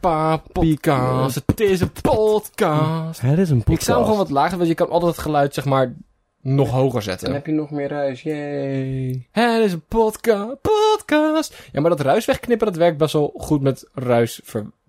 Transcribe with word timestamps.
Papika's, 0.00 1.34
het 1.34 1.60
is 1.60 1.80
een 1.80 1.92
podcast. 2.02 3.20
Het 3.20 3.38
is 3.38 3.50
een 3.50 3.62
Ik 3.66 3.80
zou 3.80 3.96
hem 3.98 4.06
gewoon 4.06 4.18
wat 4.22 4.30
lager, 4.30 4.56
want 4.56 4.68
je 4.68 4.74
kan 4.74 4.88
altijd 4.90 5.12
het 5.12 5.20
geluid, 5.24 5.54
zeg 5.54 5.64
maar, 5.64 5.94
nog 6.40 6.70
hoger 6.70 6.92
Dan 6.92 7.02
zetten. 7.02 7.32
heb 7.32 7.46
je 7.46 7.52
nog 7.52 7.70
meer 7.70 7.88
ruis, 7.88 8.22
yay. 8.22 9.28
Het 9.30 9.64
is 9.64 9.72
een 9.72 9.84
podcast, 9.88 10.56
podcast. 10.60 11.68
Ja, 11.72 11.80
maar 11.80 11.90
dat 11.90 12.00
ruis 12.00 12.24
wegknippen, 12.24 12.66
dat 12.66 12.76
werkt 12.76 12.98
best 12.98 13.12
wel 13.12 13.32
goed 13.36 13.60
met 13.62 13.88
ruis. 13.94 14.40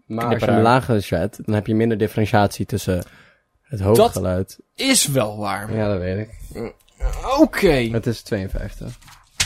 Maar 0.05 0.25
als 0.25 0.39
je 0.43 0.46
hem 0.51 0.61
lager 0.61 1.02
zet, 1.02 1.39
dan 1.45 1.55
heb 1.55 1.68
je 1.68 1.75
minder 1.75 1.97
differentiatie 1.97 2.65
tussen 2.65 3.04
het 3.61 3.79
hoge 3.81 3.97
Dat- 4.02 4.11
geluid. 4.11 4.59
Is 4.75 5.07
wel 5.07 5.38
waar. 5.38 5.75
Ja, 5.75 5.88
dat 5.89 6.00
weet 6.00 6.27
ik. 6.27 6.73
Oké. 7.39 7.68
Het 7.91 8.05
is 8.07 8.21
52. 8.21 8.97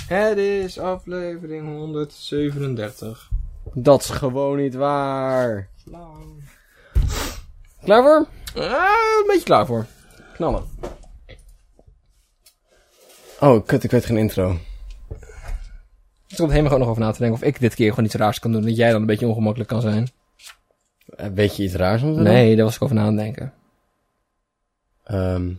Het 0.08 0.38
is 0.38 0.80
aflevering 0.80 1.68
137. 1.68 3.30
Dat 3.80 4.02
is 4.02 4.10
gewoon 4.10 4.58
niet 4.58 4.74
waar. 4.76 5.70
Klaar 7.84 8.04
voor? 8.04 8.28
Ah, 8.56 9.20
een 9.20 9.24
beetje 9.28 9.44
klaar 9.44 9.66
voor. 9.66 9.86
Knallen. 10.34 10.64
Oh, 13.40 13.66
kut, 13.66 13.84
ik 13.84 13.92
weet 13.92 14.06
geen 14.06 14.18
intro. 14.18 14.52
Ik 16.28 16.34
stond 16.34 16.50
helemaal 16.50 16.72
gewoon 16.72 16.80
nog 16.80 16.90
over 16.90 17.02
na 17.02 17.12
te 17.12 17.20
denken 17.20 17.38
of 17.42 17.48
ik 17.48 17.60
dit 17.60 17.76
keer 17.76 17.90
gewoon 17.90 18.06
iets 18.06 18.14
raars 18.16 18.40
kan 18.40 18.52
doen. 18.52 18.62
Dat 18.62 18.76
jij 18.76 18.92
dan 18.92 19.02
een 19.02 19.08
beetje 19.08 19.28
ongemakkelijk 19.28 19.70
kan 19.70 19.82
zijn. 19.82 20.08
Eh, 21.16 21.28
Weet 21.28 21.56
je 21.56 21.64
iets 21.64 21.74
raars 21.74 22.02
om 22.02 22.10
te 22.10 22.16
doen? 22.16 22.24
Nee, 22.24 22.56
daar 22.56 22.66
was 22.66 22.76
ik 22.76 22.82
over 22.82 22.96
na 22.96 23.02
aan 23.02 23.08
het 23.08 23.18
denken. 23.18 23.54
Ehm. 25.04 25.54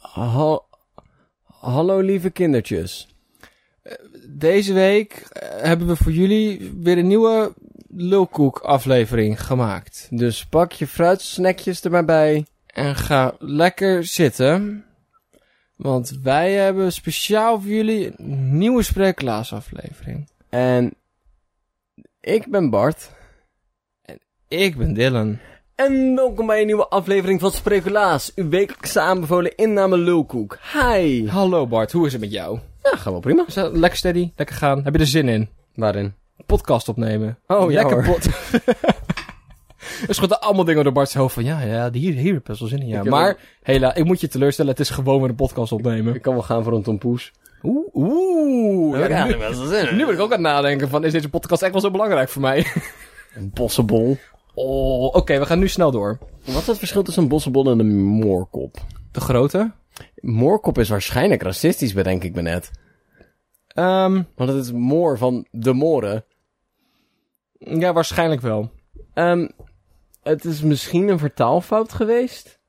Ha- 0.00 0.60
Hallo 1.66 2.00
lieve 2.00 2.30
kindertjes. 2.30 3.08
Deze 4.28 4.72
week 4.72 5.12
eh, 5.12 5.62
hebben 5.62 5.86
we 5.86 5.96
voor 5.96 6.12
jullie 6.12 6.72
weer 6.80 6.98
een 6.98 7.06
nieuwe 7.06 7.54
Lulkoek 7.88 8.58
aflevering 8.58 9.44
gemaakt. 9.44 10.08
Dus 10.10 10.46
pak 10.46 10.72
je 10.72 10.86
fruitsnackjes 10.86 11.84
er 11.84 11.90
maar 11.90 12.04
bij. 12.04 12.46
En 12.66 12.96
ga 12.96 13.34
lekker 13.38 14.04
zitten. 14.04 14.84
Want 15.76 16.18
wij 16.22 16.52
hebben 16.52 16.92
speciaal 16.92 17.60
voor 17.60 17.70
jullie 17.70 18.12
een 18.16 18.58
nieuwe 18.58 18.82
Spreeklaas 18.82 19.52
aflevering. 19.52 20.30
En 20.48 20.94
ik 22.20 22.50
ben 22.50 22.70
Bart. 22.70 23.10
Ik 24.48 24.76
ben 24.76 24.94
Dylan. 24.94 25.38
En 25.76 26.14
welkom 26.14 26.46
bij 26.46 26.60
een 26.60 26.66
nieuwe 26.66 26.88
aflevering 26.88 27.40
van 27.40 27.50
Spreculaas. 27.50 28.32
Uw 28.34 28.48
wekelijkse 28.48 29.00
aanbevolen 29.00 29.54
inname 29.54 29.98
lulkoek. 29.98 30.58
Hi. 30.72 31.28
Hallo 31.28 31.66
Bart, 31.66 31.92
hoe 31.92 32.06
is 32.06 32.12
het 32.12 32.20
met 32.20 32.32
jou? 32.32 32.58
Ja, 32.82 32.90
gaat 32.90 33.04
wel 33.12 33.20
prima. 33.20 33.44
Is 33.46 33.54
dat 33.54 33.76
lekker 33.76 33.98
steady? 33.98 34.30
Lekker 34.36 34.56
gaan? 34.56 34.84
Heb 34.84 34.94
je 34.94 35.00
er 35.00 35.06
zin 35.06 35.28
in? 35.28 35.48
Waarin? 35.74 36.14
Podcast 36.46 36.88
opnemen. 36.88 37.38
Oh, 37.46 37.70
ja 37.70 37.80
lekker 37.80 38.06
hoor. 38.06 38.18
Er 40.08 40.14
schoten 40.14 40.40
allemaal 40.40 40.64
dingen 40.64 40.84
door 40.84 40.92
Bart's 40.92 41.14
hoofd 41.14 41.34
van 41.34 41.44
ja, 41.44 41.60
ja, 41.60 41.90
hier, 41.92 42.14
hier 42.14 42.32
heb 42.32 42.40
ik 42.40 42.46
best 42.46 42.60
wel 42.60 42.68
zin 42.68 42.80
in. 42.80 42.86
Ja. 42.86 42.96
Ik 42.96 43.02
heb 43.02 43.12
Maar 43.12 43.36
hela, 43.62 43.94
ik 43.94 44.04
moet 44.04 44.20
je 44.20 44.28
teleurstellen, 44.28 44.70
het 44.70 44.80
is 44.80 44.90
gewoon 44.90 45.20
weer 45.20 45.28
een 45.28 45.34
podcast 45.34 45.72
opnemen. 45.72 46.14
Ik 46.14 46.22
kan 46.22 46.34
wel 46.34 46.42
gaan 46.42 46.64
voor 46.64 46.72
een 46.72 46.82
tompoes. 46.82 47.32
Oeh, 47.62 47.94
oeh. 47.94 49.08
Ja, 49.08 49.24
nu, 49.24 49.36
best 49.36 49.58
wel 49.58 49.66
zin 49.66 49.96
nu 49.96 50.04
ben 50.04 50.14
ik 50.14 50.20
ook 50.20 50.32
aan 50.32 50.44
het 50.44 50.52
nadenken 50.52 50.88
van, 50.88 51.04
is 51.04 51.12
deze 51.12 51.28
podcast 51.28 51.62
echt 51.62 51.72
wel 51.72 51.80
zo 51.80 51.90
belangrijk 51.90 52.28
voor 52.28 52.42
mij? 52.42 52.66
Een 53.36 53.50
bossenbol. 53.54 54.18
Oh, 54.58 55.14
oké, 55.14 55.38
we 55.38 55.46
gaan 55.46 55.58
nu 55.58 55.68
snel 55.68 55.90
door. 55.90 56.18
Wat 56.44 56.60
is 56.60 56.66
het 56.66 56.78
verschil 56.78 57.02
tussen 57.02 57.22
een 57.22 57.28
bossenbol 57.28 57.70
en 57.70 57.78
een 57.78 57.96
moorkop? 58.04 58.76
De 59.12 59.20
grote? 59.20 59.72
Moorkop 60.20 60.78
is 60.78 60.88
waarschijnlijk 60.88 61.42
racistisch, 61.42 61.92
bedenk 61.92 62.22
ik 62.24 62.34
me 62.34 62.42
net. 62.42 62.70
Ehm, 63.68 64.22
Want 64.34 64.50
het 64.50 64.64
is 64.64 64.72
moor 64.72 65.18
van 65.18 65.46
de 65.50 65.72
moren. 65.72 66.24
ja, 67.58 67.92
waarschijnlijk 67.92 68.40
wel. 68.40 68.70
Ehm, 69.14 69.48
het 70.22 70.44
is 70.44 70.62
misschien 70.62 71.08
een 71.08 71.18
vertaalfout 71.18 71.92
geweest. 71.92 72.60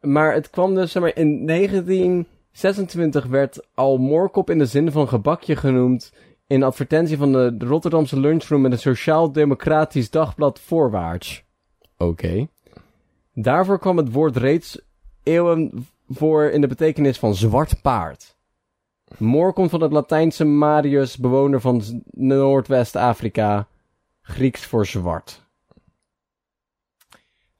Maar 0.00 0.34
het 0.34 0.50
kwam 0.50 0.74
dus, 0.74 0.92
zeg 0.92 1.02
maar, 1.02 1.16
in 1.16 1.44
1926 1.46 3.26
werd 3.26 3.66
al 3.74 3.96
moorkop 3.98 4.50
in 4.50 4.58
de 4.58 4.66
zin 4.66 4.90
van 4.92 5.08
gebakje 5.08 5.56
genoemd 5.56 6.12
in 6.48 6.62
advertentie 6.62 7.16
van 7.16 7.32
de 7.32 7.56
Rotterdamse 7.58 8.20
lunchroom 8.20 8.60
met 8.60 8.72
een 8.72 8.78
sociaal-democratisch 8.78 10.10
dagblad 10.10 10.60
voorwaarts. 10.60 11.44
Oké. 11.96 12.48
Daarvoor 13.34 13.78
kwam 13.78 13.96
het 13.96 14.12
woord 14.12 14.36
reeds 14.36 14.80
eeuwen 15.22 15.86
voor 16.08 16.44
in 16.44 16.60
de 16.60 16.66
betekenis 16.66 17.18
van 17.18 17.34
zwart 17.34 17.82
paard. 17.82 18.36
Moor 19.18 19.52
komt 19.52 19.70
van 19.70 19.82
het 19.82 19.92
Latijnse 19.92 20.44
Marius, 20.44 21.16
bewoner 21.16 21.60
van 21.60 22.02
Noordwest-Afrika, 22.10 23.68
Grieks 24.20 24.66
voor 24.66 24.86
zwart. 24.86 25.46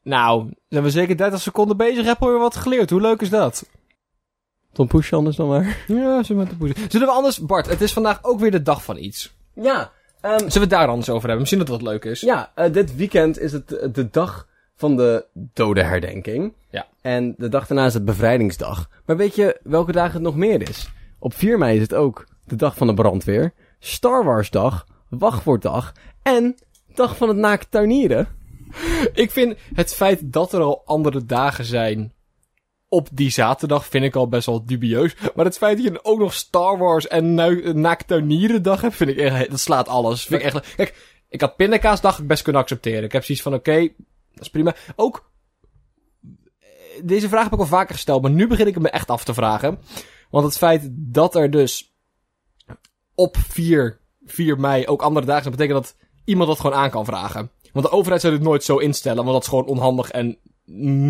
Nou, 0.03 0.53
zijn 0.69 0.83
we 0.83 0.91
zeker 0.91 1.17
30 1.17 1.41
seconden 1.41 1.77
bezig, 1.77 2.05
hebben 2.05 2.33
we 2.33 2.39
wat 2.39 2.57
geleerd. 2.57 2.91
Hoe 2.91 3.01
leuk 3.01 3.21
is 3.21 3.31
dat? 3.31 3.69
Tom 4.79 4.87
Poesje 4.87 5.17
anders 5.17 5.37
dan 5.37 5.49
maar. 5.49 5.85
Ja, 5.87 6.23
zullen 6.23 6.49
we, 6.59 6.69
het 6.69 6.93
zullen 6.93 7.07
we 7.07 7.13
anders... 7.13 7.39
Bart, 7.39 7.67
het 7.67 7.81
is 7.81 7.93
vandaag 7.93 8.19
ook 8.23 8.41
weer 8.41 8.51
de 8.51 8.63
dag 8.63 8.85
van 8.85 8.97
iets. 8.97 9.35
Ja, 9.55 9.93
ehm, 10.21 10.39
Zullen 10.39 10.53
we 10.53 10.61
het 10.61 10.71
daar 10.71 10.89
anders 10.89 11.09
over 11.09 11.21
hebben? 11.21 11.39
Misschien 11.39 11.59
dat 11.59 11.67
dat 11.69 11.83
leuk 11.83 12.05
is. 12.05 12.21
ja 12.21 12.53
eh, 12.55 12.73
dit 12.73 12.97
weekend 12.97 13.39
is 13.39 13.53
het 13.53 13.77
eh, 13.77 13.89
de 13.93 14.11
dag 14.11 14.49
van 14.77 14.97
de 14.97 15.25
dodenherdenking. 15.33 16.55
Ja. 16.71 16.87
En 17.01 17.35
de 17.37 17.49
dag 17.49 17.67
daarna 17.67 17.87
is 17.87 17.95
het 17.95 18.05
bevrijdingsdag. 18.05 18.89
Maar 19.07 19.17
weet 19.17 19.35
je 19.35 19.61
welke 19.63 19.93
dagen 19.93 20.13
het 20.13 20.23
nog 20.23 20.37
meer 20.37 20.69
is? 20.69 20.91
Op 21.19 21.35
4 21.35 21.59
mei 21.59 21.77
is 21.77 21.83
het 21.83 21.95
ook 21.95 22.27
de 22.45 22.57
dag 22.57 22.77
van 22.77 22.87
de 22.87 22.95
brandweer, 22.95 23.53
Star 23.79 24.25
Wars 24.25 24.51
dag, 24.51 24.87
Wachtwoorddag 25.09 25.93
en 26.23 26.55
dag 26.95 27.17
van 27.17 27.29
het 27.29 27.37
naakt 27.37 27.71
tuinieren. 27.71 28.29
Ik 29.13 29.31
vind 29.31 29.57
het 29.75 29.95
feit 29.95 30.33
dat 30.33 30.53
er 30.53 30.61
al 30.61 30.83
andere 30.85 31.25
dagen 31.25 31.65
zijn 31.65 32.13
op 32.89 33.09
die 33.13 33.31
zaterdag 33.31 33.87
vind 33.87 34.05
ik 34.05 34.17
al 34.17 34.29
best 34.29 34.47
wel 34.47 34.65
dubieus. 34.65 35.15
Maar 35.35 35.45
het 35.45 35.59
feit 35.59 35.77
dat 35.77 35.87
je 35.87 36.05
ook 36.05 36.19
nog 36.19 36.35
Star 36.35 36.79
Wars 36.79 37.07
en 37.07 37.35
nu- 37.35 37.73
Naaktuinierendag 37.73 38.81
hebt, 38.81 38.95
vind 38.95 39.11
ik 39.11 39.17
echt, 39.17 39.51
dat 39.51 39.61
slaat 39.61 39.89
alles. 39.89 40.25
Vind 40.25 40.41
ik 40.43 40.47
echt, 40.47 40.75
kijk, 40.75 41.17
ik 41.29 41.41
had 41.41 41.57
pindakaasdag 41.57 42.25
best 42.25 42.43
kunnen 42.43 42.63
accepteren. 42.63 43.03
Ik 43.05 43.13
heb 43.13 43.25
zoiets 43.25 43.45
van, 43.45 43.55
oké, 43.55 43.81
dat 44.35 44.41
is 44.41 44.51
prima. 44.51 44.75
Ook, 44.97 45.31
eh, 46.59 46.69
deze 47.03 47.29
vraag 47.29 47.45
heb 47.45 47.53
ik 47.53 47.59
al 47.59 47.67
vaker 47.67 47.95
gesteld, 47.95 48.23
maar 48.23 48.31
nu 48.31 48.47
begin 48.47 48.67
ik 48.67 48.79
me 48.79 48.91
echt 48.91 49.09
af 49.11 49.25
te 49.25 49.35
vragen. 49.35 49.79
Want 50.31 50.45
het 50.45 50.57
feit 50.57 50.89
dat 50.93 51.35
er 51.35 51.51
dus 51.51 51.93
op 53.15 53.37
4, 53.37 54.01
4 54.25 54.61
mei 54.61 54.87
ook 54.87 55.03
andere 55.03 55.27
dagen 55.27 55.43
zijn, 55.43 55.55
betekent 55.57 55.83
dat 55.85 55.97
iemand 56.25 56.49
dat 56.49 56.61
gewoon 56.61 56.77
aan 56.77 56.91
kan 56.91 57.05
vragen. 57.05 57.51
Want 57.73 57.87
de 57.87 57.93
overheid 57.93 58.21
zou 58.21 58.33
dit 58.33 58.43
nooit 58.43 58.65
zo 58.65 58.77
instellen, 58.77 59.23
want 59.25 59.33
dat 59.33 59.43
is 59.43 59.49
gewoon 59.49 59.67
onhandig 59.67 60.11
en 60.11 60.39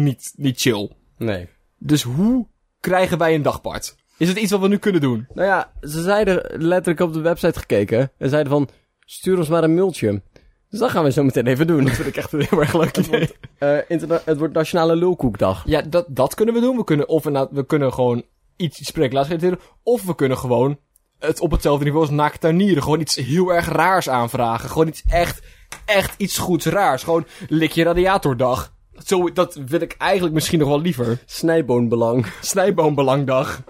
niet, 0.04 0.32
niet 0.36 0.60
chill. 0.60 0.90
Nee. 1.18 1.48
Dus 1.78 2.02
hoe 2.02 2.46
krijgen 2.80 3.18
wij 3.18 3.34
een 3.34 3.42
dagpart? 3.42 3.96
Is 4.16 4.28
het 4.28 4.38
iets 4.38 4.50
wat 4.50 4.60
we 4.60 4.68
nu 4.68 4.76
kunnen 4.76 5.00
doen? 5.00 5.26
Nou 5.34 5.48
ja, 5.48 5.72
ze 5.80 6.02
zeiden 6.02 6.42
letterlijk 6.66 7.00
op 7.00 7.12
de 7.12 7.20
website 7.20 7.58
gekeken 7.58 8.12
en 8.18 8.28
zeiden 8.28 8.52
van, 8.52 8.68
stuur 9.04 9.38
ons 9.38 9.48
maar 9.48 9.64
een 9.64 9.74
mailtje. 9.74 10.22
Dus 10.70 10.80
dat 10.80 10.90
gaan 10.90 11.04
we 11.04 11.12
zo 11.12 11.22
meteen 11.24 11.46
even 11.46 11.66
doen. 11.66 11.84
Dat 11.84 11.94
vind 11.94 12.08
ik 12.08 12.16
echt 12.16 12.32
een 12.32 12.46
heel 12.48 12.60
erg 12.60 12.74
leuk 12.74 12.96
idee. 12.96 13.30
Eh, 13.58 13.78
interna- 13.88 14.22
het 14.24 14.38
wordt 14.38 14.54
Nationale 14.54 14.96
Lulkoekdag. 14.96 15.62
Ja, 15.66 15.82
dat, 15.82 16.04
dat 16.08 16.34
kunnen 16.34 16.54
we 16.54 16.60
doen. 16.60 16.76
We 16.76 16.84
kunnen, 16.84 17.08
of 17.08 17.24
we 17.50 17.64
kunnen 17.66 17.92
gewoon 17.92 18.24
iets 18.56 18.86
spreeklaas 18.86 19.28
reageren. 19.28 19.58
Of 19.82 20.04
we 20.04 20.14
kunnen 20.14 20.38
gewoon 20.38 20.78
het 21.18 21.40
op 21.40 21.50
hetzelfde 21.50 21.84
niveau 21.84 22.02
als 22.02 22.14
naaktuinieren. 22.14 22.82
Gewoon 22.82 23.00
iets 23.00 23.16
heel 23.16 23.54
erg 23.54 23.68
raars 23.68 24.08
aanvragen. 24.08 24.68
Gewoon 24.70 24.88
iets 24.88 25.02
echt, 25.08 25.42
echt 25.84 26.14
iets 26.16 26.38
goeds 26.38 26.66
raars. 26.66 27.02
Gewoon 27.02 27.26
lik 27.48 27.72
je 27.72 27.82
radiatordag. 27.84 28.72
Zo, 29.04 29.32
dat 29.32 29.54
wil 29.54 29.80
ik 29.80 29.94
eigenlijk 29.98 30.34
misschien 30.34 30.58
nog 30.58 30.68
wel 30.68 30.80
liever. 30.80 31.18
Snijboonbelang. 31.26 32.26
Snijboombelangdag. 32.40 33.62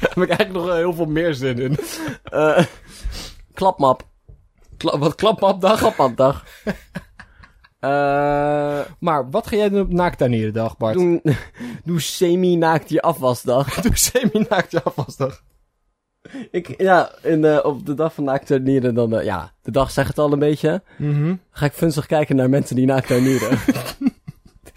Daar 0.00 0.10
heb 0.14 0.22
ik 0.22 0.28
eigenlijk 0.28 0.52
nog 0.66 0.76
heel 0.76 0.92
veel 0.94 1.06
meer 1.06 1.34
zin 1.34 1.58
in. 1.58 1.78
Eh 2.24 2.64
klapmap. 3.54 4.02
Kla- 4.76 4.98
wat 4.98 5.14
klapmapdag? 5.14 5.78
Klapmapdag. 5.78 6.44
Eh 7.80 8.80
Maar 8.98 9.30
wat 9.30 9.46
ga 9.46 9.56
jij 9.56 9.68
doen 9.68 9.80
op 9.80 9.92
naaktuinierendag, 9.92 10.76
Bart? 10.76 10.94
doe, 10.94 11.20
doe 11.84 12.00
semi-naakt 12.00 12.88
je 12.88 13.02
afwasdag. 13.02 13.74
Doe 13.80 13.96
semi-naakt 13.96 14.70
je 14.70 14.82
afwasdag. 14.82 15.42
Ik, 16.50 16.80
ja, 16.80 17.10
in, 17.22 17.44
eh, 17.44 17.58
op 17.64 17.86
de 17.86 17.94
dag 17.94 18.14
van 18.14 18.24
naakt 18.24 18.46
tuinieren 18.46 18.94
dan, 18.94 19.16
eh, 19.18 19.24
ja, 19.24 19.52
de 19.62 19.70
dag 19.70 19.90
zegt 19.90 20.08
het 20.08 20.18
al 20.18 20.32
een 20.32 20.38
beetje. 20.38 20.82
Mhm. 20.98 21.34
Ga 21.50 21.66
ik 21.66 21.72
funzig 21.72 22.06
kijken 22.06 22.36
naar 22.36 22.50
mensen 22.50 22.76
die 22.76 22.86
naakt 22.86 23.06
tuinieren. 23.06 23.58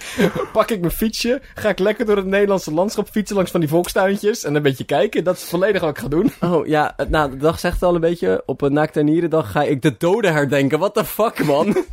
Pak 0.54 0.69
ik 0.72 0.80
mijn 0.80 0.92
fietsje, 0.92 1.42
ga 1.56 1.69
ik 1.69 1.80
lekker 1.80 2.06
door 2.06 2.16
het 2.18 2.25
Nederlandse 2.25 2.74
landschap 2.74 3.10
fietsen 3.10 3.36
langs 3.36 3.51
van 3.51 3.60
die 3.60 3.69
volkstuintjes 3.69 4.44
en 4.44 4.56
een 4.56 4.62
beetje 4.62 4.84
kijken. 4.84 5.24
Dat 5.24 5.36
is 5.36 5.44
volledig 5.44 5.81
wat 5.81 5.90
ik 5.90 5.98
ga 5.98 6.07
doen. 6.07 6.31
oh, 6.42 6.68
ja, 6.68 6.96
nou, 7.10 7.30
de 7.30 7.38
dag 7.38 7.60
zegt 7.60 7.84
al 7.84 7.96
een 7.96 8.01
beetje. 8.01 8.44
Op 8.46 8.62
een 8.62 8.74
naakt 8.74 8.94
tuinieren 8.94 9.30
dag 9.30 9.51
ga 9.51 9.63
ik 9.63 9.81
de 9.81 9.96
doden 9.98 10.34
herdenken. 10.34 10.80
What 10.80 10.94
the 10.94 11.06
fuck, 11.06 11.44
man? 11.46 11.86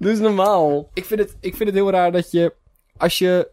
Eens 0.00 0.18
normaal. 0.28 0.90
Ik 0.94 1.04
vind 1.04 1.20
het, 1.20 1.36
ik 1.40 1.56
vind 1.56 1.68
het 1.68 1.78
heel 1.78 1.90
raar 1.90 2.12
dat 2.12 2.30
je, 2.30 2.54
als 2.96 3.18
je 3.18 3.48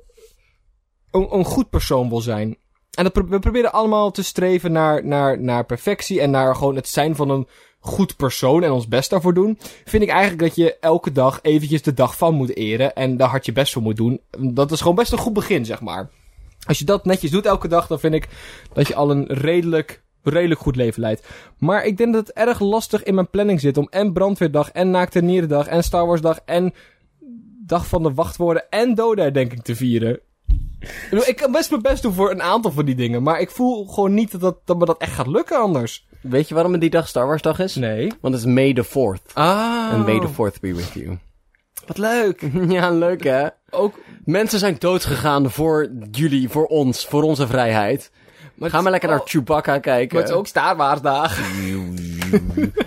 een, 1.12 1.28
een 1.34 1.46
goed 1.46 1.70
persoon 1.70 2.10
wil 2.10 2.22
zijn, 2.22 2.58
En 2.92 3.04
dat 3.04 3.14
pro- 3.14 3.28
we 3.28 3.40
proberen 3.40 3.72
allemaal 3.72 4.12
te 4.12 4.24
streven 4.24 4.72
naar, 4.72 5.06
naar, 5.06 5.42
naar 5.42 5.66
perfectie 5.66 6.22
en 6.22 6.32
naar 6.32 6.56
gewoon 6.56 6.76
het 6.76 6.88
zijn 6.88 7.16
van 7.16 7.30
een 7.30 7.48
goed 7.86 8.16
persoon 8.16 8.64
en 8.64 8.72
ons 8.72 8.88
best 8.88 9.10
daarvoor 9.10 9.34
doen. 9.34 9.58
Vind 9.86 10.04
ik 10.04 10.10
eigenlijk 10.10 10.42
dat 10.42 10.56
je 10.56 10.78
elke 10.80 11.12
dag 11.12 11.40
eventjes 11.42 11.82
de 11.82 11.94
dag 11.94 12.18
van 12.18 12.34
moet 12.34 12.56
eren 12.56 12.96
en 12.96 13.18
daar 13.18 13.30
hard 13.30 13.46
je 13.46 13.52
best 13.52 13.74
voor 13.74 13.82
moet 13.82 13.96
doen. 13.96 14.22
Dat 14.40 14.72
is 14.72 14.82
gewoon 14.82 14.96
best 14.96 15.12
een 15.12 15.18
goed 15.18 15.34
begin, 15.34 15.66
zeg 15.66 15.82
maar. 15.82 16.10
Als 16.68 16.80
je 16.80 16.86
dat 16.86 17.06
netjes 17.06 17.32
doet 17.32 17.46
elke 17.46 17.68
dag, 17.68 17.88
dan 17.88 18.00
vind 18.00 18.14
ik 18.14 18.28
dat 18.74 18.88
je 18.88 18.96
al 18.96 19.12
een 19.12 19.26
redelijk, 19.28 20.04
redelijk 20.24 20.60
goed 20.60 20.76
leven 20.76 21.02
leidt. 21.02 21.28
Maar 21.58 21.86
ik 21.86 21.98
denk 21.98 22.14
dat 22.14 22.28
het 22.28 22.36
erg 22.36 22.60
lastig 22.60 23.04
in 23.04 23.16
mijn 23.16 23.30
planning 23.30 23.60
zit 23.60 23.78
om 23.78 23.88
en 23.90 24.14
brandweerdag 24.14 24.72
en 24.72 24.92
naakte 24.92 25.22
nierendag 25.22 25.68
en 25.68 25.84
Star 25.84 26.06
Wars 26.08 26.22
dag 26.22 26.40
en 26.46 26.74
dag 27.66 27.88
van 27.88 28.04
de 28.04 28.14
wachtwoorden 28.14 28.70
en 28.70 28.96
te 28.96 29.76
vieren. 29.76 30.20
Ik 30.80 31.08
bedoel, 31.10 31.28
Ik 31.28 31.36
kan 31.36 31.52
best 31.52 31.70
mijn 31.70 31.82
best 31.82 32.02
doen 32.02 32.14
voor 32.14 32.32
een 32.32 32.42
aantal 32.42 32.72
van 32.72 32.86
die 32.86 32.96
dingen, 32.96 33.24
maar 33.24 33.40
ik 33.40 33.50
voel 33.50 33.86
gewoon 33.86 34.14
niet 34.14 34.32
dat, 34.32 34.42
dat, 34.42 34.58
dat 34.66 34.78
me 34.78 34.86
dat 34.86 34.98
echt 34.98 35.14
gaat 35.14 35.28
lukken 35.28 35.60
anders. 35.60 36.05
Weet 36.30 36.48
je 36.48 36.54
waarom 36.54 36.72
het 36.72 36.82
die 36.82 36.90
dag 36.90 37.08
Star 37.08 37.28
Wars 37.28 37.42
dag 37.42 37.60
is? 37.60 37.76
Nee. 37.76 38.12
Want 38.22 38.34
het 38.34 38.46
is 38.46 38.52
May 38.54 38.74
the 38.74 38.86
4th. 38.86 39.34
Ah. 39.34 39.90
En 39.92 40.00
May 40.00 40.20
the 40.20 40.30
4th 40.30 40.60
be 40.62 40.76
with 40.76 40.92
you. 40.94 41.18
Wat 41.88 41.98
leuk. 41.98 42.50
ja, 42.68 42.92
leuk 42.92 43.24
hè? 43.24 43.48
Ook, 43.70 44.00
Mensen 44.26 44.60
zijn 44.60 44.76
doodgegaan 44.80 45.52
voor 45.52 45.90
jullie, 46.12 46.50
voor 46.50 46.66
ons, 46.66 47.06
voor 47.06 47.24
onze 47.24 47.48
vrijheid. 47.48 48.12
maar 48.56 48.70
Ga 48.70 48.82
maar 48.82 48.92
lekker 48.92 49.10
naar 49.10 49.22
Chewbacca 49.26 49.80
kijken. 49.80 50.16
Maar 50.16 50.24
het 50.24 50.32
is 50.32 50.38
ook 50.40 50.48
Star 50.48 50.76
Wars 50.76 51.02
dag. 51.02 51.38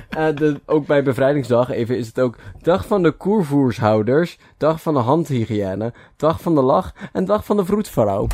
Eh, 0.08 0.26
de, 0.34 0.60
ook 0.66 0.86
bij 0.86 1.02
bevrijdingsdag 1.02 1.70
even 1.70 1.98
is 1.98 2.06
het 2.06 2.20
ook 2.20 2.36
dag 2.62 2.86
van 2.86 3.02
de 3.02 3.10
koervoershouders, 3.10 4.38
dag 4.56 4.82
van 4.82 4.94
de 4.94 5.00
handhygiëne, 5.00 5.92
dag 6.16 6.40
van 6.40 6.54
de 6.54 6.60
lach 6.60 6.94
en 7.12 7.24
dag 7.24 7.44
van 7.44 7.56
de 7.56 7.64
vroedvrouw. 7.64 8.26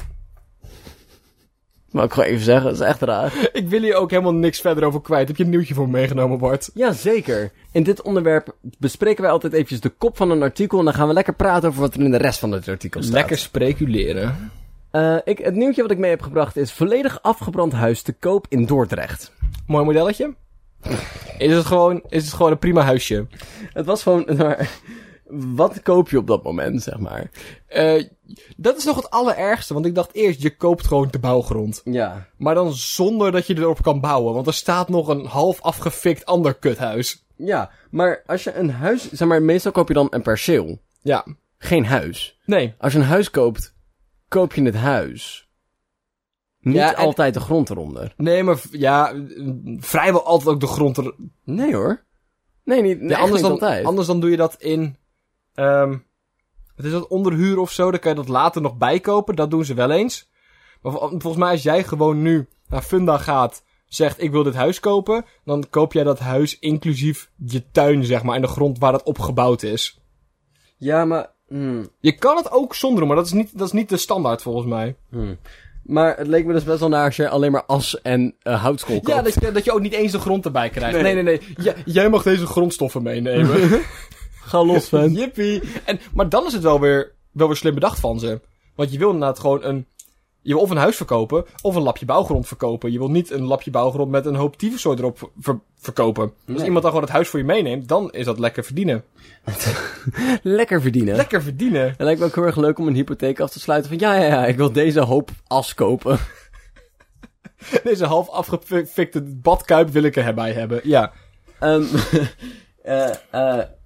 Maar 1.95 2.05
ik 2.05 2.13
gewoon 2.13 2.29
even 2.29 2.45
zeggen, 2.45 2.65
dat 2.65 2.75
is 2.75 2.87
echt 2.87 3.03
raar. 3.03 3.33
Ik 3.53 3.69
wil 3.69 3.81
hier 3.81 3.95
ook 3.95 4.11
helemaal 4.11 4.35
niks 4.35 4.61
verder 4.61 4.85
over 4.85 5.01
kwijt. 5.01 5.29
Heb 5.29 5.37
je 5.37 5.45
een 5.45 5.51
nieuwtje 5.51 5.75
voor 5.75 5.85
me 5.85 5.93
meegenomen, 5.93 6.39
Bart? 6.39 6.71
Jazeker. 6.75 7.53
In 7.73 7.83
dit 7.83 8.03
onderwerp 8.03 8.57
bespreken 8.79 9.23
wij 9.23 9.31
altijd 9.31 9.53
eventjes 9.53 9.81
de 9.81 9.89
kop 9.89 10.17
van 10.17 10.31
een 10.31 10.43
artikel 10.43 10.79
en 10.79 10.85
dan 10.85 10.95
gaan 10.95 11.09
we 11.09 11.15
lekker 11.15 11.35
praten 11.35 11.69
over 11.69 11.81
wat 11.81 11.95
er 11.95 12.01
in 12.01 12.11
de 12.11 12.17
rest 12.17 12.39
van 12.39 12.53
het 12.53 12.69
artikel 12.69 13.03
staat. 13.03 13.15
Lekker 13.15 13.39
speculeren. 13.39 14.51
Eh, 14.91 15.17
ik, 15.25 15.39
het 15.39 15.55
nieuwtje 15.55 15.83
wat 15.83 15.91
ik 15.91 15.99
mee 15.99 16.11
heb 16.11 16.23
gebracht 16.23 16.57
is 16.57 16.73
volledig 16.73 17.23
afgebrand 17.23 17.73
huis 17.73 18.03
te 18.03 18.13
koop 18.13 18.47
in 18.49 18.67
Dordrecht. 18.67 19.33
Mooi 19.67 19.85
modelletje. 19.85 20.35
Is 21.39 21.55
het 21.55 21.67
gewoon, 21.67 22.03
is 22.09 22.25
het 22.25 22.35
gewoon 22.35 22.51
een 22.51 22.59
prima 22.59 22.83
huisje? 22.83 23.27
Het 23.73 23.87
was 23.87 24.03
gewoon, 24.03 24.25
maar, 24.37 24.71
wat 25.37 25.83
koop 25.83 26.09
je 26.09 26.19
op 26.19 26.27
dat 26.27 26.43
moment, 26.43 26.83
zeg 26.83 26.99
maar? 26.99 27.31
Eh, 27.67 28.05
dat 28.57 28.77
is 28.77 28.85
nog 28.85 28.97
het 28.97 29.11
allerergste, 29.11 29.75
want 29.75 29.87
ik 29.87 29.95
dacht 29.95 30.15
eerst, 30.15 30.43
je 30.43 30.57
koopt 30.57 30.87
gewoon 30.87 31.09
de 31.11 31.19
bouwgrond. 31.19 31.81
Ja. 31.85 32.29
Maar 32.37 32.55
dan 32.55 32.73
zonder 32.73 33.33
dat 33.33 33.47
je 33.47 33.57
erop 33.57 33.83
kan 33.83 34.01
bouwen, 34.01 34.35
want 34.35 34.47
er 34.47 34.55
staat 34.55 34.89
nog 34.89 35.09
een 35.09 35.25
half 35.27 35.61
afgefikt 35.63 36.25
ander 36.25 36.55
kuthuis. 36.55 37.25
Ja, 37.37 37.71
maar 37.91 38.23
als 38.27 38.45
je 38.45 38.55
een 38.55 38.71
huis, 38.71 39.11
zeg 39.13 39.29
maar, 39.29 39.43
meestal 39.43 39.73
koop 39.73 39.89
je 39.89 39.95
dan 39.95 40.07
een 40.11 40.23
perceel. 40.23 40.79
Ja. 41.03 41.27
Geen 41.59 41.87
huis. 41.87 42.39
Nee. 42.47 42.75
Als 42.79 42.93
je 42.93 42.99
een 42.99 43.05
huis 43.05 43.31
koopt, 43.31 43.75
koop 44.29 44.53
je 44.55 44.63
het 44.63 44.75
huis. 44.77 45.49
Niet 46.61 46.75
Ja, 46.75 46.95
en- 46.97 47.05
altijd 47.05 47.35
de 47.35 47.41
grond 47.41 47.71
eronder. 47.71 48.15
Nee, 48.17 48.43
maar 48.43 48.61
ja, 48.71 49.13
vrijwel 49.79 50.25
altijd 50.25 50.49
ook 50.55 50.61
de 50.61 50.67
grond 50.67 50.97
er... 50.97 51.15
Nee 51.45 51.75
hoor. 51.75 52.05
Nee, 52.65 52.83
niet, 52.83 53.01
nee, 53.01 53.09
Ja, 53.09 53.19
anders, 53.19 53.43
dan, 53.43 53.51
altijd. 53.51 53.85
anders 53.87 54.07
dan 54.07 54.21
doe 54.21 54.31
je 54.31 54.37
dat 54.37 54.55
in... 54.59 54.97
ehm 55.55 55.91
wat 56.77 56.87
is 56.87 56.93
dat, 56.93 57.07
onderhuur 57.09 57.59
of 57.59 57.71
zo? 57.71 57.91
Dan 57.91 58.01
kan 58.01 58.11
je 58.11 58.17
dat 58.17 58.29
later 58.29 58.63
nog 58.63 58.77
bijkopen. 58.77 59.37
Dat 59.37 59.51
doen 59.51 59.65
ze 59.65 59.75
wel 59.75 59.91
eens. 59.91 60.31
Maar 60.83 60.93
vol- 60.93 61.09
volgens 61.09 61.37
mij 61.37 61.51
als 61.51 61.63
jij 61.63 61.85
gewoon 61.85 62.23
nu 62.23 62.49
naar 62.69 62.83
Funda 62.83 63.19
gaat... 63.19 63.65
Zegt, 63.87 64.23
ik 64.23 64.31
wil 64.31 64.43
dit 64.43 64.55
huis 64.55 64.81
kopen. 64.81 65.25
Dan 65.45 65.65
koop 65.71 65.93
jij 65.93 66.05
dat 66.05 66.19
huis 66.19 66.59
inclusief 66.59 67.31
je 67.47 67.71
tuin, 67.71 68.05
zeg 68.05 68.23
maar. 68.23 68.35
En 68.37 68.41
de 68.43 68.47
grond 68.49 68.79
waar 68.79 68.93
het 68.93 69.03
opgebouwd 69.03 69.63
is. 69.63 70.01
Ja, 70.77 71.05
maar... 71.05 71.31
hmm, 71.49 71.89
Je 72.01 72.13
kan 72.13 72.37
het 72.37 72.51
ook 72.51 72.75
zonder 72.75 73.07
maar 73.07 73.17
dat 73.17 73.27
is 73.27 73.33
niet, 73.33 73.59
dat 73.59 73.67
is 73.67 73.73
niet 73.73 73.89
de 73.89 73.97
standaard 73.97 74.43
volgens 74.43 74.67
mij. 74.67 74.97
hmm. 75.11 75.39
Maar 75.83 76.17
het 76.17 76.27
leek 76.27 76.47
me 76.47 76.53
dus 76.53 76.65
best 76.65 76.81
wel 76.81 76.89
naar 76.89 77.05
als 77.05 77.17
je 77.17 77.29
alleen 77.29 77.53
maar 77.53 77.65
as 77.65 78.01
en 78.03 78.35
eh 78.43 78.63
houtskool 78.63 78.95
koopt. 79.01 79.09
Ja, 79.17 79.23
dat 79.23 79.35
je, 79.35 79.53
dat 79.53 79.65
je 79.65 79.73
ook 79.73 79.81
niet 79.81 79.93
eens 79.93 80.13
de 80.13 80.19
grond 80.19 80.45
erbij 80.45 80.71
krijgt. 80.71 81.01
Nee. 81.01 81.15
Nee, 81.15 81.23
nee, 81.23 81.39
nee. 81.39 81.55
Ja, 81.65 81.75
jij 81.85 82.09
mag 82.09 82.23
deze 82.23 82.47
grondstoffen 82.47 83.03
meenemen. 83.03 83.61
Ga 84.47 84.65
los, 84.65 84.87
fan. 84.89 85.13
Jippie. 85.19 85.63
En, 85.85 86.01
maar 86.15 86.29
dan 86.29 86.47
is 86.47 86.53
het 86.53 86.63
wel 86.63 86.81
weer, 86.81 87.13
wel 87.33 87.47
weer 87.47 87.57
slim 87.57 87.75
bedacht 87.75 88.01
van 88.01 88.19
ze. 88.19 88.41
Want 88.75 88.93
je 88.93 88.99
wil 88.99 89.11
inderdaad 89.11 89.39
gewoon 89.39 89.65
een... 89.65 89.87
Je 90.41 90.53
wil 90.53 90.63
of 90.63 90.71
een 90.71 90.77
huis 90.77 90.97
verkopen, 90.97 91.45
of 91.63 91.75
een 91.75 91.83
lapje 91.83 92.05
bouwgrond 92.05 92.47
verkopen. 92.47 92.93
Je 92.93 92.99
wil 92.99 93.11
niet 93.11 93.31
een 93.31 93.43
lapje 93.45 93.71
bouwgrond 93.71 94.11
met 94.11 94.27
een 94.27 94.35
hoop 94.35 94.57
tyfuszooi 94.57 94.99
erop 94.99 95.31
ver- 95.41 95.61
verkopen. 95.79 96.23
Als 96.23 96.33
Nee. 96.57 96.65
iemand 96.65 96.83
dan 96.83 96.91
gewoon 96.91 97.03
het 97.07 97.15
huis 97.15 97.29
voor 97.29 97.39
je 97.39 97.45
meeneemt, 97.45 97.89
dan 97.89 98.13
is 98.13 98.25
dat 98.25 98.39
lekker 98.39 98.65
verdienen. 98.65 99.05
Lekker 100.43 100.81
verdienen. 100.81 101.17
Lekker 101.17 101.43
verdienen. 101.43 101.89
Het 101.89 102.01
lijkt 102.01 102.21
me 102.21 102.27
ook 102.27 102.35
heel 102.35 102.45
erg 102.45 102.57
leuk 102.57 102.79
om 102.79 102.87
een 102.87 102.95
hypotheek 102.95 103.41
af 103.41 103.51
te 103.51 103.61
sluiten 103.61 103.91
van... 103.91 103.99
Ja, 103.99 104.15
ja, 104.15 104.25
ja, 104.27 104.47
ik 104.47 104.57
wil 104.57 104.73
deze 104.73 105.01
hoop 105.01 105.31
as 105.47 105.75
kopen. 105.75 106.19
Deze 107.85 108.05
half 108.05 108.29
afgefikte 108.29 109.23
badkuip 109.23 109.89
wil 109.89 110.03
ik 110.03 110.17
erbij 110.17 110.53
hebben. 110.53 110.81
Ja. 110.83 111.13
Eh 111.59 111.77
Ik 113.59 113.84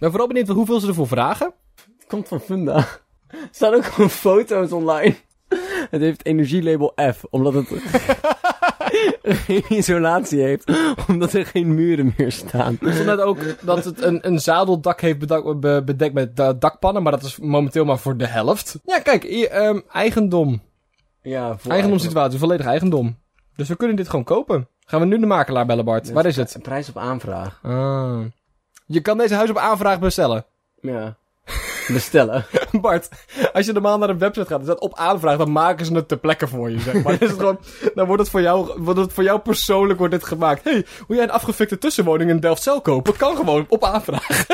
ben 0.00 0.10
vooral 0.10 0.26
benieuwd 0.28 0.48
hoeveel 0.48 0.80
ze 0.80 0.86
ervoor 0.88 1.06
vragen. 1.08 1.52
Het 1.98 2.06
komt 2.08 2.28
van 2.28 2.40
Funda. 2.40 2.76
Er 3.30 3.48
staan 3.50 3.74
ook 3.74 3.84
gewoon 3.84 4.10
foto's 4.10 4.72
online. 4.72 5.14
Het 5.90 6.00
heeft 6.00 6.26
energielabel 6.26 6.92
F, 7.12 7.24
omdat 7.30 7.54
het 7.54 7.66
geen 9.46 9.64
isolatie 9.68 10.40
heeft, 10.40 10.70
omdat 11.08 11.32
er 11.32 11.46
geen 11.46 11.74
muren 11.74 12.14
meer 12.16 12.32
staan. 12.32 12.72
Ik 12.72 12.92
vond 12.94 13.04
net 13.04 13.20
ook 13.20 13.38
dat 13.64 13.84
het 13.84 14.02
een, 14.02 14.26
een 14.26 14.38
zadeldak 14.38 15.00
heeft 15.00 15.18
bedak- 15.18 15.60
be- 15.60 15.82
bedekt 15.84 16.14
met 16.14 16.36
da- 16.36 16.52
dakpannen, 16.52 17.02
maar 17.02 17.12
dat 17.12 17.22
is 17.22 17.38
momenteel 17.38 17.84
maar 17.84 17.98
voor 17.98 18.16
de 18.16 18.26
helft. 18.26 18.78
Ja, 18.84 18.98
kijk, 18.98 19.24
ehm, 19.24 19.80
eigendom. 19.92 20.62
Ja, 21.22 21.56
Eigendomssituatie, 21.68 22.38
volledig 22.38 22.66
eigendom. 22.66 23.16
Dus 23.56 23.68
we 23.68 23.76
kunnen 23.76 23.96
dit 23.96 24.08
gewoon 24.08 24.24
kopen. 24.24 24.68
Gaan 24.84 25.00
we 25.00 25.06
nu 25.06 25.18
de 25.18 25.26
makelaar 25.26 25.66
bellen, 25.66 25.84
Bart? 25.84 26.10
Waar 26.12 26.26
is 26.26 26.36
het? 26.36 26.54
Een 26.54 26.60
prijs 26.62 26.88
op 26.88 26.96
aanvraag. 26.98 27.58
Ah. 27.62 28.20
Je 28.92 29.00
kan 29.00 29.18
deze 29.18 29.34
huis 29.34 29.50
op 29.50 29.58
aanvraag 29.58 29.98
bestellen. 29.98 30.44
Ja. 30.80 31.16
Bestellen. 31.88 32.46
Bart, 32.80 33.08
als 33.52 33.66
je 33.66 33.72
normaal 33.72 33.98
naar 33.98 34.08
een 34.08 34.18
website 34.18 34.46
gaat 34.46 34.58
en 34.58 34.64
staat 34.64 34.80
op 34.80 34.98
aanvraag, 34.98 35.36
dan 35.36 35.52
maken 35.52 35.86
ze 35.86 35.94
het 35.94 36.08
ter 36.08 36.18
plekke 36.18 36.46
voor 36.48 36.70
je, 36.70 36.80
zeg 36.80 37.02
maar. 37.02 37.12
Is 37.22 37.30
het 37.30 37.38
gewoon, 37.38 37.60
dan 37.94 38.06
wordt 38.06 38.22
het 38.22 38.30
voor 38.30 38.40
jou, 38.40 38.82
wordt 38.82 39.00
het 39.00 39.12
voor 39.12 39.24
jou 39.24 39.40
persoonlijk 39.40 39.98
wordt 39.98 40.14
dit 40.14 40.24
gemaakt. 40.24 40.64
hey, 40.64 40.86
hoe 41.06 41.16
jij 41.16 41.24
een 41.24 41.30
afgefikte 41.30 41.78
tussenwoning 41.78 42.30
in 42.30 42.40
Delft-Cel 42.40 42.80
kopen? 42.80 43.16
Kan 43.16 43.36
gewoon 43.36 43.66
op 43.68 43.84
aanvraag. 43.84 44.40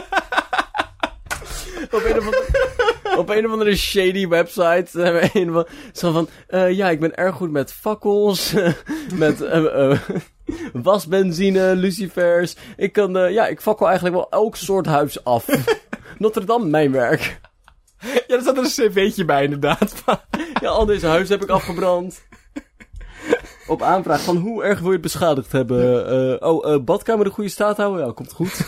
op, 1.91 2.05
een 2.05 2.19
of 2.19 2.25
andere, 2.25 2.75
op 3.17 3.29
een 3.29 3.47
of 3.47 3.53
andere 3.53 3.77
shady 3.77 4.29
website. 4.29 5.03
eh, 5.03 5.35
Een 5.43 5.53
van, 5.53 5.67
zo 5.93 6.13
van, 6.13 6.29
eh, 6.47 6.73
ja, 6.73 6.91
ik 6.91 7.01
ben 7.01 7.15
erg 7.17 7.35
goed 7.35 7.51
met 7.51 7.73
fakkels, 7.73 8.55
met 9.15 9.41
eh, 9.43 9.99
wasbenzine, 10.73 11.75
lucifers. 11.75 12.57
Ik 12.77 12.93
kan, 12.93 13.33
ja, 13.33 13.47
ik 13.47 13.61
fakkel 13.61 13.87
eigenlijk 13.87 14.17
wel 14.17 14.31
elk 14.31 14.57
soort 14.57 14.87
huis 14.87 15.25
af. 15.25 15.47
Notre 16.19 16.45
Dame, 16.45 16.67
mijn 16.67 16.93
werk. 16.93 17.41
Ja, 18.27 18.35
er 18.35 18.41
staat 18.41 18.57
er 18.57 18.65
een 18.65 18.91
cv'tje 18.93 19.25
bij, 19.25 19.45
inderdaad. 19.45 20.05
Ja, 20.61 20.69
al 20.69 20.87
deze 20.87 21.07
huizen 21.07 21.35
heb 21.39 21.49
ik 21.49 21.55
afgebrand. 21.55 22.25
Op 23.67 23.83
aanvraag 23.83 24.21
van 24.21 24.37
hoe 24.37 24.63
erg 24.63 24.79
wil 24.79 24.87
je 24.87 24.93
het 24.93 25.03
beschadigd 25.03 25.53
hebben? 25.53 26.43
Oh, 26.43 26.85
badkamer 26.85 27.25
de 27.25 27.31
goede 27.31 27.51
staat 27.51 27.77
houden? 27.77 28.07
Ja, 28.07 28.13
komt 28.13 28.33
goed. 28.33 28.67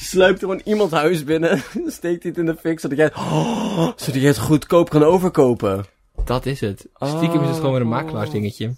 Sluipt 0.00 0.38
gewoon 0.40 0.60
iemands 0.64 0.92
huis 0.94 1.24
binnen, 1.24 1.62
steekt 1.86 2.22
dit 2.22 2.38
in 2.38 2.46
de 2.46 2.56
fik, 2.60 2.80
zodat 2.80 2.96
jij, 2.98 3.06
het- 3.06 3.16
oh, 3.32 3.78
zodat 3.96 4.14
jij 4.20 4.26
het 4.28 4.38
goedkoop 4.38 4.90
kan 4.90 5.02
overkopen. 5.02 5.84
Dat 6.24 6.46
is 6.46 6.60
het. 6.60 6.86
Stiekem 7.00 7.42
is 7.42 7.48
het 7.48 7.56
gewoon 7.56 7.72
weer 7.72 7.80
een 7.80 7.88
makelaarsdingetje. 7.88 8.74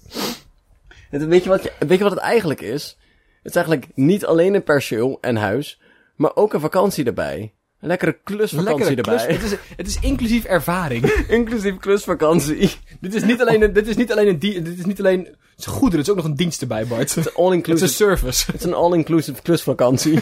Weet, 1.11 1.43
je 1.43 1.49
wat 1.49 1.63
je, 1.63 1.73
weet 1.79 1.99
je 1.99 2.05
wat 2.05 2.13
het 2.13 2.21
eigenlijk 2.23 2.61
is? 2.61 2.97
Het 3.43 3.51
is 3.53 3.57
eigenlijk 3.63 3.87
niet 3.95 4.27
alleen 4.27 4.55
een 4.55 4.63
perceel 4.65 5.19
en 5.21 5.37
huis, 5.37 5.81
maar 6.17 6.31
ook 6.37 6.53
een 6.55 6.61
vakantie 6.61 7.05
erbij. 7.05 7.53
Een 7.81 7.89
lekkere 7.89 8.19
klusvakantie 8.25 8.95
Lekkere 8.95 9.01
klus. 9.01 9.21
erbij. 9.23 9.37
Het 9.37 9.45
is, 9.45 9.57
het 9.77 9.87
is 9.87 9.99
inclusief 10.01 10.45
ervaring. 10.45 11.05
Inclusief 11.29 11.77
klusvakantie. 11.79 12.71
dit 13.01 13.15
is 13.15 13.23
niet 13.25 13.41
alleen 13.41 13.63
een, 13.63 13.73
dit 13.73 13.87
is 13.87 13.97
niet 13.97 14.13
alleen 14.13 14.29
een, 14.29 14.39
dit 14.39 14.79
is 14.79 14.85
niet 14.85 14.99
alleen, 14.99 15.19
het 15.25 15.59
is 15.59 15.67
goederen, 15.67 15.99
het 15.99 16.07
is 16.07 16.11
ook 16.11 16.17
nog 16.17 16.25
een 16.25 16.35
dienst 16.37 16.61
erbij, 16.61 16.87
Bart. 16.87 17.15
Het 17.15 17.17
is 17.17 17.27
een 17.27 17.45
All-inclusive. 17.45 17.91
service. 17.93 18.45
Het 18.51 18.61
is 18.61 18.67
een 18.67 18.75
all-inclusive 18.75 19.43
klusvakantie. 19.43 20.19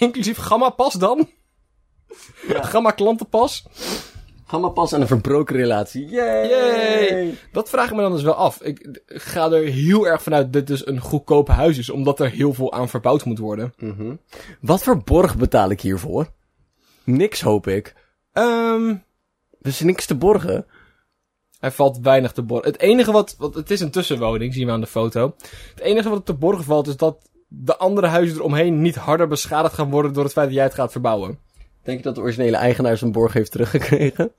Inclusief 0.00 0.38
gamma-pas 0.38 0.94
dan? 0.94 1.28
Gamma-klantenpas? 2.72 3.64
Ga 4.46 4.58
maar 4.58 4.70
pas 4.70 4.92
aan 4.92 5.00
een 5.00 5.06
verbroken 5.06 5.56
relatie. 5.56 6.08
Yay! 6.08 6.48
Yay! 6.48 7.34
Dat 7.52 7.68
vraag 7.68 7.90
ik 7.90 7.96
me 7.96 8.00
dan 8.02 8.12
dus 8.12 8.22
wel 8.22 8.34
af. 8.34 8.62
Ik 8.62 9.02
ga 9.06 9.50
er 9.50 9.64
heel 9.64 10.06
erg 10.06 10.22
vanuit 10.22 10.42
dat 10.44 10.52
dit 10.52 10.66
dus 10.66 10.86
een 10.86 11.00
goedkoop 11.00 11.48
huis 11.48 11.78
is, 11.78 11.90
omdat 11.90 12.20
er 12.20 12.30
heel 12.30 12.54
veel 12.54 12.72
aan 12.72 12.88
verbouwd 12.88 13.24
moet 13.24 13.38
worden. 13.38 13.72
Mhm. 13.78 14.14
Wat 14.60 14.82
voor 14.82 15.02
borg 15.02 15.36
betaal 15.36 15.70
ik 15.70 15.80
hiervoor? 15.80 16.30
Niks, 17.04 17.40
hoop 17.40 17.66
ik. 17.66 17.94
Ehm, 18.32 18.88
Er 19.60 19.68
is 19.68 19.80
niks 19.80 20.06
te 20.06 20.14
borgen. 20.14 20.66
Hij 21.58 21.70
valt 21.70 21.98
weinig 21.98 22.32
te 22.32 22.42
borgen. 22.42 22.70
Het 22.70 22.80
enige 22.80 23.12
wat, 23.12 23.34
wat... 23.38 23.54
Het 23.54 23.70
is 23.70 23.80
een 23.80 23.90
tussenwoning, 23.90 24.54
zien 24.54 24.66
we 24.66 24.72
aan 24.72 24.80
de 24.80 24.86
foto. 24.86 25.34
Het 25.70 25.80
enige 25.80 26.08
wat 26.08 26.26
te 26.26 26.34
borgen 26.34 26.64
valt 26.64 26.86
is 26.86 26.96
dat 26.96 27.29
de 27.52 27.76
andere 27.76 28.06
huizen 28.06 28.36
eromheen 28.36 28.80
niet 28.80 28.96
harder 28.96 29.28
beschadigd 29.28 29.74
gaan 29.74 29.90
worden 29.90 30.12
door 30.12 30.24
het 30.24 30.32
feit 30.32 30.46
dat 30.46 30.56
jij 30.56 30.64
het 30.64 30.74
gaat 30.74 30.92
verbouwen. 30.92 31.38
Denk 31.82 31.98
je 31.98 32.04
dat 32.04 32.14
de 32.14 32.20
originele 32.20 32.56
eigenaar 32.56 32.96
zijn 32.96 33.12
borg 33.12 33.32
heeft 33.32 33.50
teruggekregen? 33.50 34.32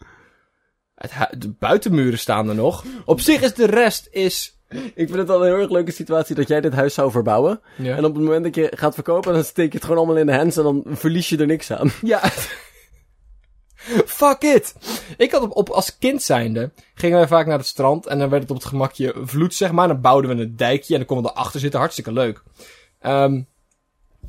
Het 0.96 1.12
de 1.38 1.50
buitenmuren 1.50 2.20
staan 2.20 2.50
er 2.50 2.56
nog. 2.56 2.86
Op 3.06 3.20
zich 3.20 3.42
is 3.42 3.54
de 3.54 3.66
rest 3.66 4.08
is... 4.12 4.60
Ik 4.70 5.08
vind 5.08 5.14
het 5.14 5.28
wel 5.28 5.42
een 5.42 5.52
heel 5.52 5.62
erg 5.62 5.70
leuke 5.70 5.92
situatie 5.92 6.36
dat 6.36 6.48
jij 6.48 6.62
dit 6.62 6.74
huis 6.74 6.94
zou 6.94 7.12
verbouwen. 7.12 7.62
Ja. 7.78 7.96
En 7.98 8.06
op 8.06 8.14
het 8.14 8.24
moment 8.24 8.44
dat 8.44 8.56
je 8.56 8.72
gaat 8.76 8.94
verkopen, 8.94 9.34
dan 9.34 9.44
steek 9.44 9.72
je 9.72 9.78
het 9.78 9.84
gewoon 9.84 9.98
allemaal 9.98 10.18
in 10.18 10.26
de 10.26 10.36
hands 10.36 10.58
en 10.58 10.64
dan 10.64 10.84
verlies 10.86 11.30
je 11.30 11.38
er 11.38 11.46
niks 11.46 11.72
aan. 11.72 11.92
Ja. 12.02 12.20
Fuck 14.06 14.42
it. 14.42 14.76
Ik 15.18 15.32
had 15.32 15.42
op, 15.42 15.56
op, 15.56 15.70
als 15.70 15.98
kind 15.98 16.22
zijnde, 16.22 16.72
gingen 16.94 17.18
wij 17.18 17.28
vaak 17.28 17.46
naar 17.46 17.58
het 17.58 17.68
strand 17.68 18.06
en 18.06 18.20
dan 18.20 18.30
werd 18.30 18.42
het 18.42 18.52
op 18.52 18.58
het 18.58 18.66
gemakje 18.66 19.16
vloed, 19.24 19.54
zeg 19.54 19.72
maar. 19.72 19.88
Dan 19.88 20.02
bouwden 20.02 20.36
we 20.36 20.44
een 20.44 20.56
dijkje 20.56 20.94
en 20.94 21.00
dan 21.00 21.08
konden 21.08 21.26
we 21.26 21.38
erachter 21.38 21.60
zitten. 21.60 21.80
Hartstikke 21.80 22.12
leuk. 22.12 22.44
Ehm 23.02 23.42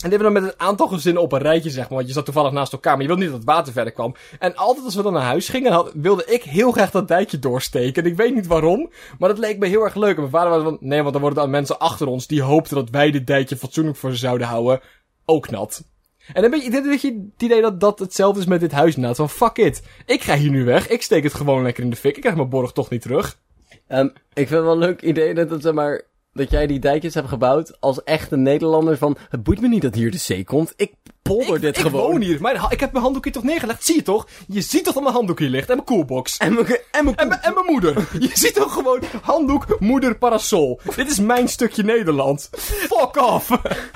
en 0.03 0.11
dit 0.11 0.21
hebben 0.21 0.33
dan 0.33 0.43
met 0.43 0.53
een 0.53 0.67
aantal 0.67 0.89
gezinnen 0.89 1.23
op 1.23 1.33
een 1.33 1.41
rijtje, 1.41 1.71
zeg 1.71 1.89
maar. 1.89 1.97
Want 1.97 2.07
je 2.07 2.15
zat 2.15 2.25
toevallig 2.25 2.53
naast 2.53 2.73
elkaar, 2.73 2.93
maar 2.93 3.01
je 3.01 3.07
wilde 3.07 3.23
niet 3.23 3.31
dat 3.31 3.41
het 3.41 3.51
water 3.51 3.73
verder 3.73 3.93
kwam. 3.93 4.15
En 4.39 4.57
altijd 4.57 4.85
als 4.85 4.95
we 4.95 5.03
dan 5.03 5.13
naar 5.13 5.23
huis 5.23 5.49
gingen, 5.49 5.91
wilde 5.95 6.25
ik 6.25 6.43
heel 6.43 6.73
graag 6.73 6.91
dat 6.91 7.09
dijkje 7.09 7.39
doorsteken. 7.39 8.05
En 8.05 8.11
ik 8.11 8.17
weet 8.17 8.35
niet 8.35 8.47
waarom, 8.47 8.91
maar 9.19 9.29
dat 9.29 9.39
leek 9.39 9.59
me 9.59 9.67
heel 9.67 9.83
erg 9.83 9.95
leuk. 9.95 10.15
En 10.15 10.21
mijn 10.21 10.31
vader 10.31 10.51
was 10.51 10.63
van, 10.63 10.77
nee, 10.81 11.01
want 11.01 11.13
dan 11.13 11.23
worden 11.23 11.43
dan 11.43 11.51
mensen 11.51 11.79
achter 11.79 12.07
ons 12.07 12.27
die 12.27 12.43
hoopten 12.43 12.77
dat 12.77 12.91
wij 12.91 13.11
dit 13.11 13.27
dijkje 13.27 13.57
fatsoenlijk 13.57 13.97
voor 13.97 14.11
ze 14.11 14.17
zouden 14.17 14.47
houden, 14.47 14.81
ook 15.25 15.51
nat. 15.51 15.85
En 16.33 16.43
dan 16.43 16.51
weet 16.51 16.65
je, 16.65 16.83
weet 16.83 17.01
je 17.01 17.29
het 17.33 17.43
idee 17.43 17.61
dat 17.61 17.81
dat 17.81 17.99
hetzelfde 17.99 18.41
is 18.41 18.47
met 18.47 18.61
dit 18.61 18.73
huis 18.73 18.95
inderdaad. 18.95 19.17
Van 19.17 19.31
fuck 19.31 19.57
it. 19.57 19.83
Ik 20.07 20.23
ga 20.23 20.37
hier 20.37 20.51
nu 20.51 20.65
weg. 20.65 20.89
Ik 20.89 21.03
steek 21.03 21.23
het 21.23 21.35
gewoon 21.35 21.63
lekker 21.63 21.85
in 21.85 21.91
de 21.91 21.97
fik. 21.97 22.15
Ik 22.15 22.21
krijg 22.21 22.37
mijn 22.37 22.49
borg 22.49 22.73
toch 22.73 22.91
niet 22.91 23.03
terug. 23.03 23.39
Ehm, 23.87 24.07
ik 24.07 24.49
vind 24.49 24.51
het 24.51 24.63
wel 24.63 24.73
een 24.73 24.79
leuk 24.79 25.03
idee 25.03 25.35
dat, 25.35 25.51
het, 25.51 25.63
zeg 25.63 25.73
maar, 25.73 26.03
dat 26.33 26.51
jij 26.51 26.67
die 26.67 26.79
dijkjes 26.79 27.15
hebt 27.15 27.29
gebouwd 27.29 27.77
als 27.81 28.03
echte 28.05 28.37
Nederlander 28.37 28.99
van... 28.99 29.17
Het 29.29 29.43
boeit 29.43 29.61
me 29.61 29.69
niet 29.69 29.83
dat 29.83 29.95
hier 29.95 30.11
de 30.11 30.17
zee 30.19 30.45
komt. 30.45 30.73
Ik 30.77 30.93
polder 31.23 31.55
ik, 31.55 31.61
dit 31.61 31.77
ik 31.77 31.83
gewoon. 31.83 32.11
woon 32.11 32.21
hier. 32.21 32.41
Mijn, 32.41 32.57
ha- 32.57 32.71
ik 32.71 32.81
heb 32.81 32.91
mijn 32.93 33.03
handdoek 33.05 33.25
hier 33.25 33.33
toch 33.33 33.43
neergelegd. 33.43 33.85
Zie 33.85 33.95
je 33.97 34.03
toch? 34.03 34.27
Je 34.49 34.61
ziet 34.61 34.85
toch 34.85 34.95
dat 34.95 35.03
mijn 35.03 35.15
handdoek 35.15 35.39
hier 35.39 35.49
ligt. 35.49 35.69
En 35.69 35.75
mijn 35.75 35.87
koelbox. 35.87 36.37
En 36.37 36.55
mijn, 36.55 36.67
en 36.67 37.05
mijn 37.05 37.17
En, 37.17 37.29
mijn- 37.29 37.41
en 37.41 37.55
mijn 37.55 37.67
moeder. 37.67 38.09
Je 38.21 38.31
ziet 38.43 38.55
toch 38.55 38.73
gewoon 38.73 39.01
handdoek, 39.23 39.77
moeder, 39.81 40.19
parasol. 40.19 40.81
Dit 40.97 41.11
is 41.11 41.19
mijn 41.21 41.49
stukje 41.49 41.83
Nederland. 41.83 42.49
Fuck 42.57 43.17
off. 43.17 43.51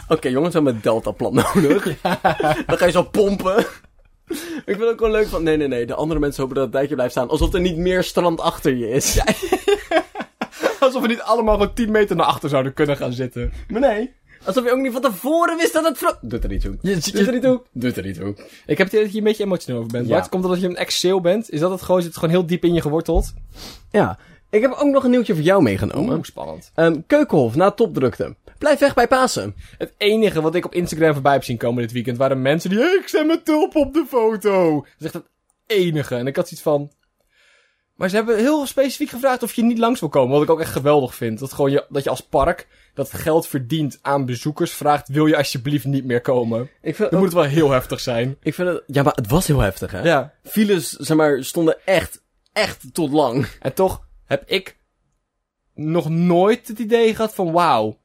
Oké, 0.09 0.29
jongens, 0.29 0.53
we 0.55 0.59
hebben 0.59 0.75
een 0.75 0.81
deltaplan 0.83 1.35
nodig. 1.35 1.85
Dan 2.67 2.79
ga 2.79 2.85
je 2.85 2.91
zo 2.93 3.03
pompen. 3.03 3.59
Ik 4.29 4.63
vind 4.65 4.81
het 4.81 4.89
ook 4.91 5.01
wel 5.01 5.11
leuk 5.11 5.27
van... 5.27 5.43
Nee, 5.43 5.57
nee, 5.57 5.69
nee. 5.69 5.87
De 5.87 5.95
andere 5.95 6.21
mensen 6.21 6.41
hopen 6.41 6.57
dat 6.57 6.65
het 6.65 6.75
dijkje 6.75 6.95
blijft 6.95 7.13
staan. 7.13 7.29
Alsof 7.29 7.53
er 7.55 7.61
niet 7.61 7.77
meer 7.77 8.03
strand 8.05 8.41
achter 8.41 8.75
je 8.77 8.89
is. 8.91 9.19
Alsof 10.81 11.03
we 11.03 11.09
niet 11.09 11.21
allemaal 11.21 11.55
gewoon 11.59 11.75
10 11.75 11.91
meter 11.91 12.17
naar 12.17 12.27
achter 12.27 12.49
zouden 12.49 12.73
kunnen 12.75 12.97
gaan 12.97 13.13
zitten. 13.13 13.53
Maar 13.69 13.81
nee. 13.81 14.15
Alsof 14.45 14.65
je 14.65 14.71
ook 14.71 14.79
niet 14.79 14.93
van 14.93 15.01
tevoren 15.03 15.57
wist 15.57 15.73
dat 15.73 15.85
het... 15.85 15.99
Vro- 15.99 16.19
Doet 16.21 16.43
er 16.45 16.49
niet 16.51 16.61
toe. 16.61 16.77
Je, 16.81 16.95
Doet 16.95 17.27
er 17.27 17.33
niet 17.33 17.43
toe. 17.43 17.63
Doet 17.73 17.97
er 17.97 18.03
niet 18.05 18.15
toe. 18.17 18.35
Ik 18.67 18.79
heb 18.79 18.87
het 18.87 18.89
idee 18.89 19.03
dat 19.03 19.13
je 19.13 19.19
een 19.19 19.25
beetje 19.25 19.45
emotioneel 19.45 19.81
over 19.81 19.93
bent. 19.93 20.07
Ja. 20.07 20.13
Bart, 20.17 20.29
komt 20.29 20.43
dat 20.43 20.51
omdat 20.53 20.65
je 20.67 20.71
een 20.71 20.77
ex-sale 20.85 21.21
bent? 21.21 21.51
Is 21.51 21.61
dat 21.61 21.71
het 21.71 21.83
gewoon, 21.83 22.01
zit 22.01 22.11
het 22.11 22.19
gewoon 22.19 22.35
heel 22.35 22.47
diep 22.47 22.65
in 22.65 22.75
je 22.75 22.81
geworteld? 22.81 23.33
Ja. 23.91 24.19
Ik 24.51 24.61
heb 24.61 24.73
ook 24.73 24.91
nog 24.91 25.05
een 25.05 25.11
nieuwtje 25.11 25.35
voor 25.35 25.43
jou 25.43 25.63
meegenomen. 25.63 26.15
Oeh, 26.15 26.25
spannend. 26.25 26.71
Ehm, 26.75 27.01
Keukenhof 27.07 27.55
na 27.55 27.71
topdrukte. 27.71 28.35
Blijf 28.59 28.79
weg 28.79 28.95
bij 28.95 29.09
Pasen. 29.09 29.55
Het 29.79 29.95
enige 29.97 30.41
wat 30.41 30.55
ik 30.55 30.65
op 30.65 30.75
Instagram 30.75 31.13
voorbij 31.13 31.33
heb 31.33 31.45
zien 31.45 31.57
komen 31.57 31.83
dit 31.83 31.93
weekend 31.93 32.17
waren 32.17 32.43
mensen 32.43 32.71
die, 32.71 32.79
ik 32.79 33.09
zet 33.09 33.27
mijn 33.27 33.43
tulp 33.43 33.77
op 33.77 33.95
de 33.95 34.05
foto. 34.09 34.75
Dat 34.75 34.85
is 34.99 35.05
echt 35.05 35.15
het 35.15 35.27
enige. 35.67 36.15
En 36.15 36.27
ik 36.27 36.37
had 36.37 36.49
zoiets 36.49 36.67
van, 36.67 36.91
maar 37.97 38.09
ze 38.09 38.17
hebben 38.17 38.39
heel 38.39 38.67
specifiek 38.67 39.11
gevraagd 39.11 39.43
of 39.43 39.53
je 39.53 39.63
niet 39.63 39.79
langs 39.79 40.01
wil 40.01 40.09
komen. 40.09 40.33
Wat 40.33 40.43
ik 40.43 40.51
ook 40.51 40.61
echt 40.61 40.73
geweldig 40.73 41.15
vind. 41.15 41.39
Dat, 41.39 41.53
gewoon 41.53 41.71
je, 41.71 41.85
dat 41.89 42.05
je 42.05 42.11
als 42.11 42.21
park 42.21 42.69
dat 42.95 43.13
geld 43.13 43.47
verdient 43.47 43.99
aan 44.03 44.27
bezoekers 44.27 44.73
vraagt, 44.73 45.09
wil 45.09 45.27
je 45.27 45.37
alsjeblieft 45.37 45.85
niet 45.85 46.05
meer 46.05 46.21
komen. 46.21 46.71
Ik 46.83 46.97
vind, 46.97 47.11
Dan 47.11 47.19
moet 47.19 47.29
het 47.29 47.39
wel 47.39 47.49
heel 47.49 47.71
heftig 47.71 48.01
zijn. 48.01 48.37
ik 48.43 48.55
vind 48.55 48.69
het... 48.69 48.83
Ja, 48.87 49.03
maar 49.03 49.15
het 49.15 49.29
was 49.29 49.47
heel 49.47 49.61
heftig, 49.61 49.91
hè? 49.91 50.03
Ja. 50.03 50.33
Files, 50.43 50.91
zeg 50.91 51.17
maar, 51.17 51.45
stonden 51.45 51.77
echt, 51.85 52.23
echt 52.53 52.95
tot 52.95 53.11
lang. 53.11 53.47
En 53.61 53.75
toch 53.75 54.07
heb 54.25 54.43
ik 54.47 54.77
nog 55.75 56.09
nooit 56.09 56.69
het 56.69 56.79
idee 56.79 57.15
gehad 57.15 57.35
van, 57.35 57.53
wauw, 57.53 57.99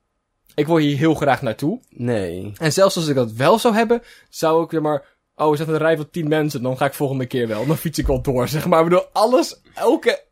ik 0.56 0.68
wil 0.68 0.78
hier 0.78 0.98
heel 0.98 1.16
graag 1.16 1.42
naartoe. 1.42 1.80
Nee. 1.90 2.54
En 2.58 2.74
zelfs 2.74 2.96
als 2.96 3.08
ik 3.08 3.16
dat 3.16 3.32
wel 3.32 3.60
zou 3.60 3.74
hebben, 3.74 4.02
zou 4.30 4.64
ik 4.64 4.72
zeg 4.72 4.82
maar... 4.82 5.11
Oh, 5.42 5.50
er 5.50 5.56
staat 5.56 5.68
een 5.68 5.78
rij 5.78 5.96
van 5.96 6.10
10 6.10 6.28
mensen, 6.28 6.62
dan 6.62 6.78
ga 6.78 6.86
ik 6.86 6.94
volgende 6.94 7.26
keer 7.26 7.48
wel. 7.48 7.66
Dan 7.66 7.78
fiets 7.78 8.00
ik 8.00 8.08
wel 8.08 8.22
door, 8.22 8.48
zeg 8.48 8.68
maar. 8.68 8.80
Ik 8.80 8.90
bedoel, 8.90 9.06
alles, 9.12 9.62
elke, 9.74 10.24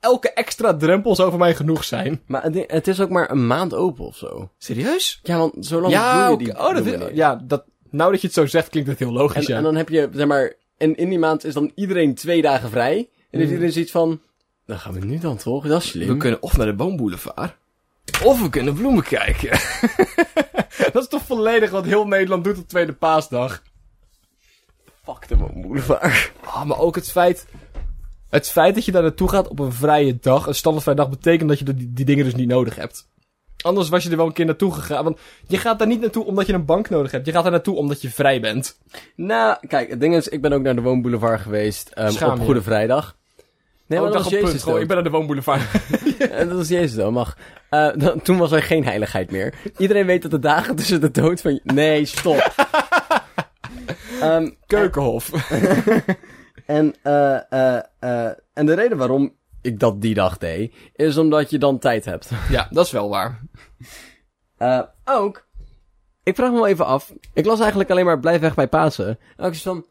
elke 0.00 0.32
extra 0.32 0.76
drempel 0.76 1.14
zou 1.14 1.30
voor 1.30 1.38
mij 1.38 1.54
genoeg 1.54 1.84
zijn. 1.84 2.22
Maar 2.26 2.42
het, 2.66 2.88
is 2.88 3.00
ook 3.00 3.08
maar 3.08 3.30
een 3.30 3.46
maand 3.46 3.74
open 3.74 4.04
of 4.04 4.16
zo. 4.16 4.50
Serieus? 4.58 5.20
Ja, 5.22 5.38
want 5.38 5.66
zo 5.66 5.80
lang 5.80 5.92
Ja, 5.92 6.28
doe 6.28 6.38
je 6.38 6.44
die 6.44 6.58
oh, 6.58 6.74
dat 6.74 6.86
is, 6.86 7.00
ja, 7.12 7.42
dat, 7.44 7.64
nou 7.90 8.10
dat 8.10 8.20
je 8.20 8.26
het 8.26 8.36
zo 8.36 8.46
zegt, 8.46 8.68
klinkt 8.68 8.88
het 8.88 8.98
heel 8.98 9.12
logisch, 9.12 9.46
En, 9.46 9.52
ja. 9.52 9.56
en 9.56 9.62
dan 9.62 9.76
heb 9.76 9.88
je, 9.88 10.08
zeg 10.12 10.26
maar... 10.26 10.54
En 10.76 10.96
in 10.96 11.08
die 11.08 11.18
maand 11.18 11.44
is 11.44 11.54
dan 11.54 11.72
iedereen 11.74 12.14
twee 12.14 12.42
dagen 12.42 12.70
vrij. 12.70 12.96
En 12.96 13.06
dan 13.30 13.40
heeft 13.40 13.52
iedereen 13.52 13.72
zoiets 13.72 13.90
van... 13.90 14.20
Dan 14.66 14.78
gaan 14.78 14.92
we 14.92 15.06
nu 15.06 15.18
dan 15.18 15.36
toch? 15.36 15.66
Dat 15.66 15.82
is 15.82 15.88
slim. 15.88 16.08
We 16.08 16.16
kunnen 16.16 16.42
of 16.42 16.56
naar 16.56 16.66
de 16.66 16.74
boomboulevard, 16.74 17.56
of 18.24 18.42
we 18.42 18.48
kunnen 18.48 18.74
bloemen 18.74 19.02
kijken. 19.02 19.50
dat 20.92 21.02
is 21.02 21.08
toch 21.08 21.22
volledig 21.22 21.70
wat 21.70 21.84
heel 21.84 22.06
Nederland 22.06 22.44
doet 22.44 22.58
op 22.58 22.68
Tweede 22.68 22.92
Paasdag. 22.92 23.62
Fuck 25.02 25.28
de 25.28 25.36
boulevard. 25.36 26.32
Ah, 26.44 26.64
maar 26.64 26.78
ook 26.78 26.94
het 26.94 27.10
feit... 27.10 27.46
Het 28.30 28.48
feit 28.50 28.74
dat 28.74 28.84
je 28.84 28.92
daar 28.92 29.02
naartoe 29.02 29.28
gaat 29.28 29.48
op 29.48 29.58
een 29.58 29.72
vrije 29.72 30.18
dag, 30.20 30.46
een 30.46 30.54
standaardvrije 30.54 30.98
dag, 30.98 31.08
betekent 31.08 31.48
dat 31.48 31.58
je 31.58 31.64
die, 31.64 31.92
die 31.92 32.04
dingen 32.04 32.24
dus 32.24 32.34
niet 32.34 32.48
nodig 32.48 32.76
hebt. 32.76 33.08
Anders 33.62 33.88
was 33.88 34.02
je 34.04 34.10
er 34.10 34.16
wel 34.16 34.26
een 34.26 34.32
keer 34.32 34.44
naartoe 34.44 34.72
gegaan. 34.72 35.04
Want 35.04 35.18
je 35.48 35.58
gaat 35.58 35.78
daar 35.78 35.88
niet 35.88 36.00
naartoe 36.00 36.24
omdat 36.24 36.46
je 36.46 36.52
een 36.52 36.64
bank 36.64 36.90
nodig 36.90 37.10
hebt. 37.10 37.26
Je 37.26 37.32
gaat 37.32 37.42
daar 37.42 37.52
naartoe 37.52 37.76
omdat 37.76 38.02
je 38.02 38.10
vrij 38.10 38.40
bent. 38.40 38.78
Nou, 39.16 39.56
kijk, 39.66 39.90
het 39.90 40.00
ding 40.00 40.14
is, 40.16 40.28
ik 40.28 40.40
ben 40.40 40.52
ook 40.52 40.62
naar 40.62 40.74
de 40.74 40.80
Woonboulevard 40.80 41.40
geweest 41.40 41.90
Schaam 41.94 42.40
op. 42.40 42.44
Goede 42.44 42.62
Vrijdag. 42.62 43.16
Nee, 43.86 43.98
oh, 43.98 44.04
maar 44.04 44.14
dat 44.14 44.22
was 44.22 44.32
Jezus 44.32 44.50
punt. 44.50 44.62
Gewoon, 44.62 44.80
ik 44.80 44.86
ben 44.86 44.96
naar 44.96 45.04
de 45.04 45.10
woonboulevard. 45.10 45.62
En 46.18 46.48
dat 46.48 46.56
was 46.56 46.68
Jezus 46.68 46.94
dan, 46.94 47.12
mag. 47.12 47.36
Eh, 47.70 47.88
dan- 47.96 48.22
toen 48.22 48.38
was 48.38 48.52
er 48.52 48.62
geen 48.62 48.84
heiligheid 48.84 49.30
meer. 49.30 49.54
Iedereen 49.76 50.06
weet 50.06 50.22
dat 50.22 50.30
de 50.30 50.38
dagen 50.38 50.76
tussen 50.76 51.00
de 51.00 51.10
dood 51.10 51.40
van... 51.40 51.60
Nee, 51.64 52.04
stop. 52.04 52.52
Ehm, 54.22 54.50
Keukenhof. 54.66 55.30
en, 56.66 56.94
eh, 57.02 57.52
eh, 57.52 57.82
eh, 57.98 58.32
en 58.52 58.66
de 58.66 58.74
reden 58.74 58.98
waarom 58.98 59.34
ik 59.60 59.78
dat 59.78 60.00
die 60.00 60.14
dag 60.14 60.38
deed, 60.38 60.74
is 60.92 61.16
omdat 61.16 61.50
je 61.50 61.58
dan 61.58 61.78
tijd 61.78 62.04
hebt. 62.04 62.30
ja, 62.48 62.68
dat 62.70 62.86
is 62.86 62.92
wel 62.92 63.08
waar. 63.08 63.40
Ook, 65.04 65.46
ik 66.22 66.34
vraag 66.34 66.50
me 66.50 66.56
wel 66.56 66.66
even 66.66 66.86
af. 66.86 67.12
Ik 67.32 67.44
las 67.44 67.60
eigenlijk 67.60 67.90
alleen 67.90 68.04
maar 68.04 68.20
blijf 68.20 68.40
weg 68.40 68.54
bij 68.54 68.68
Pasen. 68.68 69.18
En 69.36 69.46
ik 69.46 69.54
van... 69.54 69.86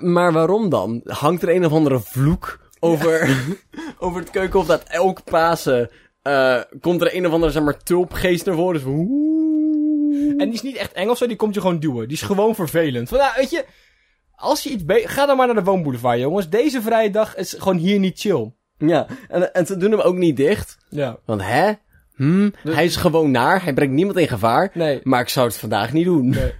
maar 0.00 0.32
waarom 0.32 0.68
dan? 0.68 1.00
Hangt 1.04 1.42
er 1.42 1.48
een 1.48 1.64
of 1.64 1.72
andere 1.72 2.00
vloek 2.00 2.58
over, 2.80 3.36
over 3.98 4.20
het 4.20 4.30
keukenhof 4.30 4.66
dat 4.66 4.82
elk 4.82 5.24
Pasen... 5.24 5.90
komt 6.80 7.00
er 7.00 7.16
een 7.16 7.26
of 7.26 7.32
andere, 7.32 7.52
zeg 7.52 7.62
maar, 7.62 7.82
tulpgeest 7.82 8.46
naar 8.46 8.54
voren. 8.54 8.84
Dus. 8.84 9.33
En 10.38 10.44
die 10.44 10.52
is 10.52 10.62
niet 10.62 10.76
echt 10.76 10.92
eng 10.92 11.08
of 11.08 11.16
zo, 11.16 11.26
die 11.26 11.36
komt 11.36 11.54
je 11.54 11.60
gewoon 11.60 11.78
duwen. 11.78 12.08
Die 12.08 12.16
is 12.16 12.22
gewoon 12.22 12.54
vervelend. 12.54 13.08
Van, 13.08 13.18
nou, 13.18 13.32
weet 13.36 13.50
je, 13.50 13.64
als 14.36 14.62
je 14.62 14.70
iets 14.70 14.82
Ga 14.86 15.26
dan 15.26 15.36
maar 15.36 15.46
naar 15.46 15.56
de 15.56 15.62
woonboulevard, 15.62 16.18
jongens. 16.18 16.48
Deze 16.48 16.82
vrije 16.82 17.10
dag 17.10 17.36
is 17.36 17.54
gewoon 17.58 17.76
hier 17.76 17.98
niet 17.98 18.20
chill. 18.20 18.52
Ja, 18.78 19.06
en, 19.28 19.54
en 19.54 19.66
ze 19.66 19.76
doen 19.76 19.90
hem 19.90 20.00
ook 20.00 20.16
niet 20.16 20.36
dicht. 20.36 20.78
Ja. 20.88 21.18
Want 21.24 21.42
hè? 21.42 21.72
Hm, 22.14 22.50
hij 22.62 22.84
is 22.84 22.96
gewoon 22.96 23.30
naar, 23.30 23.62
hij 23.62 23.72
brengt 23.72 23.94
niemand 23.94 24.18
in 24.18 24.28
gevaar. 24.28 24.70
Nee. 24.74 25.00
Maar 25.02 25.20
ik 25.20 25.28
zou 25.28 25.46
het 25.46 25.56
vandaag 25.56 25.92
niet 25.92 26.04
doen. 26.04 26.28
Nee. 26.28 26.52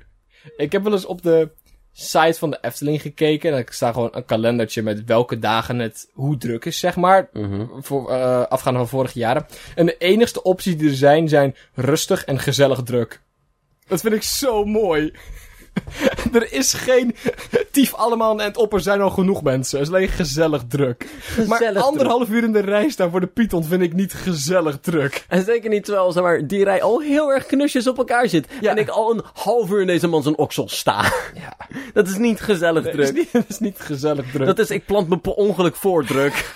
Ik 0.56 0.72
heb 0.72 0.82
wel 0.82 0.92
eens 0.92 1.06
op 1.06 1.22
de 1.22 1.50
site 1.92 2.38
van 2.38 2.50
de 2.50 2.58
Efteling 2.60 3.00
gekeken. 3.02 3.52
En 3.52 3.58
er 3.58 3.64
staat 3.68 3.94
gewoon 3.94 4.08
een 4.12 4.24
kalendertje 4.24 4.82
met 4.82 5.04
welke 5.04 5.38
dagen 5.38 5.78
het 5.78 6.10
hoe 6.12 6.36
druk 6.36 6.64
is, 6.64 6.78
zeg 6.78 6.96
maar. 6.96 7.28
Mhm. 7.32 7.66
Voor, 7.80 8.10
eh 8.10 8.42
afgaande 8.42 8.78
van 8.78 8.88
vorige 8.88 9.18
jaren. 9.18 9.46
En 9.74 9.86
de 9.86 9.96
enigste 9.98 10.42
opties 10.42 10.76
die 10.76 10.88
er 10.88 10.96
zijn, 10.96 11.28
zijn 11.28 11.56
rustig 11.74 12.24
en 12.24 12.38
gezellig 12.38 12.82
druk. 12.82 13.22
Dat 13.86 14.00
vind 14.00 14.14
ik 14.14 14.22
zo 14.22 14.64
mooi. 14.64 15.12
er 16.32 16.52
is 16.52 16.72
geen 16.72 17.14
tief 17.70 17.94
allemaal 17.94 18.32
een 18.32 18.40
end 18.40 18.56
op, 18.56 18.72
er 18.72 18.80
zijn 18.80 19.00
al 19.00 19.10
genoeg 19.10 19.42
mensen. 19.42 19.78
Het 19.78 19.88
is 19.88 19.94
alleen 19.94 20.08
gezellig 20.08 20.62
druk. 20.68 21.06
maar 21.46 21.78
anderhalf 21.78 22.28
uur 22.28 22.42
in 22.44 22.52
de 22.52 22.60
rij 22.60 22.88
staan 22.88 23.10
voor 23.10 23.20
de 23.20 23.26
Python 23.26 23.64
vind 23.64 23.82
ik 23.82 23.92
niet 23.92 24.12
gezellig 24.12 24.78
druk. 24.80 25.24
En 25.28 25.44
zeker 25.44 25.70
niet 25.70 25.84
terwijl, 25.84 26.12
zeg 26.12 26.22
maar, 26.22 26.46
die 26.46 26.64
rij 26.64 26.82
al 26.82 27.00
heel 27.00 27.32
erg 27.32 27.46
knusjes 27.46 27.86
op 27.86 27.98
elkaar 27.98 28.28
zit. 28.28 28.46
Ja. 28.60 28.70
En 28.70 28.76
ik 28.76 28.88
al 28.88 29.10
een 29.10 29.22
half 29.32 29.70
uur 29.70 29.80
in 29.80 29.86
deze 29.86 30.06
man 30.06 30.22
zijn 30.22 30.38
oksel 30.38 30.68
sta. 30.68 31.12
Ja, 31.34 31.56
Dat 31.94 32.08
is 32.08 32.16
niet 32.16 32.40
gezellig 32.40 32.84
dat 32.84 32.92
druk. 32.92 33.04
is 33.06 33.12
niet, 33.12 33.32
dat 33.42 33.44
is 33.48 33.58
niet 33.58 33.78
gezellig 33.78 34.30
druk. 34.30 34.46
Dat 34.46 34.58
is, 34.58 34.70
ik 34.70 34.84
plant 34.84 35.08
me 35.08 35.18
per 35.18 35.32
ongeluk 35.32 35.76
voor 35.76 36.04
druk. 36.04 36.54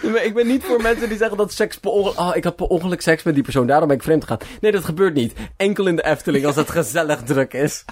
ik 0.28 0.34
ben 0.34 0.46
niet 0.46 0.64
voor 0.64 0.82
mensen 0.82 1.08
die 1.08 1.18
zeggen 1.18 1.36
dat 1.36 1.52
seks 1.52 1.76
per 1.76 1.90
ongeluk... 1.90 2.18
Oh, 2.18 2.36
ik 2.36 2.44
had 2.44 2.56
per 2.56 2.66
ongeluk 2.66 3.00
seks 3.00 3.22
met 3.22 3.34
die 3.34 3.42
persoon, 3.42 3.66
daarom 3.66 3.88
ben 3.88 3.96
ik 3.96 4.02
vreemd 4.02 4.22
gegaan. 4.22 4.48
Nee, 4.60 4.72
dat 4.72 4.84
gebeurt 4.84 5.14
niet. 5.14 5.32
Enkel 5.56 5.86
in 5.86 5.96
de 5.96 6.04
Efteling 6.04 6.46
als 6.46 6.56
het 6.56 6.70
gezellig 6.80 7.22
druk 7.22 7.52
is. 7.52 7.84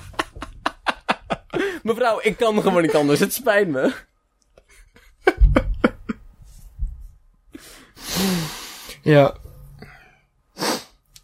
Mevrouw, 1.83 2.19
ik 2.23 2.37
kan 2.37 2.63
gewoon 2.63 2.83
niet 2.83 2.95
anders. 2.95 3.21
Het 3.21 3.33
spijt 3.33 3.69
me. 3.69 3.93
Ja. 9.03 9.35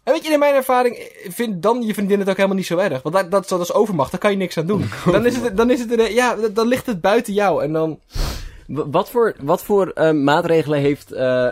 En 0.03 0.13
weet 0.13 0.25
je, 0.25 0.31
in 0.31 0.39
mijn 0.39 0.55
ervaring 0.55 0.95
eh, 0.95 1.31
vindt 1.31 1.61
dan 1.61 1.83
je 1.83 1.93
vriendin 1.93 2.19
het 2.19 2.29
ook 2.29 2.35
helemaal 2.35 2.57
niet 2.57 2.65
zo 2.65 2.77
erg. 2.77 3.01
Want 3.01 3.15
dat, 3.15 3.31
dat, 3.31 3.49
dat 3.49 3.61
is 3.61 3.73
overmacht, 3.73 4.11
daar 4.11 4.19
kan 4.19 4.31
je 4.31 4.37
niks 4.37 4.57
aan 4.57 4.65
doen. 4.65 4.89
Dan 5.05 5.25
is 5.25 5.35
het, 5.35 5.57
dan 5.57 5.69
is 5.69 5.79
het, 5.79 6.13
ja, 6.13 6.35
dan 6.35 6.67
ligt 6.67 6.85
het 6.85 7.01
buiten 7.01 7.33
jou. 7.33 7.63
En 7.63 7.73
dan, 7.73 7.99
Wat 8.67 9.09
voor, 9.09 9.35
wat 9.41 9.63
voor 9.63 9.89
eh, 9.89 10.11
maatregelen 10.11 10.79
heeft 10.79 11.11
eh, 11.11 11.49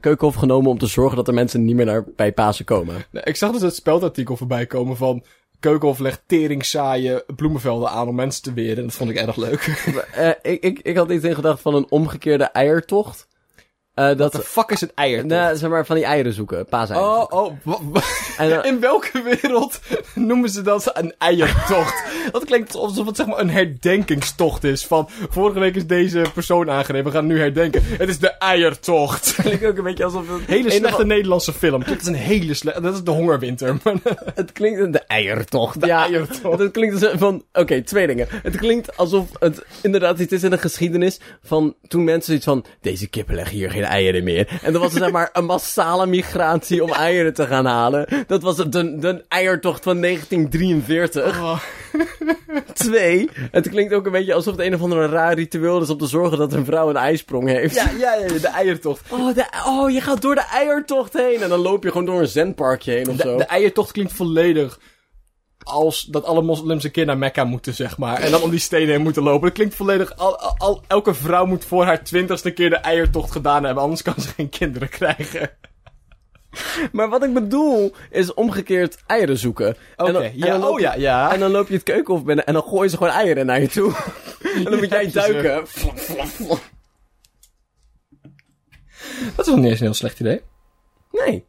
Keukenhof 0.00 0.34
genomen 0.34 0.70
om 0.70 0.78
te 0.78 0.86
zorgen 0.86 1.16
dat 1.16 1.28
er 1.28 1.34
mensen 1.34 1.64
niet 1.64 1.76
meer 1.76 1.86
naar, 1.86 2.04
bij 2.16 2.32
Pasen 2.32 2.64
komen? 2.64 3.04
Nou, 3.10 3.26
ik 3.26 3.36
zag 3.36 3.52
dus 3.52 3.62
het 3.62 3.74
speldartikel 3.74 4.36
voorbij 4.36 4.66
komen 4.66 4.96
van... 4.96 5.22
Keukenhof 5.60 5.98
legt 5.98 6.22
tering 6.26 6.64
saaie 6.64 7.24
bloemenvelden 7.36 7.88
aan 7.88 8.08
om 8.08 8.14
mensen 8.14 8.42
te 8.42 8.52
weren. 8.52 8.76
En 8.76 8.82
dat 8.82 8.94
vond 8.94 9.10
ik 9.10 9.16
erg 9.16 9.36
leuk. 9.36 9.60
Ik, 10.42 10.62
ik, 10.62 10.78
ik 10.78 10.96
had 10.96 11.10
iets 11.10 11.24
in 11.24 11.34
gedacht 11.34 11.60
van 11.60 11.74
een 11.74 11.86
omgekeerde 11.90 12.44
eiertocht. 12.44 13.26
Eh, 13.94 14.16
dat, 14.16 14.32
de 14.32 14.38
fuck 14.38 14.70
is 14.70 14.80
een 14.80 14.90
eier? 14.94 15.26
nou, 15.26 15.56
zeg 15.56 15.70
maar 15.70 15.86
van 15.86 15.96
die 15.96 16.04
eieren 16.04 16.32
zoeken, 16.32 16.66
paaseieren. 16.66 17.32
Oh, 17.32 17.52
oh, 17.64 17.96
En 18.38 18.64
in 18.70 18.80
welke 18.80 19.22
wereld 19.22 19.80
noemen 20.14 20.50
ze 20.50 20.62
dat 20.62 20.90
een 20.94 21.14
eiertocht? 21.18 22.02
Dat 22.32 22.44
klinkt 22.44 22.74
alsof 22.74 23.06
het 23.06 23.16
zeg 23.16 23.26
maar 23.26 23.38
een 23.38 23.50
herdenkingstocht 23.50 24.64
is. 24.64 24.86
Van, 24.86 25.08
vorige 25.30 25.58
week 25.58 25.76
is 25.76 25.86
deze 25.86 26.24
persoon 26.34 26.70
aangereden, 26.70 27.06
we 27.06 27.12
gaan 27.12 27.26
nu 27.26 27.38
herdenken. 27.38 27.82
Het 27.84 28.08
is 28.08 28.18
de 28.18 28.30
eiertocht. 28.30 29.34
klinkt 29.42 29.64
ook 29.64 29.76
een 29.76 29.84
beetje 29.84 30.04
alsof 30.04 30.28
het... 30.28 30.46
Hele 30.46 30.70
slechte 30.70 31.06
Nederlandse 31.06 31.52
film. 31.52 31.82
Klinkt 31.82 32.00
als 32.00 32.10
een 32.10 32.22
hele 32.22 32.54
slechte... 32.54 32.80
Dat 32.80 32.94
is 32.94 33.02
de 33.02 33.10
hongerwinter. 33.10 33.76
Het 34.34 34.52
klinkt... 34.52 34.92
De 34.92 35.02
eiertocht. 35.06 35.80
de 35.80 35.86
ja, 35.86 36.04
eiertocht. 36.04 36.58
Het 36.58 36.72
klinkt 36.72 37.04
als 37.04 37.18
van... 37.18 37.44
Oké, 37.52 37.82
twee 37.82 38.06
dingen. 38.06 38.26
Het 38.30 38.56
klinkt 38.56 38.96
alsof 38.96 39.28
het 39.38 39.64
inderdaad 39.82 40.18
iets 40.18 40.32
is 40.32 40.42
in 40.42 40.50
de 40.50 40.58
geschiedenis 40.58 41.20
van 41.42 41.74
toen 41.88 42.04
mensen 42.04 42.24
zoiets 42.24 42.44
van... 42.44 42.64
Deze 42.80 43.08
kippen 43.08 43.34
leggen 43.34 43.56
hier 43.56 43.70
geen 43.70 43.80
eieren 43.92 44.24
meer. 44.24 44.60
En 44.62 44.72
dan 44.72 44.80
was 44.80 44.92
er 44.92 44.98
zeg 44.98 45.10
maar 45.10 45.30
een 45.32 45.44
massale 45.44 46.06
migratie 46.06 46.82
om 46.82 46.92
eieren 46.92 47.34
te 47.34 47.46
gaan 47.46 47.66
halen. 47.66 48.06
Dat 48.26 48.42
was 48.42 48.56
de, 48.56 48.68
de 48.98 49.24
eiertocht 49.28 49.82
van 49.82 50.00
1943. 50.00 51.40
Oh. 51.40 51.60
Twee, 52.72 53.28
het 53.50 53.68
klinkt 53.68 53.92
ook 53.94 54.06
een 54.06 54.12
beetje 54.12 54.34
alsof 54.34 54.56
het 54.56 54.66
een 54.66 54.74
of 54.74 54.82
andere 54.82 55.06
raar 55.06 55.34
ritueel 55.34 55.80
is 55.80 55.90
om 55.90 55.98
te 55.98 56.06
zorgen 56.06 56.38
dat 56.38 56.52
een 56.52 56.64
vrouw 56.64 56.88
een 56.88 56.96
ijsprong 56.96 57.48
heeft. 57.48 57.74
Ja, 57.74 57.90
ja, 57.98 58.14
ja, 58.14 58.26
de 58.26 58.48
eiertocht. 58.48 59.00
Oh, 59.10 59.34
de, 59.34 59.44
oh, 59.66 59.90
je 59.90 60.00
gaat 60.00 60.22
door 60.22 60.34
de 60.34 60.44
eiertocht 60.52 61.12
heen. 61.12 61.42
En 61.42 61.48
dan 61.48 61.60
loop 61.60 61.82
je 61.82 61.88
gewoon 61.90 62.06
door 62.06 62.20
een 62.20 62.26
zenparkje 62.28 62.92
heen 62.92 63.08
of 63.08 63.16
De, 63.16 63.22
zo. 63.22 63.36
de 63.36 63.44
eiertocht 63.44 63.92
klinkt 63.92 64.12
volledig 64.12 64.78
als 65.62 66.02
dat 66.02 66.24
alle 66.24 66.42
moslims 66.42 66.84
een 66.84 66.90
keer 66.90 67.06
naar 67.06 67.18
Mekka 67.18 67.44
moeten, 67.44 67.74
zeg 67.74 67.98
maar. 67.98 68.20
En 68.20 68.30
dan 68.30 68.42
om 68.42 68.50
die 68.50 68.58
stenen 68.58 68.88
heen 68.88 69.02
moeten 69.02 69.22
lopen. 69.22 69.42
Dat 69.46 69.52
klinkt 69.52 69.74
volledig... 69.74 70.16
Al, 70.16 70.82
elke 70.86 71.14
vrouw 71.14 71.46
moet 71.46 71.64
voor 71.64 71.84
haar 71.84 72.04
twintigste 72.04 72.50
keer 72.50 72.70
de 72.70 72.76
eiertocht 72.76 73.30
gedaan 73.32 73.64
hebben. 73.64 73.82
Anders 73.82 74.02
kan 74.02 74.14
ze 74.18 74.28
geen 74.28 74.48
kinderen 74.48 74.88
krijgen. 74.88 75.50
Maar 76.92 77.08
wat 77.08 77.24
ik 77.24 77.32
bedoel 77.34 77.94
is 78.10 78.34
omgekeerd 78.34 78.98
eieren 79.06 79.38
zoeken. 79.38 79.76
Oké, 79.96 80.06
En 80.08 80.12
dan- 80.12 80.22
en 80.22 80.32
ja, 80.38 80.68
oh 80.68 80.78
je- 80.78 80.84
ja, 80.84 80.94
ja. 80.94 81.32
En 81.32 81.40
dan 81.40 81.50
loop 81.50 81.68
je 81.68 81.74
het 81.74 81.82
keukenhof 81.82 82.24
binnen 82.24 82.46
en 82.46 82.52
dan 82.52 82.62
gooien 82.62 82.90
ze 82.90 82.96
gewoon 82.96 83.12
eieren 83.12 83.46
naar 83.46 83.60
je 83.60 83.68
toe. 83.68 83.92
en 84.56 84.64
dan 84.64 84.76
moet 84.76 84.90
jij 84.90 85.10
duiken. 85.10 85.66
Dat 89.36 89.46
is 89.46 89.46
wel 89.46 89.56
niet 89.56 89.70
eens 89.70 89.78
een 89.78 89.84
heel 89.86 89.94
slecht 89.94 90.20
idee. 90.20 90.40
Nee. 91.10 91.46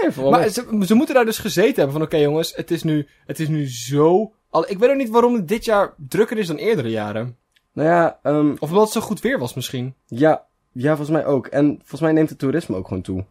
Nee, 0.00 0.12
vooral 0.12 0.32
Maar 0.32 0.48
ze, 0.48 0.82
ze 0.86 0.94
moeten 0.94 1.14
daar 1.14 1.24
dus 1.24 1.38
gezeten 1.38 1.74
hebben 1.74 1.92
van... 1.92 2.02
Oké 2.02 2.16
jongens, 2.16 2.52
het 2.56 2.70
is 2.70 2.82
nu, 2.82 3.06
het 3.26 3.40
is 3.40 3.48
nu 3.48 3.70
zo... 3.70 4.32
Al, 4.50 4.70
ik 4.70 4.78
weet 4.78 4.90
ook 4.90 4.96
niet 4.96 5.10
waarom 5.10 5.34
het 5.34 5.48
dit 5.48 5.64
jaar 5.64 5.94
drukker 6.08 6.38
is 6.38 6.46
dan 6.46 6.56
eerdere 6.56 6.90
jaren. 6.90 7.36
Nou 7.72 7.88
ja, 7.88 8.18
ehm, 8.22 8.50
Of 8.58 8.68
omdat 8.68 8.84
het 8.84 8.92
zo 8.92 9.00
goed 9.00 9.20
weer 9.20 9.38
was 9.38 9.54
misschien. 9.54 9.94
ja, 10.06 10.44
ja, 10.72 10.88
volgens 10.96 11.16
mij 11.16 11.24
ook. 11.26 11.46
En 11.46 11.76
volgens 11.78 12.00
mij 12.00 12.12
neemt 12.12 12.28
het 12.28 12.38
toerisme 12.38 12.76
ook 12.76 12.88
gewoon 12.88 13.02
toe. 13.02 13.24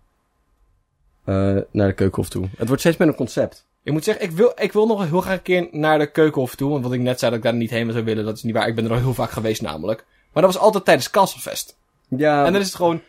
Eh, 1.24 1.58
naar 1.72 1.88
de 1.88 1.94
keukenhof 1.94 2.30
toe. 2.30 2.48
Het 2.58 2.68
wordt 2.68 2.82
steeds 2.82 2.98
meer 2.98 3.08
een 3.08 3.16
concept. 3.16 3.66
Ik 3.84 3.92
moet 3.92 4.04
zeggen, 4.04 4.24
ik 4.24 4.32
wil, 4.32 4.52
ik 4.56 4.72
wil 4.74 4.88
nog 4.88 5.10
heel 5.10 5.22
graag 5.22 5.36
een 5.36 5.42
keer 5.42 5.68
naar 5.72 6.00
de 6.00 6.12
keukenhof 6.12 6.56
toe. 6.56 6.70
Want 6.70 6.84
wat 6.84 6.94
ik 6.94 7.00
net 7.00 7.20
zei 7.20 7.32
dat 7.32 7.40
ik 7.40 7.46
daar 7.46 7.56
niet 7.56 7.70
heen 7.70 7.92
zou 7.92 8.04
willen, 8.04 8.26
dat 8.26 8.36
is 8.38 8.44
niet 8.44 8.54
waar. 8.54 8.68
Ik 8.68 8.76
ben 8.76 8.86
er 8.86 8.92
al 8.92 8.98
heel 8.98 9.14
vaak 9.14 9.32
geweest 9.32 9.62
namelijk. 9.62 10.06
Maar 10.34 10.44
dat 10.44 10.54
was 10.54 10.62
altijd 10.62 10.86
tijdens 10.86 11.10
Castlefest. 11.10 11.78
Ja, 12.08 12.46
En 12.46 12.52
dan 12.52 12.62
is 12.62 12.68
het 12.68 12.76
gewoon 12.76 13.02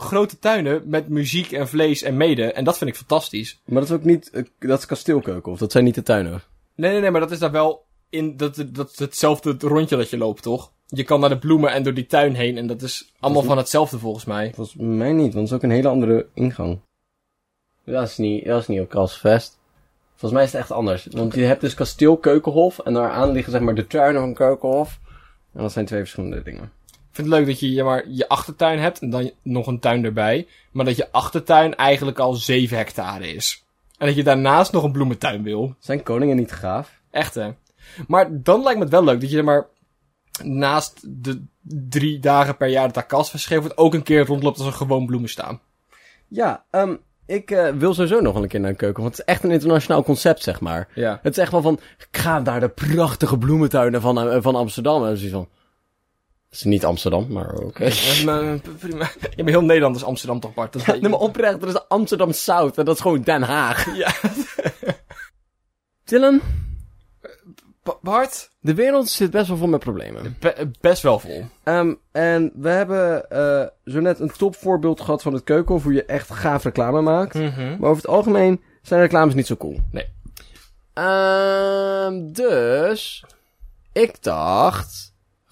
grote 0.00 0.38
tuinen 0.38 0.82
met 0.86 1.08
muziek 1.08 1.52
en 1.52 1.68
vlees 1.68 2.02
en 2.02 2.16
mede. 2.16 2.52
En 2.52 2.64
dat 2.64 2.78
vind 2.78 2.90
ik 2.90 2.96
fantastisch. 2.96 3.60
maar 3.64 3.80
dat 3.80 3.90
is 3.90 3.96
ook 3.96 4.04
niet... 4.04 4.30
eh, 4.30 4.42
dat 4.58 4.78
is 4.78 4.86
kasteelkeukenhof. 4.86 5.58
Dat 5.58 5.72
zijn 5.72 5.84
niet 5.84 5.94
de 5.94 6.02
tuinen. 6.02 6.42
Nee, 6.74 6.90
nee, 6.90 7.00
nee, 7.00 7.10
maar 7.10 7.20
dat 7.20 7.30
is 7.30 7.38
daar 7.38 7.50
wel 7.50 7.86
in... 8.10 8.36
Dat, 8.36 8.64
dat 8.68 8.90
is 8.90 8.98
hetzelfde 8.98 9.54
rondje 9.58 9.96
dat 9.96 10.10
je 10.10 10.18
loopt, 10.18 10.42
toch? 10.42 10.72
Je 10.86 11.04
kan 11.04 11.20
naar 11.20 11.28
de 11.28 11.38
bloemen 11.38 11.72
en 11.72 11.82
door 11.82 11.94
die 11.94 12.06
tuin 12.06 12.34
heen. 12.34 12.56
En 12.56 12.66
dat 12.66 12.82
is 12.82 13.12
allemaal 13.20 13.42
van 13.42 13.56
hetzelfde 13.56 13.98
volgens 13.98 14.24
mij. 14.24 14.52
Volgens 14.54 14.76
mij 14.76 15.12
niet, 15.12 15.34
want 15.34 15.34
het 15.34 15.44
is 15.44 15.52
ook 15.52 15.62
een 15.62 15.76
hele 15.76 15.88
andere 15.88 16.26
ingang. 16.34 16.80
Dat 17.84 18.08
is 18.08 18.16
niet, 18.16 18.44
dat 18.44 18.60
is 18.60 18.66
niet 18.66 18.80
op 18.80 18.88
Kasvest. 18.88 19.58
Volgens 20.10 20.32
mij 20.32 20.42
is 20.42 20.52
het 20.52 20.60
echt 20.60 20.70
anders. 20.70 21.06
Want 21.10 21.34
je 21.34 21.42
hebt 21.42 21.60
dus 21.60 21.74
kasteel 21.74 22.16
Keukenhof 22.16 22.78
en 22.78 22.92
daaraan 22.92 23.30
liggen 23.30 23.52
zeg 23.52 23.60
maar 23.60 23.74
de 23.74 23.86
tuinen 23.86 24.20
van 24.20 24.34
Keukenhof. 24.34 25.00
En 25.52 25.62
dat 25.62 25.72
zijn 25.72 25.86
twee 25.86 26.00
verschillende 26.00 26.42
dingen. 26.42 26.72
Vind 27.12 27.28
het 27.28 27.36
leuk 27.36 27.46
dat 27.46 27.60
je 27.60 27.72
ja, 27.72 27.84
maar, 27.84 28.08
je 28.08 28.28
achtertuin 28.28 28.78
hebt 28.78 28.98
en 28.98 29.10
dan 29.10 29.30
nog 29.42 29.66
een 29.66 29.78
tuin 29.78 30.04
erbij. 30.04 30.46
Maar 30.70 30.84
dat 30.84 30.96
je 30.96 31.12
achtertuin 31.12 31.76
eigenlijk 31.76 32.18
al 32.18 32.34
7 32.34 32.76
hectare 32.76 33.34
is. 33.34 33.64
En 33.98 34.06
dat 34.06 34.16
je 34.16 34.24
daarnaast 34.24 34.72
nog 34.72 34.82
een 34.82 34.92
bloementuin 34.92 35.42
wil. 35.42 35.74
Zijn 35.78 36.02
koningen 36.02 36.36
niet 36.36 36.52
gaaf? 36.52 37.00
Echt 37.10 37.34
hè. 37.34 37.50
Maar 38.06 38.28
dan 38.42 38.62
lijkt 38.62 38.78
me 38.78 38.84
het 38.84 38.92
wel 38.92 39.04
leuk 39.04 39.20
dat 39.20 39.30
je 39.30 39.36
er 39.36 39.44
maar 39.44 39.66
naast 40.42 41.00
de 41.22 41.44
drie 41.62 42.18
dagen 42.18 42.56
per 42.56 42.68
jaar 42.68 42.84
dat 42.84 42.94
daar 42.94 43.06
kas 43.06 43.30
verschreven 43.30 43.62
wordt, 43.62 43.78
ook 43.78 43.94
een 43.94 44.02
keer 44.02 44.26
rondloopt 44.26 44.58
als 44.58 44.66
er 44.66 44.72
gewoon 44.72 45.06
bloemen 45.06 45.28
staan. 45.28 45.60
Ja, 46.28 46.64
ehm 46.70 46.94
ik 47.30 47.50
eh, 47.50 47.68
wil 47.68 47.94
sowieso 47.94 48.20
nog 48.20 48.34
een 48.34 48.48
keer 48.48 48.60
naar 48.60 48.70
een 48.70 48.76
keuken. 48.76 49.02
Want 49.02 49.16
het 49.16 49.26
is 49.26 49.34
echt 49.34 49.44
een 49.44 49.50
internationaal 49.50 50.02
concept, 50.02 50.42
zeg 50.42 50.60
maar. 50.60 50.88
Ja. 50.94 51.18
Het 51.22 51.32
is 51.32 51.42
echt 51.42 51.52
wel 51.52 51.62
van, 51.62 51.80
ik 51.98 52.20
ga 52.20 52.38
naar 52.38 52.60
de 52.60 52.68
prachtige 52.68 53.38
bloementuinen 53.38 54.00
van, 54.00 54.30
eh, 54.30 54.36
van 54.40 54.54
Amsterdam. 54.54 55.04
En 55.06 55.16
zoiets 55.16 55.34
van, 55.34 55.48
het 56.50 56.58
is 56.58 56.64
niet 56.64 56.84
Amsterdam, 56.84 57.26
maar 57.32 57.54
oké. 57.54 57.90
prima. 58.78 59.10
Je 59.36 59.36
bent 59.36 59.48
heel 59.48 59.64
Nederland 59.64 59.96
is 59.96 60.04
Amsterdam 60.04 60.40
toch, 60.40 60.54
Bart? 60.54 60.72
Dat 60.72 60.84
je. 60.84 60.92
Nee, 60.92 61.10
maar 61.10 61.18
oprecht, 61.20 61.62
er 61.62 61.68
is 61.68 61.88
Amsterdam 61.88 62.32
South 62.32 62.78
en 62.78 62.84
dat 62.84 62.94
is 62.94 63.00
gewoon 63.00 63.22
Den 63.22 63.42
Haag. 63.42 63.86
Ja. 63.96 64.12
Dylan, 66.04 66.40
Ba- 67.82 67.98
Bart? 68.02 68.50
de 68.60 68.74
wereld 68.74 69.08
zit 69.08 69.30
best 69.30 69.48
wel 69.48 69.56
vol 69.56 69.66
met 69.68 69.80
problemen. 69.80 70.36
Be- 70.40 70.70
best 70.80 71.02
wel 71.02 71.18
vol. 71.18 71.44
Ehm, 71.64 71.94
en 72.12 72.52
we 72.54 72.68
hebben 72.68 73.30
eh, 73.30 73.66
zo 73.84 74.00
net 74.00 74.20
een 74.20 74.32
topvoorbeeld 74.36 75.00
gehad 75.00 75.22
van 75.22 75.32
het 75.32 75.44
keukenhof, 75.44 75.82
hoe 75.82 75.92
je 75.92 76.04
echt 76.04 76.30
gaaf 76.32 76.64
reclame 76.64 77.00
maakt. 77.00 77.34
Maar 77.34 77.78
over 77.90 77.96
het 78.02 78.06
algemeen 78.06 78.62
zijn 78.82 79.00
reclames 79.00 79.34
niet 79.34 79.46
zo 79.46 79.56
cool. 79.56 79.80
Nee. 79.90 80.06
Ehm, 80.92 82.32
dus, 82.32 83.24
ik 83.92 84.22
dacht, 84.22 85.09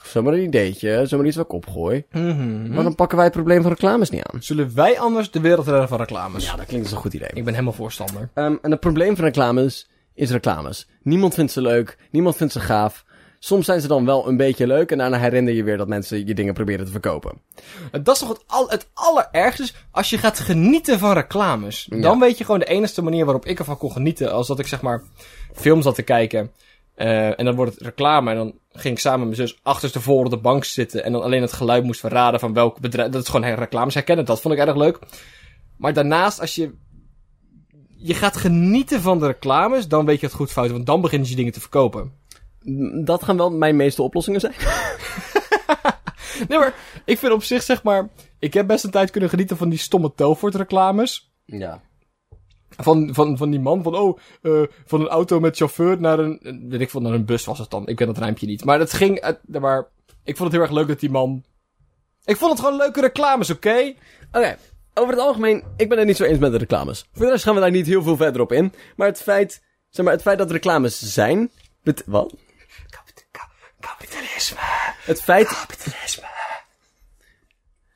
zomaar 0.09 0.33
een 0.33 0.42
ideetje, 0.42 1.07
zomaar 1.07 1.27
iets 1.27 1.37
wat 1.37 1.44
ik 1.44 1.53
opgooi. 1.53 2.05
Mhm. 2.11 2.73
Maar 2.73 2.83
dan 2.83 2.94
pakken 2.94 3.16
wij 3.16 3.27
het 3.27 3.35
probleem 3.35 3.62
van 3.62 3.71
reclames 3.71 4.11
niet 4.11 4.23
aan. 4.23 4.42
Zullen 4.42 4.75
wij 4.75 4.99
anders 4.99 5.31
de 5.31 5.40
wereld 5.40 5.66
redden 5.66 5.88
van 5.88 5.99
reclames? 5.99 6.44
Ja, 6.44 6.57
dat 6.57 6.66
klinkt 6.66 6.87
als 6.87 6.94
een 6.94 7.01
goed 7.01 7.14
idee. 7.14 7.29
Ik 7.33 7.44
ben 7.44 7.53
helemaal 7.53 7.73
voorstander. 7.73 8.29
Ehm, 8.35 8.57
en 8.62 8.71
het 8.71 8.81
probleem 8.81 9.16
van 9.16 9.25
reclames 9.25 9.88
is 10.14 10.31
reclames. 10.31 10.88
Niemand 11.03 11.35
vindt 11.35 11.53
ze 11.53 11.61
leuk, 11.61 11.99
niemand 12.11 12.37
vindt 12.37 12.53
ze 12.53 12.61
gaaf. 12.61 13.05
Soms 13.38 13.64
zijn 13.64 13.81
ze 13.81 13.88
dan 13.88 14.05
wel 14.05 14.29
een 14.29 14.37
beetje 14.37 14.66
leuk 14.66 14.90
en 14.90 14.99
daarna 14.99 15.18
herinner 15.18 15.55
je 15.55 15.62
weer 15.62 15.77
dat 15.77 15.88
mensen 15.88 16.27
je 16.27 16.35
dingen 16.35 16.55
proberen 16.55 16.85
te 16.85 16.90
verkopen. 16.90 17.40
Dat 17.90 18.14
is 18.14 18.18
toch 18.18 18.29
het, 18.29 18.44
al, 18.47 18.68
het 18.68 18.88
allerergste 18.94 19.73
als 19.90 20.11
je 20.11 20.18
gaat 20.18 20.38
genieten 20.38 20.99
van 20.99 21.12
reclames. 21.12 21.87
Ja. 21.90 22.01
Dan 22.01 22.21
weet 22.21 22.38
je 22.38 22.44
gewoon 22.44 22.61
de 22.61 22.66
enige 22.66 23.03
manier 23.03 23.25
waarop 23.25 23.47
ik 23.47 23.59
ervan 23.59 23.79
kon 23.79 23.92
genieten. 23.92 24.33
Als 24.33 24.47
dat 24.47 24.59
ik 24.59 24.66
zeg 24.66 24.83
maar 24.83 25.03
film 25.53 25.83
zat 25.83 25.94
te 25.94 26.03
kijken. 26.03 26.51
Eh, 26.99 27.39
en 27.39 27.45
dan 27.45 27.55
wordt 27.55 27.75
het 27.75 27.83
reclame. 27.83 28.31
En 28.31 28.37
dan 28.37 28.55
ging 28.73 28.95
ik 28.95 29.01
samen 29.01 29.29
met 29.29 29.37
mijn 29.37 29.49
zus 29.49 29.59
achterstevoren 29.63 30.25
op 30.25 30.31
de 30.31 30.39
bank 30.39 30.65
zitten. 30.65 31.05
En 31.05 31.13
dan 31.13 31.23
alleen 31.23 31.43
het 31.43 31.53
geluid 31.53 31.85
moest 31.85 32.01
verraden 32.01 32.41
van 32.41 32.53
welk 32.53 32.81
bedrijf. 32.81 33.11
Dat 33.11 33.23
is 33.23 33.29
gewoon 33.29 33.55
reclames 33.55 33.95
herkennen. 33.95 34.25
Dat 34.25 34.41
vond 34.41 34.55
ik 34.55 34.61
erg 34.61 34.77
leuk. 34.77 34.99
Maar 35.77 35.93
daarnaast, 35.93 36.41
als 36.41 36.55
je. 36.55 36.75
Je 38.01 38.15
gaat 38.15 38.37
genieten 38.37 39.01
van 39.01 39.19
de 39.19 39.27
reclames, 39.27 39.89
dan 39.89 40.07
weet 40.07 40.21
je 40.21 40.27
het 40.27 40.35
goed 40.35 40.53
fout. 40.53 40.71
Want 40.71 40.87
dan 40.87 41.01
beginnen 41.01 41.29
ze 41.29 41.35
dingen 41.35 41.53
te 41.53 41.61
verkopen. 41.61 42.13
M, 42.61 43.05
Dat 43.05 43.23
gaan 43.23 43.37
wel 43.37 43.51
mijn 43.51 43.77
meeste 43.77 44.03
oplossingen 44.03 44.41
zijn. 44.41 44.55
Nee, 46.49 46.59
maar 46.59 46.75
ik 47.05 47.19
vind 47.19 47.33
op 47.33 47.43
zich 47.43 47.63
zeg 47.63 47.83
maar. 47.83 48.09
Ik 48.39 48.55
heb 48.55 48.67
best 48.67 48.85
een 48.85 48.91
tijd 48.91 49.11
kunnen 49.11 49.31
genieten 49.31 49.57
van 49.57 49.69
die 49.69 49.79
stomme 49.79 50.13
Telfort 50.15 50.55
reclames. 50.55 51.33
Ja. 51.45 51.83
Van, 52.81 53.14
van, 53.14 53.37
van 53.37 53.51
die 53.51 53.61
man 53.61 53.83
van, 53.83 53.95
oh, 53.95 54.19
eh, 54.43 54.62
van 54.87 55.01
een 55.01 55.09
auto 55.09 55.41
met 55.41 55.57
chauffeur 55.57 56.01
naar 56.01 56.19
een, 56.19 56.67
weet 56.69 56.81
ik 56.81 56.91
veel, 56.91 57.01
naar 57.01 57.12
een 57.12 57.25
bus 57.25 57.45
was 57.45 57.59
het 57.59 57.71
dan. 57.71 57.87
Ik 57.87 57.97
ken 57.97 58.07
dat 58.07 58.19
rijmpje 58.19 58.47
niet. 58.47 58.64
Maar 58.64 58.79
het 58.79 58.93
ging, 58.93 59.21
uit- 59.21 59.41
maar 59.61 59.88
ik 60.25 60.37
vond 60.37 60.53
het 60.53 60.53
heel 60.53 60.61
erg 60.61 60.71
leuk 60.79 60.88
dat 60.88 61.01
die 61.01 61.11
man... 61.11 61.45
Ik 62.25 62.37
vond 62.37 62.51
het 62.51 62.61
gewoon 62.61 62.77
leuke 62.77 63.01
reclames, 63.01 63.51
oké? 63.51 63.95
Oké, 64.33 64.57
over 64.95 65.14
het 65.14 65.23
algemeen, 65.23 65.64
ik 65.77 65.88
ben 65.88 65.99
het 65.99 66.07
niet 66.07 66.17
zo 66.17 66.25
eens 66.25 66.38
met 66.38 66.53
de 66.53 66.59
reclames. 66.59 67.09
Voor 67.12 67.25
de 67.27 67.31
rest 67.33 67.45
gaan 67.45 67.55
we 67.55 67.61
daar 67.61 67.71
niet 67.71 67.87
heel 67.87 68.03
veel 68.03 68.17
verder 68.17 68.41
op 68.41 68.53
in. 68.53 68.73
Maar 68.97 69.07
het 69.07 69.23
feit, 69.23 69.62
zeg 69.88 70.05
maar, 70.05 70.14
het 70.14 70.23
feit 70.23 70.38
dat 70.38 70.51
reclames 70.51 71.14
zijn... 71.14 71.51
Bet 71.83 72.03
wat? 72.07 72.35
Kapitalisme. 73.81 74.59
Het 75.05 75.23
feit, 75.23 75.49
Kapitalisme. 75.49 76.27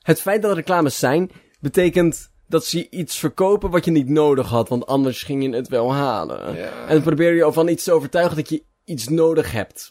het 0.03 0.21
feit 0.21 0.42
dat 0.42 0.55
reclames 0.57 0.99
zijn, 0.99 1.31
betekent 1.61 2.32
dat 2.53 2.65
ze 2.65 2.87
iets 2.91 3.19
verkopen 3.19 3.71
wat 3.71 3.85
je 3.85 3.91
niet 3.91 4.09
nodig 4.09 4.49
had, 4.49 4.69
want 4.69 4.87
anders 4.87 5.23
ging 5.23 5.43
je 5.43 5.57
het 5.57 5.69
wel 5.69 5.95
halen. 5.95 6.57
Ja. 6.57 6.71
En 6.87 6.95
dan 6.95 7.03
probeer 7.03 7.35
je 7.35 7.53
van 7.53 7.69
iets 7.69 7.85
te 7.85 7.93
overtuigen 7.93 8.37
dat 8.37 8.49
je 8.49 8.62
iets 8.85 9.09
nodig 9.09 9.53
hebt. 9.53 9.88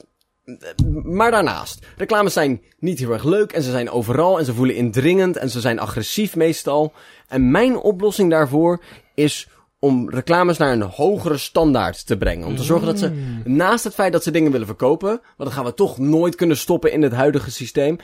Maar 1.03 1.31
daarnaast, 1.31 1.85
reclames 1.97 2.33
zijn 2.33 2.61
niet 2.79 2.99
heel 2.99 3.11
erg 3.11 3.23
leuk 3.23 3.51
en 3.51 3.61
ze 3.61 3.71
zijn 3.71 3.89
overal 3.89 4.39
en 4.39 4.45
ze 4.45 4.53
voelen 4.53 4.75
indringend 4.75 5.37
en 5.37 5.49
ze 5.49 5.59
zijn 5.59 5.79
agressief 5.79 6.35
meestal. 6.35 6.93
En 7.27 7.51
mijn 7.51 7.77
oplossing 7.77 8.29
daarvoor 8.29 8.83
is 9.15 9.47
om 9.79 10.09
reclames 10.09 10.57
naar 10.57 10.71
een 10.71 10.81
hogere 10.81 11.37
standaard 11.37 12.07
te 12.07 12.17
brengen. 12.17 12.47
Om 12.47 12.55
te 12.55 12.63
zorgen 12.63 12.87
dat 12.87 12.99
ze, 12.99 13.11
naast 13.43 13.83
het 13.83 13.93
feit 13.93 14.11
dat 14.11 14.23
ze 14.23 14.31
dingen 14.31 14.51
willen 14.51 14.67
verkopen, 14.67 15.09
want 15.09 15.21
dat 15.49 15.51
gaan 15.51 15.65
we 15.65 15.73
toch 15.73 15.97
nooit 15.97 16.35
kunnen 16.35 16.57
stoppen 16.57 16.91
in 16.91 17.01
het 17.01 17.13
huidige 17.13 17.51
systeem, 17.51 17.97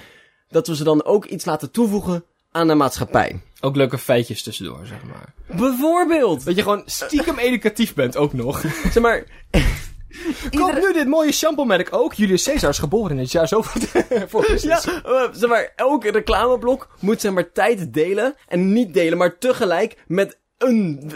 dat 0.50 0.68
we 0.68 0.76
ze 0.76 0.84
dan 0.84 1.04
ook 1.06 1.26
iets 1.26 1.46
laten 1.46 1.72
toevoegen 1.72 2.24
aan 2.52 2.68
de 2.68 2.76
maatschappij. 2.76 3.42
Ook 3.60 3.76
leuke 3.76 3.98
feitjes 3.98 4.44
tussendoor, 4.44 4.86
zeg 4.86 5.04
maar. 5.04 5.34
Bijvoorbeeld! 5.58 6.46
Dat 6.46 6.56
je 6.56 6.62
gewoon 6.62 6.84
stiekem 6.86 7.38
educatief 7.38 7.94
bent, 7.94 8.18
ook 8.18 8.34
nog. 8.34 8.64
Zeg 8.92 9.00
maar, 9.00 9.24
Koop 10.60 10.74
nu 10.74 10.94
dit 10.94 11.08
mooie 11.08 11.32
shampoo-merk 11.32 11.94
ook. 11.94 12.14
Julius 12.14 12.44
Caesar 12.44 12.70
is 12.70 12.78
geboren 12.78 13.12
in 13.12 13.18
het 13.18 13.32
jaar 13.32 13.48
zo 13.48 13.62
voor 14.30 14.56
Ja, 14.62 14.82
eh, 14.84 15.24
zeg 15.32 15.50
maar, 15.50 15.74
elk 15.76 16.04
reclameblok 16.04 16.90
moet 17.00 17.22
zeg 17.22 17.32
maar 17.32 17.52
tijd 17.52 17.94
delen. 17.94 18.36
En 18.48 18.74
niet 18.74 18.94
delen, 18.94 19.18
maar 19.18 19.38
tegelijk 19.38 20.04
met 20.08 20.38
een, 20.58 21.12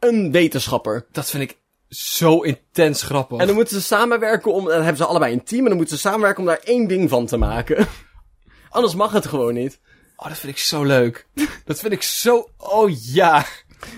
een 0.00 0.32
wetenschapper. 0.32 1.06
Dat 1.12 1.30
vind 1.30 1.42
ik 1.42 1.58
zo 1.88 2.40
intens 2.40 3.02
grappig. 3.02 3.38
En 3.38 3.46
dan 3.46 3.54
moeten 3.54 3.76
ze 3.76 3.82
samenwerken 3.82 4.52
om, 4.52 4.64
dan 4.64 4.76
hebben 4.76 4.96
ze 4.96 5.04
allebei 5.04 5.32
een 5.32 5.44
team. 5.44 5.62
En 5.62 5.68
dan 5.68 5.76
moeten 5.76 5.96
ze 5.96 6.08
samenwerken 6.08 6.40
om 6.40 6.48
daar 6.48 6.60
één 6.64 6.88
ding 6.88 7.10
van 7.10 7.26
te 7.26 7.36
maken. 7.36 7.86
Anders 8.70 8.94
mag 8.94 9.12
het 9.12 9.26
gewoon 9.26 9.54
niet. 9.54 9.80
Oh, 10.16 10.28
dat 10.28 10.38
vind 10.38 10.52
ik 10.52 10.58
zo 10.58 10.84
leuk. 10.84 11.26
dat 11.64 11.80
vind 11.80 11.92
ik 11.92 12.02
zo... 12.02 12.48
Oh 12.56 13.04
ja. 13.04 13.44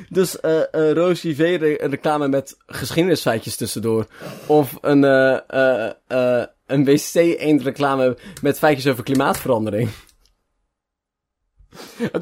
Dus 0.09 0.40
eh 0.40 0.74
eh 0.74 0.92
Rosie 0.92 1.62
een 1.62 1.90
reclame 1.90 2.29
met 2.29 2.57
geschiedenisfeitjes 2.66 3.57
tussendoor. 3.57 4.07
Of 4.46 4.79
een, 4.81 5.05
eh 5.05 5.38
eh 5.46 5.92
eh 6.07 6.46
een 6.66 6.85
wc 6.85 7.14
eend 7.14 7.62
reclame 7.62 8.16
met 8.42 8.59
feitjes 8.59 8.92
over 8.92 9.05
klimaatverandering. 9.05 9.90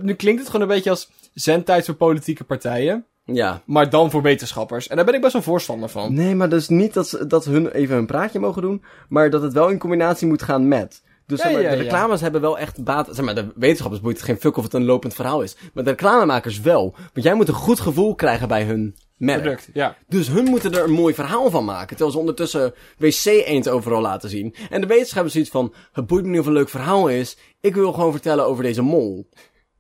Nu 0.03 0.15
klinkt 0.15 0.41
het 0.41 0.51
gewoon 0.51 0.69
een 0.69 0.75
beetje 0.75 0.91
als 0.91 1.11
zendtijd 1.35 1.85
voor 1.85 1.95
politieke 1.95 2.45
partijen. 2.45 3.07
Ja. 3.25 3.63
Maar 3.67 3.91
dan 3.91 4.11
voor 4.11 4.23
wetenschappers. 4.23 4.89
En 4.89 4.97
daar 4.97 5.05
ben 5.05 5.15
ik 5.15 5.21
best 5.21 5.33
wel 5.33 5.43
voorstander 5.43 5.89
van. 5.89 6.15
Nee, 6.15 6.35
maar 6.35 6.49
dus 6.49 6.69
niet 6.69 6.95
dat, 6.95 7.09
ze, 7.09 7.27
dat 7.27 7.45
hun 7.45 7.71
even 7.71 7.97
een 7.97 8.07
praatje 8.07 8.39
mogen 8.39 8.63
doen, 8.63 8.85
maar 9.09 9.31
dat 9.31 9.43
het 9.43 9.53
wel 9.53 9.69
in 9.69 9.79
combinatie 9.79 10.27
moet 10.27 10.43
gaan 10.43 10.69
met. 10.69 11.03
Dus 11.27 11.39
Ja, 11.39 11.45
zeg 11.45 11.53
maar, 11.53 11.63
ja, 11.63 11.71
de 11.71 11.83
reclames 11.83 12.21
hebben 12.21 12.41
wel 12.41 12.59
echt 12.59 12.85
baat. 12.85 13.09
Zeg 13.11 13.25
maar, 13.25 13.35
de 13.35 13.53
wetenschappers 13.55 14.01
boeit 14.03 14.17
het 14.17 14.25
geen 14.25 14.41
fuck 14.41 14.57
of 14.57 14.65
het 14.65 14.75
een 14.75 14.85
lopend 14.85 15.15
verhaal 15.15 15.43
is. 15.43 15.57
Maar 15.73 15.85
de 15.85 15.91
reclamemakers 15.91 16.61
wel. 16.61 16.95
Want 17.13 17.27
jij 17.27 17.35
moet 17.35 17.49
een 17.49 17.55
goed 17.55 17.81
gevoel 17.81 18.15
krijgen 18.15 18.49
bij 18.49 18.65
hun 18.65 18.97
merk. 19.17 19.41
Product, 19.41 19.69
ja. 19.73 19.97
Dus 20.09 20.29
hun 20.29 20.45
moeten 20.45 20.75
er 20.75 20.85
een 20.85 20.91
mooi 20.91 21.15
verhaal 21.15 21.51
van 21.51 21.65
maken. 21.65 21.89
Terwijl 21.89 22.11
ze 22.11 22.19
ondertussen 22.19 22.75
wc-eend 22.99 23.69
overal 23.69 24.01
laten 24.01 24.31
zien. 24.31 24.55
En 24.71 24.81
de 24.81 24.87
wetenschappers 24.87 25.33
zoiets 25.33 25.51
van, 25.51 25.75
het 25.93 26.07
boeit 26.07 26.25
me 26.25 26.31
niet 26.31 26.39
of 26.39 26.45
het 26.45 26.55
een 26.55 26.61
leuk 26.61 26.71
verhaal 26.71 27.09
is. 27.09 27.37
Ik 27.61 27.75
wil 27.75 27.93
gewoon 27.93 28.13
vertellen 28.13 28.47
over 28.47 28.63
deze 28.63 28.83
mol. 28.83 29.29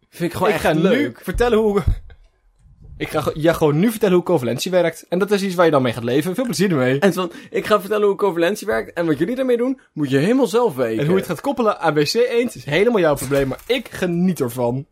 Vind 0.08 0.30
ik 0.30 0.36
gewoon 0.36 0.48
ik 0.48 0.54
echt 0.54 0.64
ga 0.64 0.72
nu 0.72 0.80
leuk. 0.80 1.20
vertellen 1.22 1.58
hoe... 1.58 1.82
Ik 2.96 3.08
ga 3.08 3.30
ja, 3.34 3.52
gewoon 3.52 3.78
nu 3.78 3.90
vertellen 3.90 4.14
hoe 4.14 4.24
covalentie 4.24 4.70
werkt. 4.70 5.06
En 5.08 5.18
dat 5.18 5.30
is 5.30 5.42
iets 5.42 5.54
waar 5.54 5.64
je 5.64 5.70
dan 5.70 5.82
mee 5.82 5.92
gaat 5.92 6.04
leven. 6.04 6.34
Veel 6.34 6.44
plezier 6.44 6.70
ermee. 6.70 6.98
En 6.98 7.12
van, 7.12 7.32
ik 7.50 7.66
ga 7.66 7.80
vertellen 7.80 8.06
hoe 8.06 8.16
covalentie 8.16 8.66
werkt. 8.66 8.92
En 8.92 9.06
wat 9.06 9.18
jullie 9.18 9.36
daarmee 9.36 9.56
doen, 9.56 9.80
moet 9.92 10.10
je 10.10 10.16
helemaal 10.16 10.46
zelf 10.46 10.74
weten. 10.74 10.98
En 10.98 11.04
hoe 11.04 11.14
je 11.14 11.20
het 11.20 11.30
gaat 11.30 11.40
koppelen 11.40 11.80
aan 11.80 11.94
WC 11.94 12.14
Eend 12.14 12.54
is 12.54 12.64
helemaal 12.64 13.00
jouw 13.00 13.14
probleem. 13.14 13.48
Maar 13.48 13.60
ik 13.66 13.88
geniet 13.88 14.40
ervan. 14.40 14.86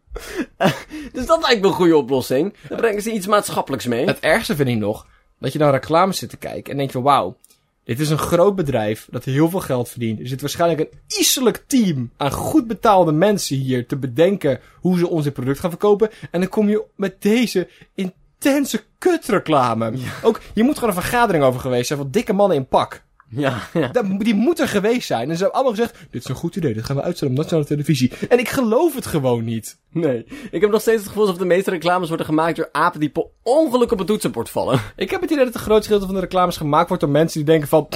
Dus 1.13 1.27
dat 1.27 1.43
lijkt 1.43 1.61
me 1.61 1.67
een 1.67 1.73
goede 1.73 1.97
oplossing. 1.97 2.55
Dan 2.69 2.77
brengen 2.77 3.03
ze 3.03 3.13
iets 3.13 3.27
maatschappelijks 3.27 3.87
mee. 3.87 4.07
Het 4.07 4.21
ergste 4.21 4.57
vind 4.57 4.69
ik 4.69 4.77
nog, 4.77 5.07
dat 5.39 5.53
je 5.53 5.59
naar 5.59 5.73
reclames 5.73 6.19
zit 6.19 6.31
te 6.31 6.37
kijken 6.37 6.71
en 6.71 6.77
denk 6.77 6.89
je 6.89 6.95
van 6.95 7.03
wauw, 7.03 7.37
dit 7.85 8.01
is 8.01 8.11
een 8.11 8.19
groot 8.19 8.57
bedrijf 8.57 9.09
dat 9.11 9.25
heel 9.25 9.51
veel 9.51 9.61
geld 9.61 9.89
verdient. 9.89 10.21
Er 10.21 10.29
zit 10.29 10.41
waarschijnlijk 10.41 10.81
een 10.81 10.99
isselijk 11.19 11.65
team 11.67 12.11
aan 12.17 12.31
goed 12.31 12.67
betaalde 12.67 13.13
mensen 13.13 13.57
hier 13.57 13.87
te 13.87 13.97
bedenken 13.97 14.61
hoe 14.81 14.99
ze 14.99 15.09
ons 15.09 15.25
dit 15.25 15.33
product 15.33 15.59
gaan 15.59 15.71
verkopen. 15.71 16.11
En 16.31 16.41
dan 16.41 16.49
kom 16.49 16.69
je 16.69 16.85
met 16.97 17.23
deze 17.23 17.69
intense 17.95 18.83
kutreclame. 18.99 19.93
Ook, 20.23 20.41
je 20.55 20.63
moet 20.63 20.75
gewoon 20.75 20.95
een 20.95 21.03
vergadering 21.03 21.45
over 21.45 21.61
geweest 21.61 21.87
zijn 21.87 21.99
van 21.99 22.11
dikke 22.11 22.33
mannen 22.33 22.57
in 22.57 22.67
pak. 22.67 23.03
Ja, 23.37 23.59
ja. 23.73 23.89
Dat, 23.89 24.05
die 24.19 24.35
moet 24.35 24.61
er 24.61 24.69
geweest 24.69 25.07
zijn. 25.07 25.31
En 25.31 25.37
ze 25.37 25.43
hebben 25.43 25.53
allemaal 25.53 25.75
gezegd, 25.75 25.99
dit 26.11 26.23
is 26.23 26.29
een 26.29 26.35
goed 26.35 26.57
idee, 26.57 26.75
dit 26.75 26.85
gaan 26.85 26.97
we 26.97 27.03
uitzenden 27.03 27.37
op 27.37 27.43
nationale 27.43 27.69
televisie. 27.69 28.13
En 28.29 28.39
ik 28.39 28.49
geloof 28.49 28.95
het 28.95 29.07
gewoon 29.07 29.45
niet. 29.45 29.79
Nee. 29.91 30.25
Ik 30.51 30.61
heb 30.61 30.71
nog 30.71 30.81
steeds 30.81 30.99
het 30.99 31.07
gevoel 31.07 31.23
alsof 31.23 31.39
de 31.39 31.45
meeste 31.45 31.71
reclames 31.71 32.09
worden 32.09 32.27
gemaakt 32.27 32.57
door 32.57 32.69
apen 32.73 33.01
die 33.01 33.09
per 33.09 33.27
ongeluk 33.43 33.93
op 33.93 33.99
het 33.99 34.07
toetsenbord 34.07 34.51
vallen. 34.51 34.81
Ik 34.97 35.11
heb 35.11 35.21
het 35.21 35.31
idee 35.31 35.45
dat 35.45 35.55
een 35.55 35.61
groot 35.61 35.83
gedeelte 35.83 36.07
van 36.07 36.15
de 36.15 36.21
reclames 36.21 36.57
gemaakt 36.57 36.89
wordt 36.89 37.03
door 37.03 37.13
mensen 37.13 37.39
die 37.39 37.49
denken 37.49 37.69
van... 37.69 37.89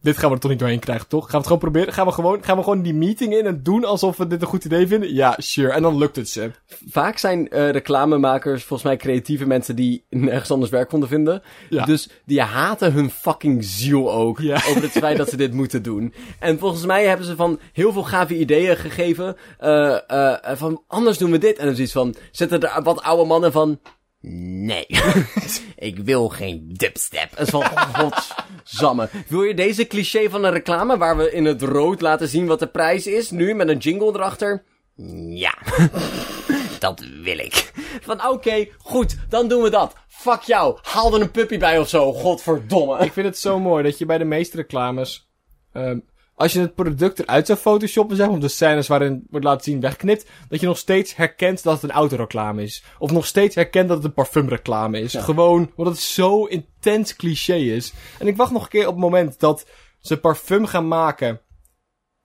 "Pff, 0.00 0.08
Dit 0.10 0.18
gaan 0.18 0.28
we 0.28 0.34
er 0.34 0.40
toch 0.40 0.50
niet 0.50 0.60
doorheen 0.60 0.78
krijgen, 0.78 1.08
toch? 1.08 1.20
Gaan 1.22 1.30
we 1.30 1.36
het 1.36 1.46
gewoon 1.46 1.58
proberen? 1.62 1.92
Gaan 1.92 2.06
we 2.06 2.12
gewoon, 2.12 2.44
gaan 2.44 2.56
we 2.56 2.62
gewoon 2.62 2.82
die 2.82 2.94
meeting 2.94 3.34
in 3.36 3.46
en 3.46 3.62
doen 3.62 3.84
alsof 3.84 4.16
we 4.16 4.26
dit 4.26 4.40
een 4.42 4.46
goed 4.48 4.64
idee 4.64 4.86
vinden? 4.86 5.14
Ja, 5.14 5.34
sure. 5.38 5.72
En 5.72 5.82
dan 5.82 5.98
lukt 5.98 6.16
het 6.16 6.28
ze. 6.28 6.50
Vaak 6.88 7.18
zijn 7.18 7.48
eh, 7.48 7.70
reclamemakers 7.70 8.64
volgens 8.64 8.88
mij 8.88 8.96
creatieve 8.98 9.46
mensen 9.46 9.76
die 9.76 10.04
nergens 10.08 10.50
anders 10.50 10.70
werk 10.70 10.88
konden 10.88 11.08
vinden. 11.08 11.42
Ja. 11.70 11.84
Dus 11.84 12.08
die 12.26 12.40
haten 12.40 12.92
hun 12.92 13.10
fucking 13.10 13.64
ziel 13.64 14.12
ook 14.12 14.38
Ja. 14.40 14.54
over 14.68 14.82
het 14.82 14.90
feit 14.90 15.16
dat 15.16 15.28
ze 15.28 15.36
dit 15.36 15.52
moeten 15.52 15.82
doen. 15.82 16.14
En 16.38 16.58
volgens 16.58 16.86
mij 16.86 17.06
hebben 17.06 17.26
ze 17.26 17.36
van 17.36 17.60
heel 17.72 17.92
veel 17.92 18.02
gave 18.02 18.38
ideeën 18.38 18.76
gegeven. 18.76 19.36
eh, 19.58 19.96
eh, 20.50 20.56
van 20.56 20.82
anders 20.86 21.18
doen 21.18 21.30
we 21.30 21.38
dit. 21.38 21.58
En 21.58 21.66
dan 21.66 21.74
zoiets 21.74 21.92
van, 21.92 22.14
zetten 22.30 22.60
er 22.60 22.82
wat 22.82 23.02
oude 23.02 23.24
mannen 23.24 23.52
van... 23.52 23.78
Nee, 24.22 24.86
ik 25.76 25.98
wil 25.98 26.28
geen 26.28 26.64
dubstep. 26.72 27.32
En 27.32 27.46
zo 27.46 27.60
van, 27.60 27.94
godsamme. 27.94 29.08
Wil 29.28 29.42
je 29.42 29.54
deze 29.54 29.86
cliché 29.86 30.30
van 30.30 30.44
een 30.44 30.52
reclame 30.52 30.98
waar 30.98 31.16
we 31.16 31.32
in 31.32 31.44
het 31.44 31.62
rood 31.62 32.00
laten 32.00 32.28
zien 32.28 32.46
wat 32.46 32.58
de 32.58 32.66
prijs 32.66 33.06
is, 33.06 33.30
nu 33.30 33.54
met 33.54 33.68
een 33.68 33.78
jingle 33.78 34.12
erachter? 34.12 34.64
Ja, 35.28 35.54
dat 36.78 37.04
wil 37.22 37.38
ik. 37.38 37.72
Van 38.00 38.28
oké, 38.28 38.68
goed, 38.78 39.16
dan 39.28 39.48
doen 39.48 39.62
we 39.62 39.70
dat. 39.70 39.94
Fuck 40.08 40.40
jou, 40.40 40.78
haal 40.82 41.14
er 41.14 41.20
een 41.20 41.30
puppy 41.30 41.58
bij 41.58 41.78
of 41.78 41.88
zo, 41.88 42.12
godverdomme. 42.12 43.04
Ik 43.04 43.12
vind 43.12 43.26
het 43.26 43.38
zo 43.38 43.58
mooi 43.58 43.82
dat 43.82 43.98
je 43.98 44.06
bij 44.06 44.18
de 44.18 44.24
meeste 44.24 44.56
reclames... 44.56 45.30
ehm, 45.72 45.98
als 46.40 46.52
je 46.52 46.60
het 46.60 46.74
product 46.74 47.18
eruit 47.18 47.46
zou 47.46 47.58
photoshoppen, 47.58 48.16
zeg 48.16 48.30
maar, 48.30 48.40
de 48.40 48.48
scènes 48.48 48.88
waarin 48.88 49.26
wordt 49.30 49.46
laten 49.46 49.64
zien 49.64 49.80
wegknipt, 49.80 50.28
dat 50.48 50.60
je 50.60 50.66
nog 50.66 50.78
steeds 50.78 51.16
herkent 51.16 51.62
dat 51.62 51.74
het 51.74 51.82
een 51.82 51.96
autoreclame 51.96 52.62
is. 52.62 52.82
Of 52.98 53.10
nog 53.10 53.26
steeds 53.26 53.54
herkent 53.54 53.88
dat 53.88 53.96
het 53.96 54.06
een 54.06 54.12
parfumreclame 54.12 55.00
is. 55.00 55.14
Gewoon, 55.14 55.70
omdat 55.74 55.94
het 55.94 56.02
zo 56.02 56.44
intens 56.44 57.16
cliché 57.16 57.54
is. 57.54 57.92
En 58.18 58.26
ik 58.26 58.36
wacht 58.36 58.52
nog 58.52 58.62
een 58.62 58.68
keer 58.68 58.86
op 58.86 58.92
het 58.92 59.02
moment 59.02 59.40
dat 59.40 59.66
ze 60.00 60.16
parfum 60.16 60.66
gaan 60.66 60.88
maken 60.88 61.40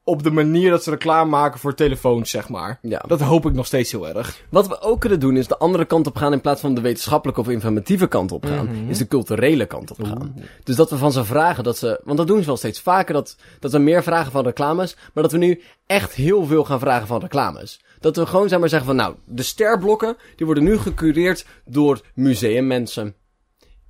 op 0.07 0.23
de 0.23 0.31
manier 0.31 0.69
dat 0.69 0.83
ze 0.83 0.89
reclame 0.89 1.29
maken 1.29 1.59
voor 1.59 1.73
telefoons, 1.73 2.29
zeg 2.29 2.49
maar. 2.49 2.79
Ja. 2.81 3.03
Dat 3.07 3.21
hoop 3.21 3.45
ik 3.45 3.53
nog 3.53 3.65
steeds 3.65 3.91
heel 3.91 4.07
erg. 4.07 4.41
Wat 4.49 4.67
we 4.67 4.81
ook 4.81 4.99
kunnen 4.99 5.19
doen 5.19 5.37
is 5.37 5.47
de 5.47 5.57
andere 5.57 5.85
kant 5.85 6.07
op 6.07 6.15
gaan 6.15 6.33
in 6.33 6.41
plaats 6.41 6.61
van 6.61 6.75
de 6.75 6.81
wetenschappelijke 6.81 7.41
of 7.41 7.49
informatieve 7.49 8.07
kant 8.07 8.31
op 8.31 8.45
gaan. 8.45 8.69
Is 8.87 8.97
de 8.97 9.07
culturele 9.07 9.65
kant 9.65 9.91
op 9.91 10.03
gaan. 10.03 10.35
Dus 10.63 10.75
dat 10.75 10.89
we 10.89 10.97
van 10.97 11.11
ze 11.11 11.25
vragen 11.25 11.63
dat 11.63 11.77
ze, 11.77 12.01
want 12.03 12.17
dat 12.17 12.27
doen 12.27 12.39
ze 12.39 12.45
wel 12.45 12.57
steeds 12.57 12.81
vaker, 12.81 13.13
dat, 13.13 13.37
dat 13.59 13.71
we 13.71 13.77
meer 13.77 14.03
vragen 14.03 14.31
van 14.31 14.43
reclames, 14.43 14.95
maar 15.13 15.23
dat 15.23 15.31
we 15.31 15.37
nu 15.37 15.61
echt 15.85 16.13
heel 16.13 16.45
veel 16.45 16.63
gaan 16.63 16.79
vragen 16.79 17.07
van 17.07 17.21
reclames. 17.21 17.83
Dat 17.99 18.15
we 18.15 18.25
gewoon 18.25 18.49
zeg 18.49 18.59
maar 18.59 18.69
zeggen 18.69 18.87
van 18.87 18.95
nou, 18.95 19.15
de 19.25 19.43
sterblokken, 19.43 20.17
die 20.35 20.45
worden 20.45 20.63
nu 20.63 20.77
gecureerd 20.77 21.45
door 21.65 22.01
museummensen. 22.13 23.15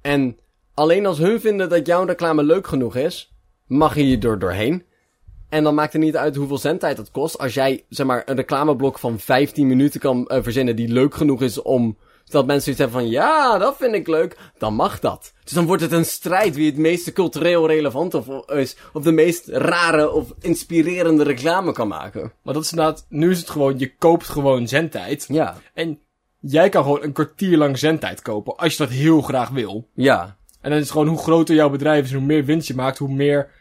En 0.01 0.38
alleen 0.73 1.06
als 1.06 1.17
hun 1.17 1.39
vinden 1.39 1.69
dat 1.69 1.88
jouw 1.88 2.06
reclame 2.06 2.43
leuk 2.43 2.67
genoeg 2.67 2.95
is, 2.95 3.34
mag 3.65 3.95
je 3.95 4.08
je 4.08 4.19
er 4.19 4.39
doorheen. 4.39 4.84
En 5.56 5.63
dan 5.63 5.76
maakt 5.76 5.94
het 5.94 6.02
niet 6.02 6.18
uit 6.18 6.36
hoeveel 6.36 6.58
zendtijd 6.58 6.98
het 6.98 7.12
kost. 7.12 7.38
Als 7.38 7.54
jij, 7.54 7.86
zeg 7.89 8.06
maar, 8.06 8.24
een 8.26 8.36
reclameblok 8.36 9.00
van 9.00 9.20
15 9.20 9.68
minuten 9.68 10.00
kan 10.00 10.28
eh, 10.28 10.44
verzinnen 10.44 10.76
die 10.76 10.88
leuk 10.88 11.15
genoeg 11.15 11.41
is 11.41 11.62
om... 11.62 11.98
Dat 12.26 12.46
mensen 12.46 12.63
zoiets 12.63 12.82
hebben 12.82 13.02
van, 13.02 13.10
ja, 13.10 13.58
dat 13.58 13.78
vind 13.78 13.96
ik 13.96 14.08
leuk. 14.08 14.38
Dan 14.58 14.74
mag 14.74 15.00
dat. 15.00 15.34
Dus 15.44 15.54
dan 15.54 15.65
wordt 15.65 15.82
het 15.82 15.91
een 15.91 16.06
strijd 16.06 16.56
wie 16.56 16.65
het 16.65 16.78
meest 16.78 17.13
cultureel 17.13 17.68
relevant 17.68 18.13
of, 18.13 18.28
is. 18.48 18.78
Of 18.94 19.04
de 19.04 19.12
meest 19.12 19.48
rare 19.48 20.12
of 20.12 20.34
inspirerende 20.39 21.24
reclame 21.24 21.72
kan 21.72 21.88
maken. 21.88 22.32
Maar 22.44 22.54
dat 22.54 22.63
is 22.63 22.72
inderdaad, 22.72 23.06
nu 23.10 23.32
is 23.32 23.39
het 23.39 23.50
gewoon, 23.50 23.80
je 23.80 23.96
koopt 23.96 24.28
gewoon 24.28 24.68
zendtijd. 24.68 25.26
Ja. 25.28 25.58
En 25.74 26.00
jij 26.39 26.70
kan 26.70 26.84
gewoon 26.84 27.04
een 27.04 27.13
kwartier 27.13 27.58
lang 27.58 27.78
zendtijd 27.78 28.22
kopen, 28.22 28.56
als 28.56 28.72
je 28.72 28.84
dat 28.84 28.94
heel 28.94 29.22
graag 29.22 29.50
wil. 29.50 29.88
Ja. 29.94 30.38
En 30.62 30.70
dan 30.70 30.80
is 30.80 30.86
het 30.86 30.91
gewoon 30.91 31.08
hoe 31.08 31.18
groter 31.18 31.56
jouw 31.56 31.70
bedrijf 31.70 32.06
is, 32.06 32.13
hoe 32.13 32.22
meer 32.22 32.46
winst 32.46 32.68
je 32.68 32.76
maakt, 32.76 32.98
hoe 32.98 33.13
meer 33.13 33.55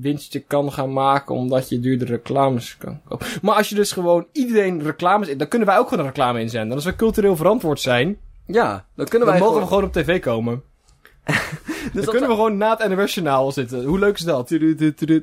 winst 0.00 0.32
je 0.32 0.40
kan 0.40 0.72
gaan 0.72 0.92
maken, 0.92 1.34
omdat 1.34 1.68
je 1.68 1.80
duurdere 1.80 2.12
reclames 2.12 2.76
kan 2.78 3.00
kopen. 3.08 3.26
Maar 3.42 3.54
als 3.54 3.68
je 3.68 3.74
dus 3.74 3.92
gewoon 3.92 4.26
iedereen 4.32 4.82
reclames 4.82 5.28
in, 5.28 5.38
dan 5.38 5.48
kunnen 5.48 5.68
wij 5.68 5.78
ook 5.78 5.88
gewoon 5.88 6.04
een 6.04 6.10
reclame 6.10 6.40
inzenden. 6.40 6.68
En 6.68 6.74
als 6.74 6.84
we 6.84 6.96
cultureel 6.96 7.36
verantwoord 7.36 7.80
zijn, 7.80 8.16
Ja. 8.46 8.84
Dan 8.94 9.06
kunnen 9.06 9.28
dan 9.28 9.36
wij 9.36 9.46
mogen 9.46 9.60
we 9.60 9.66
gewoon... 9.66 9.84
op 9.84 9.92
tv 9.92 10.20
komen. 10.20 10.62
Dus 11.92 12.04
Dan 12.04 12.14
kunnen 12.14 12.30
we 12.30 12.36
gewoon 12.36 12.56
na 12.56 12.76
het 12.78 13.12
Journaal 13.12 13.52
zitten. 13.52 13.84
Hoe 13.84 13.98
leuk 13.98 14.14
is 14.14 14.24
dat? 14.24 14.50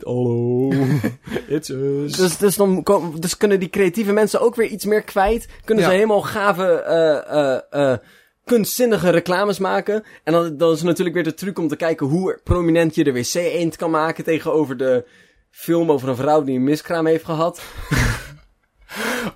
Hallo. 0.01 0.71
It's 1.47 1.69
us. 1.69 2.15
Dus, 2.15 2.37
dus, 2.37 2.55
dan 2.55 2.85
dus 3.19 3.37
kunnen 3.37 3.59
die 3.59 3.69
creatieve 3.69 4.11
mensen 4.11 4.41
ook 4.41 4.55
weer 4.55 4.67
iets 4.67 4.85
meer 4.85 5.01
kwijt. 5.01 5.47
Kunnen 5.65 5.83
Ja. 5.83 5.89
ze 5.89 5.95
helemaal 5.95 6.21
gave, 6.21 6.65
eh, 6.65 7.53
eh, 7.53 7.91
eh, 7.91 7.97
kunstzinnige 8.45 9.09
reclames 9.09 9.59
maken. 9.59 10.03
En 10.23 10.33
dan, 10.33 10.57
dan 10.57 10.71
is 10.71 10.77
het 10.77 10.87
natuurlijk 10.87 11.15
weer 11.15 11.23
de 11.23 11.33
truc 11.33 11.59
om 11.59 11.67
te 11.67 11.75
kijken 11.75 12.07
hoe 12.07 12.39
prominent 12.43 12.95
je 12.95 13.03
de 13.03 13.13
wc-eend 13.13 13.75
kan 13.75 13.91
maken 13.91 14.23
tegenover 14.23 14.77
de 14.77 15.05
film 15.49 15.91
over 15.91 16.09
een 16.09 16.15
vrouw 16.15 16.43
die 16.43 16.55
een 16.55 16.63
miskraam 16.63 17.05
heeft 17.05 17.25
gehad. 17.25 17.61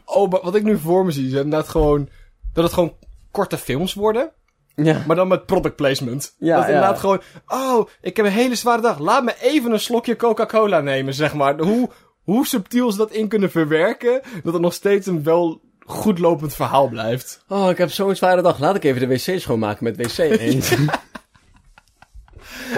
Oh, 0.06 0.32
maar 0.32 0.42
wat 0.44 0.56
ik 0.56 0.64
nu 0.64 0.78
voor 0.78 1.06
me 1.06 1.12
zie, 1.12 1.26
is 1.26 1.34
inderdaad 1.34 1.68
gewoon... 1.68 2.10
Dat 2.54 2.64
het 2.64 2.74
gewoon 2.74 2.96
korte 3.32 3.58
films 3.58 3.94
worden. 3.94 4.32
Ja. 4.76 5.04
Maar 5.08 5.16
dan 5.16 5.28
met 5.28 5.46
product 5.46 5.76
placement. 5.76 6.36
Ja, 6.38 6.56
dat 6.56 6.68
ja. 6.68 6.74
inderdaad 6.74 7.00
gewoon... 7.00 7.22
Oh, 7.48 7.88
ik 8.02 8.18
heb 8.18 8.26
een 8.26 8.32
hele 8.32 8.56
zware 8.56 8.82
dag. 8.82 9.00
Laat 9.00 9.24
me 9.24 9.36
even 9.42 9.72
een 9.72 9.80
slokje 9.80 10.16
Coca-Cola 10.16 10.82
nemen, 10.82 11.14
zeg 11.14 11.34
maar. 11.34 11.60
Hoe, 11.60 11.90
hoe 12.24 12.48
subtiel 12.48 12.92
ze 12.92 12.98
dat 12.98 13.12
in 13.12 13.28
kunnen 13.28 13.52
verwerken... 13.52 14.22
dat 14.44 14.54
het 14.54 14.62
nog 14.62 14.74
steeds 14.74 15.08
een 15.08 15.24
wel 15.24 15.62
goed 15.88 16.20
lopend 16.20 16.56
verhaal 16.56 16.88
blijft. 16.88 17.44
Oh, 17.48 17.70
ik 17.70 17.78
heb 17.78 17.92
zo'n 17.92 18.16
zware 18.16 18.42
dag. 18.42 18.60
Laat 18.60 18.76
ik 18.76 18.84
even 18.84 19.00
de 19.00 19.08
wc 19.08 19.40
schoonmaken 19.40 19.84
met 19.84 19.98
wc-eend. 19.98 20.76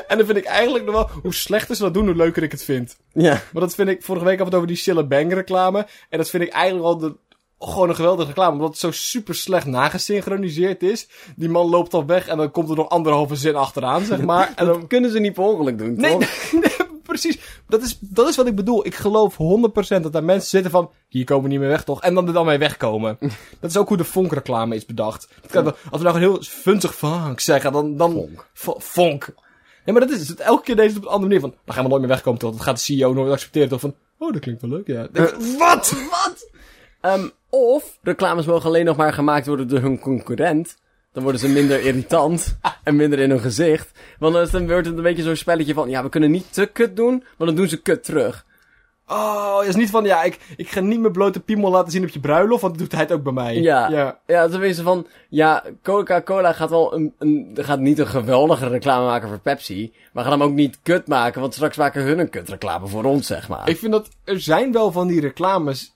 En 0.08 0.17
dan 0.17 0.26
vind 0.26 0.38
ik 0.38 0.45
eigenlijk 0.45 0.86
nog 0.86 0.93
wel... 0.93 1.10
Hoe 1.22 1.34
slechter 1.34 1.76
ze 1.76 1.82
dat 1.82 1.93
doen, 1.93 2.06
hoe 2.06 2.15
leuker 2.15 2.43
ik 2.43 2.52
het 2.52 2.63
vind. 2.63 2.98
ja. 3.13 3.41
Maar 3.52 3.62
dat 3.62 3.76
vind 3.76 3.89
ik... 3.89 4.04
Vorige 4.04 4.26
week 4.26 4.38
had 4.38 4.45
het 4.45 4.56
over 4.56 4.67
die 4.67 4.78
Chille 4.78 5.06
Bang 5.06 5.34
reclame. 5.34 5.88
En 6.10 6.17
dat 6.17 6.30
vind 6.30 6.43
ik 6.43 6.50
eigenlijk 6.50 6.86
al 6.86 6.98
de... 6.98 7.15
Gewoon 7.60 7.89
een 7.89 7.95
geweldige 7.95 8.28
reclame, 8.28 8.52
omdat 8.52 8.69
het 8.69 8.78
zo 8.80 8.91
super 8.91 9.36
slecht 9.36 9.65
nagesynchroniseerd 9.65 10.84
is. 10.84 11.08
Die 11.36 11.50
man 11.50 11.69
loopt 11.69 11.93
al 11.93 12.06
weg 12.06 12.28
en 12.28 12.38
dan 12.38 12.52
komt 12.52 12.69
er 12.69 12.76
nog 12.76 12.89
anderhalve 12.89 13.36
zin 13.36 13.56
achteraan, 13.56 14.04
zeg 14.06 14.22
maar. 14.22 14.52
En 14.56 14.65
dan 14.65 14.80
Dat 14.80 14.88
kunnen 14.88 15.12
ze 15.12 15.19
niet 15.19 15.34
per 15.34 15.43
ongeluk 15.43 15.78
doen, 15.78 15.95
Nee, 15.95 16.12
toch? 16.12 16.19
nee, 16.52 16.88
precies. 17.21 17.62
Dat 17.67 17.82
is, 17.82 17.97
dat 18.01 18.27
is 18.27 18.36
wat 18.36 18.47
ik 18.47 18.55
bedoel. 18.55 18.86
Ik 18.86 18.95
geloof 18.95 19.34
100% 19.34 20.01
dat 20.01 20.13
daar 20.13 20.23
mensen 20.23 20.49
zitten 20.49 20.71
van... 20.71 20.91
Hier 21.08 21.25
komen 21.25 21.43
we 21.43 21.49
niet 21.49 21.60
meer 21.60 21.67
weg, 21.69 21.84
toch? 21.84 22.01
En 22.01 22.13
dan 22.13 22.27
er 22.27 22.34
dan 22.34 22.45
mee 22.45 22.58
wegkomen. 22.58 23.17
dat 23.60 23.69
is 23.69 23.77
ook 23.77 23.88
hoe 23.88 23.97
de 23.97 24.03
Fonk-reclame 24.03 24.75
is 24.75 24.86
bedacht. 24.86 25.27
Kan, 25.49 25.65
als 25.65 26.01
we 26.01 26.03
nou 26.03 26.15
een 26.15 26.21
heel 26.21 26.41
funzig 26.41 26.95
Fonk 26.95 27.39
zeggen, 27.39 27.71
dan... 27.71 27.97
dan 27.97 28.12
Fonk. 28.12 28.47
Vo- 28.53 28.79
Fonk. 28.79 29.34
Nee, 29.86 29.95
maar 29.95 30.08
dat 30.08 30.19
is 30.19 30.27
het. 30.27 30.39
Elke 30.39 30.63
keer 30.63 30.75
deze 30.75 30.97
op 30.97 31.01
een 31.01 31.08
andere 31.10 31.27
manier 31.27 31.39
van... 31.41 31.53
Dan 31.65 31.75
gaan 31.75 31.84
we 31.84 31.89
nooit 31.89 32.01
meer 32.01 32.12
wegkomen, 32.12 32.39
toch? 32.39 32.51
Dat 32.51 32.62
gaat 32.62 32.75
de 32.75 32.82
CEO 32.84 33.13
nooit 33.13 33.32
accepteren, 33.32 33.69
toch? 33.69 33.79
Van... 33.79 33.95
Oh, 34.17 34.34
dat 34.34 34.41
klinkt 34.41 34.62
wel 34.62 34.69
leuk, 34.69 34.88
ja. 34.88 35.03
Ik, 35.13 35.36
wat? 35.58 35.93
Wat? 36.10 36.49
Ehm, 37.01 37.27
of 37.49 37.97
reclames 38.01 38.45
mogen 38.45 38.65
alleen 38.65 38.86
nog 38.86 38.97
maar 38.97 39.13
gemaakt 39.13 39.47
worden 39.47 39.67
door 39.67 39.79
hun 39.79 39.99
concurrent. 39.99 40.77
Dan 41.19 41.27
worden 41.27 41.47
ze 41.49 41.53
minder 41.53 41.82
irritant 41.82 42.58
en 42.84 42.95
minder 42.95 43.19
in 43.19 43.29
hun 43.29 43.39
gezicht. 43.39 43.91
Want 44.19 44.34
dan 44.34 44.47
dan 44.51 44.67
wordt 44.67 44.88
het 44.88 44.97
een 44.97 45.03
beetje 45.03 45.23
zo'n 45.23 45.36
spelletje 45.36 45.73
van... 45.73 45.89
Ja, 45.89 46.03
we 46.03 46.10
kunnen 46.10 46.32
niet 46.32 46.53
te 46.53 46.65
kut 46.65 46.95
doen, 46.95 47.23
want 47.38 47.49
dan 47.49 47.55
doen 47.55 47.67
ze 47.67 47.82
kut 47.82 48.03
terug. 48.03 48.45
Oh, 49.08 49.60
het 49.60 49.67
is 49.67 49.75
niet 49.75 49.89
van... 49.89 50.03
Ja, 50.03 50.23
ik, 50.23 50.39
ik 50.58 50.69
ga 50.69 50.79
niet 50.79 50.99
mijn 50.99 51.13
blote 51.13 51.39
piemel 51.39 51.71
laten 51.71 51.91
zien 51.91 52.03
op 52.03 52.10
je 52.10 52.19
bruiloft, 52.19 52.62
want 52.62 52.73
dat 52.73 52.84
doet 52.84 52.91
hij 52.91 53.01
het 53.01 53.12
ook 53.12 53.23
bij 53.23 53.34
mij. 53.34 53.55
Ja. 53.62 53.89
Ja. 53.89 54.19
Ja, 54.25 54.49
het 54.49 54.62
is 54.62 54.79
van... 54.79 55.08
Ja, 55.29 55.63
Coca-Cola 55.84 56.53
gaat 56.53 56.69
wel 56.69 56.93
een, 56.93 57.13
een... 57.17 57.58
gaat 57.60 57.79
niet 57.79 57.99
een 57.99 58.08
geweldige 58.08 58.67
reclame 58.67 59.05
maken 59.05 59.27
voor 59.27 59.39
Pepsi. 59.39 59.93
Maar 60.13 60.23
gaat 60.23 60.34
hem 60.34 60.43
ook 60.43 60.53
niet 60.53 60.79
kut 60.84 61.08
maken, 61.08 61.41
want 61.41 61.53
straks 61.53 61.77
maken 61.77 62.03
hun 62.03 62.19
een 62.19 62.29
kut 62.29 62.49
reclame 62.49 62.88
voor 62.88 63.03
ons, 63.03 63.27
zeg 63.27 63.49
maar. 63.49 63.69
Ik 63.69 63.77
vind 63.77 63.91
dat 63.91 64.10
er 64.23 64.39
zijn 64.41 64.71
wel 64.71 64.91
van 64.91 65.08
die 65.08 65.21
reclames 65.21 65.95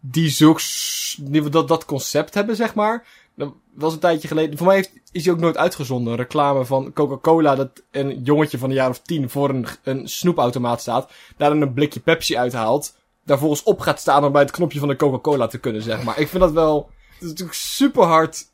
die 0.00 0.28
zulks, 0.28 1.18
die 1.20 1.48
dat, 1.48 1.68
dat 1.68 1.84
concept 1.84 2.34
hebben, 2.34 2.56
zeg 2.56 2.74
maar. 2.74 3.04
Dat 3.40 3.52
was 3.74 3.92
een 3.92 3.98
tijdje 3.98 4.28
geleden. 4.28 4.58
Voor 4.58 4.66
mij 4.66 4.76
heeft, 4.76 4.92
is 5.12 5.22
die 5.22 5.32
ook 5.32 5.40
nooit 5.40 5.56
uitgezonden. 5.56 6.12
Een 6.12 6.18
reclame 6.18 6.64
van 6.64 6.92
Coca-Cola 6.92 7.54
dat 7.54 7.82
een 7.90 8.22
jongetje 8.22 8.58
van 8.58 8.68
een 8.68 8.74
jaar 8.74 8.88
of 8.88 9.00
tien 9.00 9.30
voor 9.30 9.48
een, 9.48 9.66
een 9.82 10.08
snoepautomaat 10.08 10.80
staat. 10.80 11.10
Daar 11.36 11.50
dan 11.50 11.60
een 11.60 11.72
blikje 11.72 12.00
Pepsi 12.00 12.36
uithaalt. 12.36 12.96
Daar 13.24 13.38
volgens 13.38 13.62
op 13.62 13.80
gaat 13.80 14.00
staan 14.00 14.24
om 14.24 14.32
bij 14.32 14.42
het 14.42 14.50
knopje 14.50 14.78
van 14.78 14.88
de 14.88 14.96
Coca-Cola 14.96 15.46
te 15.46 15.58
kunnen, 15.58 15.82
zeg 15.82 16.02
maar. 16.02 16.18
Ik 16.18 16.28
vind 16.28 16.42
dat 16.42 16.52
wel, 16.52 16.90
het 17.14 17.22
is 17.22 17.28
natuurlijk 17.28 17.58
super 17.58 18.02
hard 18.02 18.48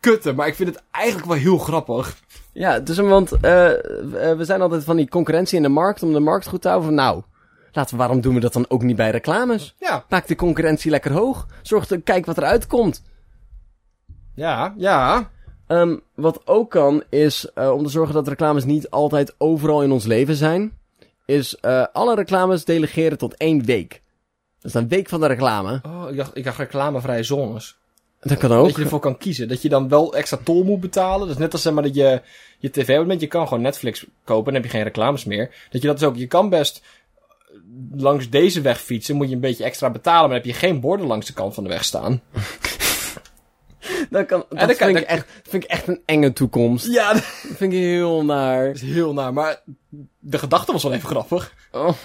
kutten, 0.00 0.34
maar 0.34 0.46
ik 0.46 0.54
vind 0.54 0.68
het 0.68 0.82
eigenlijk 0.90 1.26
wel 1.26 1.36
heel 1.36 1.58
grappig. 1.58 2.16
Ja, 2.52 2.80
dus 2.80 2.96
want 2.96 3.32
eh, 3.32 3.70
eh, 3.70 4.36
we 4.36 4.44
zijn 4.44 4.60
altijd 4.60 4.84
van 4.84 4.96
die 4.96 5.08
concurrentie 5.08 5.56
in 5.56 5.62
de 5.62 5.68
markt 5.68 6.02
om 6.02 6.12
de 6.12 6.20
markt 6.20 6.46
goed 6.46 6.62
te 6.62 6.68
houden. 6.68 6.88
Van, 6.88 6.98
nou, 6.98 7.22
laten 7.72 7.92
we, 7.92 7.98
waarom 7.98 8.20
doen 8.20 8.34
we 8.34 8.40
dat 8.40 8.52
dan 8.52 8.66
ook 8.68 8.82
niet 8.82 8.96
bij 8.96 9.10
reclames? 9.10 9.74
Ja, 9.78 10.04
Maak 10.08 10.26
de 10.26 10.34
concurrentie 10.34 10.90
lekker 10.90 11.12
hoog. 11.12 11.46
Zorg 11.62 12.02
kijk 12.04 12.26
wat 12.26 12.38
eruit 12.38 12.66
komt. 12.66 13.02
Ja, 14.38 14.74
ja. 14.76 15.30
Ehm, 15.66 15.96
wat 16.14 16.46
ook 16.46 16.70
kan, 16.70 17.02
is 17.08 17.50
eh, 17.54 17.70
om 17.70 17.84
te 17.84 17.90
zorgen 17.90 18.14
dat 18.14 18.28
reclames 18.28 18.64
niet 18.64 18.90
altijd 18.90 19.34
overal 19.38 19.82
in 19.82 19.92
ons 19.92 20.04
leven 20.04 20.34
zijn. 20.34 20.72
Is 21.24 21.56
eh, 21.56 21.84
alle 21.92 22.14
reclames 22.14 22.64
delegeren 22.64 23.18
tot 23.18 23.36
één 23.36 23.64
week. 23.64 24.02
Dat 24.60 24.74
is 24.74 24.74
een 24.74 24.88
week 24.88 25.08
van 25.08 25.20
de 25.20 25.26
reclame. 25.26 25.80
Oh, 25.86 26.10
ik 26.10 26.16
dacht, 26.16 26.36
ik 26.36 26.44
dacht 26.44 26.58
reclamevrije 26.58 27.22
zones. 27.22 27.76
Dat 28.20 28.38
kan 28.38 28.52
ook. 28.52 28.66
Dat 28.66 28.76
je 28.76 28.82
ervoor 28.82 29.00
kan 29.00 29.18
kiezen. 29.18 29.48
Dat 29.48 29.62
je 29.62 29.68
dan 29.68 29.88
wel 29.88 30.14
extra 30.14 30.38
tol 30.44 30.64
moet 30.64 30.80
betalen. 30.80 31.28
Dus 31.28 31.36
net 31.36 31.52
als 31.52 31.62
zeg 31.62 31.72
maar 31.72 31.82
dat 31.82 31.94
je 31.94 32.22
je 32.58 32.70
tv-abonnement, 32.70 33.20
je 33.20 33.26
kan 33.26 33.48
gewoon 33.48 33.62
Netflix 33.62 34.06
kopen 34.24 34.48
en 34.48 34.54
heb 34.54 34.64
je 34.64 34.70
geen 34.70 34.82
reclames 34.82 35.24
meer. 35.24 35.66
Dat 35.70 35.82
je 35.82 35.88
dat 35.88 36.00
is 36.00 36.06
ook, 36.06 36.16
je 36.16 36.26
kan 36.26 36.48
best 36.48 36.82
langs 37.94 38.30
deze 38.30 38.60
weg 38.60 38.80
fietsen, 38.80 39.16
moet 39.16 39.28
je 39.28 39.34
een 39.34 39.40
beetje 39.40 39.64
extra 39.64 39.90
betalen, 39.90 40.28
maar 40.28 40.38
dan 40.38 40.48
heb 40.48 40.60
je 40.60 40.66
geen 40.66 40.80
borden 40.80 41.06
langs 41.06 41.26
de 41.26 41.32
kant 41.32 41.54
van 41.54 41.62
de 41.62 41.68
weg 41.68 41.84
staan. 41.84 42.22
Dat, 44.10 44.26
kan, 44.26 44.44
dat, 44.48 44.76
vind, 44.76 44.96
ik 44.96 45.04
echt, 45.04 45.26
vind 45.42 45.64
ik 45.64 45.70
echt 45.70 45.88
een 45.88 46.02
enge 46.04 46.32
toekomst. 46.32 46.86
Ja, 46.86 47.12
dat 47.12 47.22
Dat 47.22 47.56
vind 47.56 47.72
ik 47.72 47.78
heel 47.78 48.24
naar. 48.24 48.66
is 48.66 48.80
heel 48.80 49.12
naar, 49.12 49.32
maar 49.32 49.62
de 50.18 50.38
gedachte 50.38 50.72
was 50.72 50.82
wel 50.82 50.92
even 50.92 51.08
grappig. 51.08 51.54
Oh. 51.72 52.04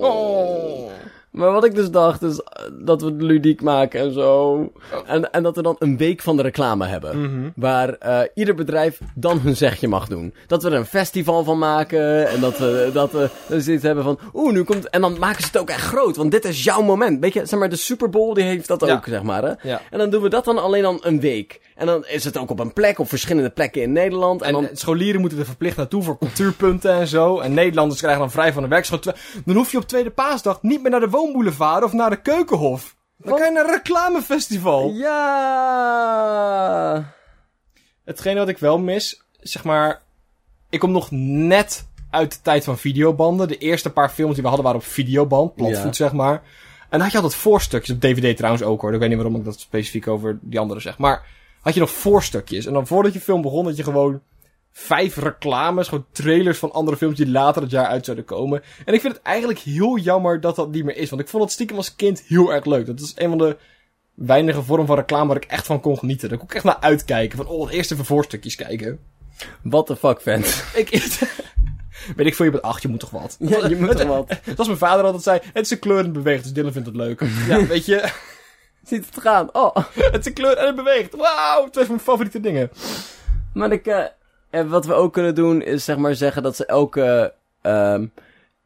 Oh. 0.00 0.90
Maar 1.38 1.52
wat 1.52 1.64
ik 1.64 1.74
dus 1.74 1.90
dacht, 1.90 2.22
is 2.22 2.40
eh, 2.40 2.62
dat 2.72 3.00
we 3.00 3.06
het 3.06 3.22
ludiek 3.22 3.62
maken 3.62 4.00
en 4.00 4.12
zo. 4.12 4.58
En, 5.06 5.32
en 5.32 5.42
dat 5.42 5.56
we 5.56 5.62
dan 5.62 5.76
een 5.78 5.96
week 5.96 6.22
van 6.22 6.36
de 6.36 6.42
reclame 6.42 6.86
hebben. 6.86 7.20
Mhm. 7.20 7.48
Waar 7.56 7.92
eh, 7.94 8.20
ieder 8.34 8.54
bedrijf 8.54 9.00
dan 9.14 9.38
hun 9.40 9.56
zegje 9.56 9.88
mag 9.88 10.08
doen. 10.08 10.34
Dat 10.46 10.62
we 10.62 10.70
er 10.70 10.76
een 10.76 10.86
festival 10.86 11.44
van 11.44 11.58
maken. 11.58 12.28
En 12.28 12.40
dat 12.40 12.58
we, 12.58 12.90
dat 12.92 13.12
we 13.12 13.30
dus 13.48 13.68
iets 13.68 13.82
hebben 13.82 14.04
van... 14.04 14.18
Oeh, 14.34 14.52
nu 14.52 14.62
komt... 14.62 14.88
En 14.90 15.00
dan 15.00 15.18
maken 15.18 15.40
ze 15.42 15.46
het 15.46 15.58
ook 15.60 15.70
echt 15.70 15.86
groot. 15.86 16.16
Want 16.16 16.30
dit 16.30 16.44
is 16.44 16.64
jouw 16.64 16.82
moment. 16.82 17.20
Weet 17.20 17.32
je, 17.32 17.46
zeg 17.46 17.58
maar, 17.58 17.68
de 17.68 17.76
Super 17.76 18.10
Bowl 18.10 18.34
die 18.34 18.44
heeft 18.44 18.68
dat 18.68 18.86
Ja. 18.86 18.92
ook, 18.94 19.04
zeg 19.06 19.22
maar. 19.22 19.42
Hè? 19.42 19.68
Ja. 19.68 19.80
En 19.90 19.98
dan 19.98 20.10
doen 20.10 20.22
we 20.22 20.28
dat 20.28 20.44
dan 20.44 20.58
alleen 20.58 20.82
dan 20.82 20.98
een 21.02 21.20
week. 21.20 21.60
En 21.76 21.86
dan 21.86 22.06
is 22.06 22.24
het 22.24 22.36
ook 22.36 22.50
op 22.50 22.58
een 22.60 22.72
plek, 22.72 22.98
op 22.98 23.08
verschillende 23.08 23.50
plekken 23.50 23.82
in 23.82 23.92
Nederland. 23.92 24.42
En, 24.42 24.46
En 24.46 24.52
dan... 24.52 24.68
scholieren 24.72 25.20
moeten 25.20 25.38
er 25.38 25.44
verplicht 25.44 25.76
naartoe 25.76 26.02
voor 26.02 26.18
cultuurpunten 26.18 26.92
en 26.92 27.06
zo. 27.06 27.38
En 27.38 27.54
Nederlanders 27.54 28.00
krijgen 28.00 28.20
dan 28.20 28.30
vrij 28.30 28.52
van 28.52 28.62
de 28.62 28.68
werkschool. 28.68 28.86
Dan 29.44 29.56
hoef 29.56 29.70
je 29.70 29.76
op 29.78 29.86
tweede 29.88 30.10
paasdag 30.10 30.62
niet 30.62 30.82
meer 30.82 30.90
naar 30.90 31.00
de 31.00 31.10
woonboulevard 31.32 31.84
of 31.84 31.92
naar 31.92 32.10
de 32.10 32.20
keukenhof. 32.20 32.96
Dan 33.16 33.30
Wat? 33.30 33.38
kan 33.40 33.48
je 33.48 33.54
naar 33.54 33.64
een 33.64 33.70
reclamefestival. 33.74 34.90
Ja... 34.92 36.24
Hetgene 38.04 38.38
wat 38.38 38.48
ik 38.48 38.58
wel 38.58 38.78
mis, 38.78 39.22
zeg 39.40 39.64
maar... 39.64 40.02
Ik 40.70 40.78
kom 40.78 40.90
nog 40.92 41.10
net 41.10 41.86
uit 42.10 42.32
de 42.32 42.38
tijd 42.42 42.64
van 42.64 42.78
videobanden. 42.78 43.48
De 43.48 43.58
eerste 43.58 43.90
paar 43.90 44.08
films 44.10 44.32
die 44.34 44.42
we 44.42 44.48
hadden 44.48 44.66
waren 44.66 44.80
op 44.80 44.86
videoband. 44.86 45.54
Platvoet, 45.54 45.84
Ja. 45.84 45.92
zeg 46.04 46.12
maar. 46.12 46.32
En 46.32 46.40
dan 46.90 47.00
had 47.00 47.10
je 47.10 47.16
altijd 47.18 47.40
voorstukjes. 47.40 47.94
Op 47.96 48.00
DVD 48.00 48.36
trouwens 48.36 48.62
ook 48.64 48.80
hoor. 48.80 48.92
Ik 48.92 48.98
weet 48.98 49.08
niet 49.08 49.18
waarom 49.18 49.36
ik 49.36 49.44
dat 49.44 49.60
specifiek 49.60 50.06
over 50.08 50.38
die 50.42 50.60
andere 50.60 50.80
zeg. 50.80 50.98
Maar 50.98 51.26
had 51.60 51.74
je 51.74 51.80
nog 51.80 51.90
voorstukjes. 51.90 52.66
En 52.66 52.72
dan 52.72 52.86
voordat 52.86 53.12
je 53.12 53.20
film 53.20 53.42
begon 53.42 53.64
had 53.64 53.76
je 53.76 53.84
gewoon 53.84 54.20
vijf 54.72 55.16
reclames. 55.16 55.88
Gewoon 55.88 56.06
trailers 56.12 56.58
van 56.58 56.72
andere 56.72 56.96
films 56.96 57.16
die 57.16 57.28
later 57.28 57.62
het 57.62 57.70
jaar 57.70 57.86
uit 57.86 58.04
zouden 58.04 58.24
komen. 58.24 58.62
En 58.84 58.94
ik 58.94 59.00
vind 59.00 59.14
het 59.14 59.22
eigenlijk 59.22 59.58
heel 59.58 59.98
jammer 59.98 60.40
dat 60.40 60.56
dat 60.56 60.70
niet 60.70 60.84
meer 60.84 60.96
is. 60.96 61.10
Want 61.10 61.22
ik 61.22 61.28
vond 61.28 61.42
het 61.42 61.52
stiekem 61.52 61.76
als 61.76 61.96
kind 61.96 62.22
heel 62.26 62.52
erg 62.52 62.64
leuk. 62.64 62.86
Dat 62.86 63.00
is 63.00 63.12
een 63.16 63.28
van 63.28 63.38
de 63.38 63.56
weinige 64.14 64.62
vormen 64.62 64.86
van 64.86 64.96
reclame 64.96 65.26
waar 65.26 65.36
ik 65.36 65.44
echt 65.44 65.66
van 65.66 65.80
kon 65.80 65.98
genieten. 65.98 66.28
Daar 66.28 66.38
kon 66.38 66.48
ik 66.48 66.54
echt 66.54 66.64
naar 66.64 66.80
uitkijken. 66.80 67.36
Van, 67.36 67.46
oh, 67.46 67.72
eerst 67.72 67.92
even 67.92 68.04
voorstukjes 68.04 68.54
kijken. 68.54 68.98
What 69.62 69.86
the 69.86 69.96
fuck, 69.96 70.20
vent. 70.20 70.64
Ik, 70.74 70.88
weet 72.16 72.26
ik 72.26 72.34
veel, 72.34 72.44
je 72.44 72.50
bent 72.50 72.62
acht, 72.62 72.82
je 72.82 72.88
moet 72.88 73.00
toch 73.00 73.10
wat. 73.10 73.36
Ja, 73.38 73.66
je 73.66 73.76
moet 73.76 74.00
er 74.00 74.06
wat. 74.06 74.40
Zoals 74.44 74.66
mijn 74.66 74.78
vader 74.78 75.04
altijd 75.04 75.22
zei, 75.22 75.40
het 75.52 75.64
is 75.64 75.70
een 75.70 75.78
kleur 75.78 75.98
en 75.98 76.04
het 76.04 76.12
beweegt, 76.12 76.42
dus 76.42 76.52
Dylan 76.52 76.72
vindt 76.72 76.88
het 76.88 76.96
leuk. 76.96 77.24
Ja, 77.46 77.66
weet 77.66 77.86
je, 77.86 78.10
Ziet 78.82 79.06
het 79.06 79.22
gaan. 79.22 79.54
Oh. 79.54 79.76
het 79.94 80.18
is 80.18 80.26
een 80.26 80.32
kleur 80.32 80.56
en 80.56 80.66
het 80.66 80.76
beweegt. 80.76 81.16
Wauw, 81.16 81.68
twee 81.70 81.84
van 81.84 81.94
mijn 81.94 82.06
favoriete 82.06 82.40
dingen. 82.40 82.70
Maar 83.54 83.72
ik, 83.72 83.86
eh, 83.86 84.04
en 84.50 84.68
wat 84.68 84.86
we 84.86 84.92
ook 84.92 85.12
kunnen 85.12 85.34
doen 85.34 85.62
is 85.62 85.84
zeg 85.84 85.96
maar 85.96 86.14
zeggen 86.14 86.42
dat 86.42 86.56
ze 86.56 86.66
elke... 86.66 87.32
ehm 87.62 88.06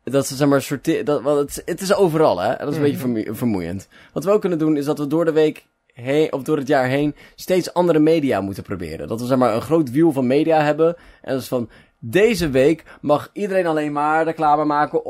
dat 0.04 0.26
ze 0.26 0.34
zeg 0.36 0.48
maar 0.48 0.62
sorteren... 0.62 1.04
Dat, 1.04 1.22
want 1.22 1.38
het, 1.38 1.48
is- 1.48 1.62
het 1.64 1.80
is 1.80 1.94
overal 1.94 2.40
hè. 2.40 2.56
Dat 2.56 2.68
is 2.68 2.76
een 2.76 2.82
beetje 2.82 2.98
vermoe- 2.98 3.28
vermoeiend. 3.34 3.88
Wat 4.12 4.24
we 4.24 4.30
ook 4.30 4.40
kunnen 4.40 4.58
doen 4.58 4.76
is 4.76 4.84
dat 4.84 4.98
we 4.98 5.06
door 5.06 5.24
de 5.24 5.32
week 5.32 5.66
heen, 5.92 6.32
of 6.32 6.42
door 6.42 6.56
het 6.56 6.66
jaar 6.68 6.86
heen, 6.86 7.14
steeds 7.34 7.74
andere 7.74 7.98
media 7.98 8.40
moeten 8.40 8.62
proberen. 8.62 9.08
Dat 9.08 9.20
we 9.20 9.26
zeg 9.26 9.38
maar 9.38 9.54
een 9.54 9.60
groot 9.60 9.90
wiel 9.90 10.12
van 10.12 10.26
media 10.26 10.62
hebben. 10.62 10.96
En 11.22 11.32
dat 11.32 11.42
is 11.42 11.48
van... 11.48 11.68
Deze 12.04 12.50
week 12.50 12.84
mag 13.00 13.30
iedereen 13.32 13.66
alleen 13.66 13.92
maar 13.92 14.24
reclame 14.24 14.64
maken 14.64 15.04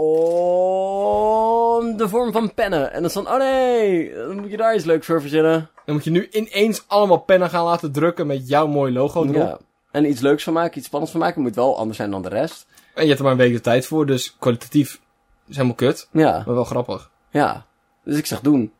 om 0.92 1.96
de 1.96 2.08
vorm 2.08 2.32
van 2.32 2.54
pennen. 2.54 2.86
En 2.86 2.94
dan 2.94 3.04
is 3.04 3.12
van, 3.12 3.28
oh 3.28 3.36
nee, 3.38 4.14
dan 4.14 4.40
moet 4.40 4.50
je 4.50 4.56
daar 4.56 4.74
iets 4.74 4.84
leuks 4.84 5.06
voor 5.06 5.20
verzinnen. 5.20 5.70
Dan 5.84 5.94
moet 5.94 6.04
je 6.04 6.10
nu 6.10 6.28
ineens 6.30 6.84
allemaal 6.86 7.18
pennen 7.18 7.50
gaan 7.50 7.64
laten 7.64 7.92
drukken 7.92 8.26
met 8.26 8.48
jouw 8.48 8.66
mooi 8.66 8.92
logo 8.92 9.22
erop. 9.22 9.34
Ja. 9.34 9.58
En 9.92 10.04
iets 10.10 10.20
leuks 10.20 10.42
van 10.42 10.52
maken, 10.52 10.76
iets 10.78 10.86
spannends 10.86 11.12
van 11.12 11.22
maken. 11.22 11.42
Moet 11.42 11.54
wel 11.54 11.78
anders 11.78 11.96
zijn 11.96 12.10
dan 12.10 12.22
de 12.22 12.28
rest. 12.28 12.66
En 12.94 13.02
je 13.02 13.06
hebt 13.08 13.18
er 13.18 13.24
maar 13.24 13.32
een 13.32 13.38
week 13.40 13.52
de 13.52 13.60
tijd 13.60 13.86
voor, 13.86 14.06
dus 14.06 14.36
kwalitatief 14.38 15.00
is 15.48 15.54
helemaal 15.56 15.76
kut. 15.76 16.08
Ja, 16.12 16.42
Maar 16.46 16.54
wel 16.54 16.64
grappig. 16.64 17.10
ja. 17.30 17.66
Dus 18.04 18.18
ik 18.18 18.26
zeg 18.26 18.40
doen. 18.40 18.72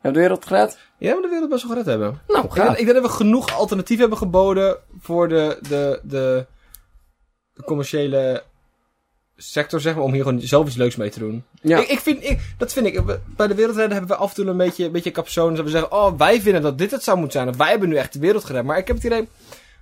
Hebben 0.00 0.02
we 0.02 0.12
de 0.12 0.18
wereld 0.34 0.46
gered? 0.46 0.78
Ja, 0.98 1.12
maar 1.12 1.22
de 1.22 1.28
wereld 1.28 1.50
best 1.50 1.62
wel 1.62 1.70
gered 1.70 1.86
hebben. 1.86 2.20
Nou, 2.28 2.44
Ik 2.44 2.54
denk, 2.54 2.68
ik 2.70 2.76
denk 2.86 2.92
dat 3.02 3.02
we 3.10 3.16
genoeg 3.16 3.52
alternatief 3.58 3.98
hebben 3.98 4.18
geboden 4.18 4.76
voor 5.00 5.28
de, 5.28 5.58
de, 5.68 6.00
de, 6.02 6.46
de 7.54 7.62
commerciële 7.64 8.42
sector, 9.36 9.80
zeg 9.80 9.94
maar, 9.94 10.04
om 10.04 10.12
hier 10.12 10.22
gewoon 10.22 10.40
zelf 10.40 10.66
iets 10.66 10.76
leuks 10.76 10.96
mee 10.96 11.10
te 11.10 11.18
doen. 11.18 11.44
Ja. 11.60 11.78
Ik, 11.78 11.88
ik 11.88 11.98
vind, 12.00 12.24
ik, 12.24 12.40
dat 12.58 12.72
vind 12.72 12.86
ik. 12.86 13.00
we- 13.00 13.20
Bij 13.36 13.46
de 13.46 13.54
wereldredden 13.54 13.96
hebben 13.96 14.16
we 14.16 14.22
af 14.22 14.28
en 14.28 14.34
toe 14.34 14.46
een 14.46 14.56
beetje, 14.56 14.84
een 14.84 14.92
beetje 14.92 15.10
capsones. 15.10 15.56
Dat 15.56 15.64
we 15.64 15.70
zeggen, 15.70 15.92
oh, 15.92 16.18
wij 16.18 16.40
vinden 16.40 16.62
dat 16.62 16.78
dit 16.78 16.90
het 16.90 17.02
zou 17.02 17.18
moeten 17.18 17.38
zijn. 17.40 17.52
Of 17.52 17.56
wij 17.56 17.70
hebben 17.70 17.88
nu 17.88 17.96
echt 17.96 18.12
de 18.12 18.18
wereld 18.18 18.44
gered. 18.44 18.64
Maar 18.64 18.78
ik 18.78 18.86
heb 18.86 18.96
het 18.96 19.04
idee 19.04 19.28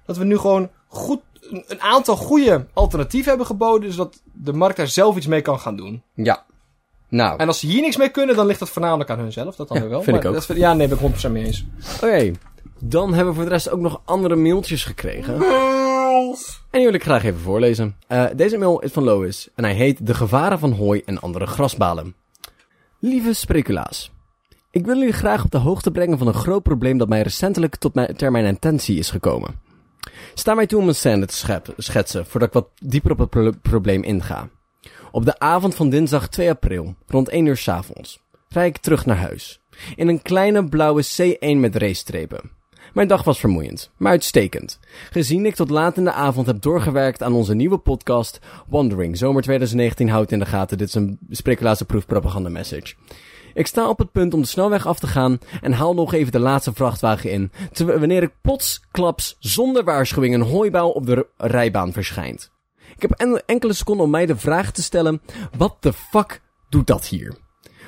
dat 0.07 0.17
we 0.17 0.25
nu 0.25 0.39
gewoon 0.39 0.71
goed, 0.87 1.21
een, 1.41 1.81
aantal 1.81 2.17
goede 2.17 2.67
alternatieven 2.73 3.29
hebben 3.29 3.47
geboden. 3.47 3.93
Zodat 3.93 4.23
de 4.33 4.53
markt 4.53 4.77
daar 4.77 4.89
zelf 4.89 5.17
iets 5.17 5.27
mee 5.27 5.41
kan 5.43 5.61
gaan 5.61 5.77
doen. 5.77 6.03
Ja. 6.15 6.45
Nou, 7.09 7.39
En 7.39 7.47
als 7.47 7.59
ze 7.61 7.67
hier 7.67 7.81
niks 7.81 7.97
mee 7.97 8.09
kunnen, 8.09 8.37
dan 8.37 8.47
ligt 8.47 8.59
dat 8.59 8.71
voornamelijk 8.71 9.11
aan 9.11 9.19
hunzelf. 9.19 9.57
Dat 9.57 9.69
dan 9.69 9.77
Ja, 9.77 9.83
weer 9.83 9.93
wel. 9.93 10.03
vind 10.03 10.17
ik 10.17 10.23
Maar 10.23 10.33
ook. 10.33 10.39
dat 10.47 10.51
is- 10.51 10.63
ja, 10.63 10.75
nee, 10.75 10.89
ben 10.89 10.97
ik 10.97 11.03
100% 11.03 11.33
mee 11.33 11.45
eens. 11.45 11.65
oké. 12.03 12.31
Dan 12.79 13.09
hebben 13.15 13.27
we 13.33 13.35
voor 13.35 13.45
de 13.49 13.55
rest 13.55 13.71
ook 13.71 13.81
nog 13.81 14.01
andere 14.05 14.37
mailtjes 14.37 14.85
gekregen. 14.85 15.35
En 15.35 16.81
die 16.81 16.85
wil 16.85 16.95
ik 16.95 17.03
graag 17.03 17.25
even 17.25 17.41
voorlezen. 17.41 17.97
Eh, 18.07 18.25
deze 18.37 18.59
mail 18.59 18.81
is 18.81 18.93
van 18.93 19.03
Lois 19.03 19.49
en 19.55 19.65
hij 19.65 19.75
heet 19.75 20.07
De 20.07 20.15
gevaren 20.15 20.59
van 20.59 20.73
hooi 20.73 21.03
en 21.07 21.21
andere 21.21 21.47
grasbalen. 21.47 22.15
Lieve 22.99 23.33
speculaas. 23.33 24.13
Ik 24.71 24.87
wil 24.87 24.97
jullie 24.99 25.13
graag 25.13 25.45
op 25.45 25.51
de 25.51 25.59
hoogte 25.59 25.91
brengen 25.91 26.19
van 26.19 26.27
een 26.27 26.35
groot 26.35 26.63
probleem 26.63 26.99
dat 26.99 27.09
mij 27.09 27.23
recentelijk 27.23 27.77
tot 27.77 27.95
mijn, 27.95 28.17
ter 28.17 28.31
mijn 28.31 28.55
attentie 28.55 28.99
is 28.99 29.11
gekomen. 29.11 29.61
Sta 30.35 30.55
mij 30.55 30.67
toe 30.67 30.81
om 30.81 30.89
een 30.89 30.95
scène 30.95 31.27
te 31.27 31.61
schetsen 31.77 32.27
voordat 32.27 32.49
ik 32.49 32.55
wat 32.55 32.69
dieper 32.79 33.11
op 33.11 33.19
het 33.19 33.31
pro- 33.31 33.53
probleem 33.63 34.03
inga. 34.03 34.49
Op 35.11 35.25
de 35.25 35.39
avond 35.39 35.75
van 35.75 35.91
dinsdag 35.91 36.29
2 36.29 36.51
april, 36.51 36.95
rond 37.07 37.29
1 37.29 37.47
uur 37.47 37.57
's 37.57 37.69
avonds, 37.69 38.21
rijd 38.49 38.77
ik 38.77 38.83
terug 38.83 39.07
naar 39.07 39.17
huis. 39.17 39.61
In 39.97 40.09
een 40.09 40.23
kleine 40.23 40.65
blauwe 40.69 41.05
C1 41.05 41.57
met 41.57 41.77
racestrepen. 41.77 42.51
Mijn 42.93 43.09
dag 43.09 43.25
was 43.25 43.39
vermoeiend, 43.41 43.91
maar 43.97 44.11
uitstekend. 44.13 44.79
Gezien 45.11 45.47
ik 45.47 45.55
tot 45.55 45.71
laat 45.71 45.97
in 45.97 46.05
de 46.05 46.13
avond 46.13 46.47
heb 46.47 46.61
doorgewerkt 46.63 47.23
aan 47.23 47.33
onze 47.33 47.55
nieuwe 47.55 47.79
podcast 47.79 48.39
Wandering. 48.67 49.17
Zomer 49.19 49.43
2019 49.43 50.09
houdt 50.09 50.33
in 50.33 50.39
de 50.39 50.47
gaten. 50.47 50.79
Dit 50.79 50.89
is 50.89 50.95
een 50.95 51.19
speculatie 51.31 51.87
proof 51.87 52.07
propaganda 52.07 52.49
message. 52.49 52.95
Ik 53.55 53.67
sta 53.67 53.89
op 53.89 53.99
het 53.99 54.13
punt 54.13 54.35
om 54.35 54.41
de 54.41 54.47
snelweg 54.47 54.87
af 54.87 54.99
te 54.99 55.07
gaan 55.07 55.39
en 55.61 55.73
haal 55.73 55.95
nog 55.95 56.13
even 56.15 56.33
de 56.33 56.39
laatste 56.39 56.73
vrachtwagen 56.73 57.31
in. 57.31 57.53
Wanneer 57.77 58.23
ik 58.23 58.33
plotsklaps 58.41 59.37
zonder 59.39 59.85
waarschuwing 59.85 60.35
een 60.35 60.41
hooibouw 60.43 60.89
op 60.89 61.07
de 61.07 61.27
rijbaan 61.37 61.93
verschijnt. 61.93 62.53
Ik 62.97 63.03
heb 63.03 63.11
en- 63.11 63.43
enkele 63.47 63.73
seconden 63.73 64.05
om 64.05 64.11
mij 64.11 64.27
de 64.27 64.37
vraag 64.37 64.71
te 64.71 64.83
stellen: 64.83 65.23
wat 65.57 65.77
de 65.81 65.93
fuck 65.93 66.41
doet 66.69 66.87
dat 66.87 67.07
hier? 67.07 67.43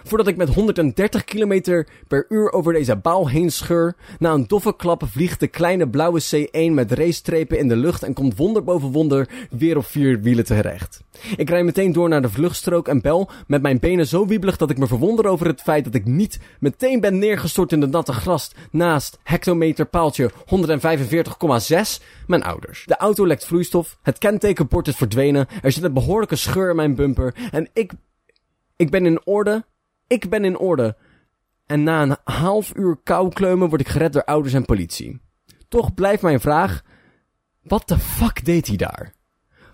Voordat 0.06 0.26
ik 0.26 0.36
met 0.36 0.54
130 0.54 1.24
km 1.24 1.84
per 2.08 2.26
uur 2.28 2.52
over 2.52 2.72
deze 2.72 2.96
bouw 2.96 3.26
heen 3.26 3.50
scheur, 3.50 3.96
na 4.18 4.32
een 4.32 4.46
doffe 4.46 4.76
klap 4.76 5.02
vliegt 5.06 5.40
de 5.40 5.46
kleine 5.46 5.88
blauwe 5.88 6.22
C1 6.22 6.72
met 6.72 6.92
racestrepen 6.92 7.58
in 7.58 7.68
de 7.68 7.76
lucht 7.76 8.02
en 8.02 8.14
komt 8.14 8.36
wonder 8.36 8.64
boven 8.64 8.92
wonder 8.92 9.28
weer 9.50 9.76
op 9.76 9.84
vier 9.84 10.20
wielen 10.20 10.44
terecht. 10.44 11.04
Ik 11.36 11.48
rijd 11.48 11.64
meteen 11.64 11.92
door 11.92 12.08
naar 12.08 12.22
de 12.22 12.30
vluchtstrook 12.30 12.88
en 12.88 13.00
bel 13.00 13.30
met 13.46 13.62
mijn 13.62 13.78
benen 13.78 14.06
zo 14.06 14.26
wiebelig 14.26 14.56
dat 14.56 14.70
ik 14.70 14.78
me 14.78 14.86
verwonder 14.86 15.26
over 15.26 15.46
het 15.46 15.62
feit 15.62 15.84
dat 15.84 15.94
ik 15.94 16.04
niet 16.04 16.38
meteen 16.60 17.00
ben 17.00 17.18
neergestort 17.18 17.72
in 17.72 17.80
de 17.80 17.86
natte 17.86 18.12
gras 18.12 18.50
naast 18.70 19.18
hectometer 19.22 19.86
paaltje 19.86 20.30
145,6 20.30 22.04
mijn 22.26 22.42
ouders. 22.42 22.84
De 22.86 22.96
auto 22.96 23.26
lekt 23.26 23.46
vloeistof, 23.46 23.98
het 24.02 24.18
kentekenbord 24.18 24.88
is 24.88 24.96
verdwenen, 24.96 25.46
er 25.62 25.72
zit 25.72 25.82
een 25.82 25.92
behoorlijke 25.92 26.36
scheur 26.36 26.70
in 26.70 26.76
mijn 26.76 26.94
bumper 26.94 27.34
en 27.50 27.68
ik, 27.72 27.92
ik 28.76 28.90
ben 28.90 29.06
in 29.06 29.20
orde 29.24 29.64
ik 30.06 30.30
ben 30.30 30.44
in 30.44 30.58
orde. 30.58 30.96
En 31.66 31.82
na 31.82 32.02
een 32.02 32.16
half 32.24 32.76
uur 32.76 32.96
koukleumen 33.02 33.68
word 33.68 33.80
ik 33.80 33.88
gered 33.88 34.12
door 34.12 34.24
ouders 34.24 34.54
en 34.54 34.64
politie. 34.64 35.20
Toch 35.68 35.94
blijft 35.94 36.22
mijn 36.22 36.40
vraag: 36.40 36.82
wat 37.62 37.88
de 37.88 37.98
fuck 37.98 38.44
deed 38.44 38.66
hij 38.66 38.76
daar? 38.76 39.14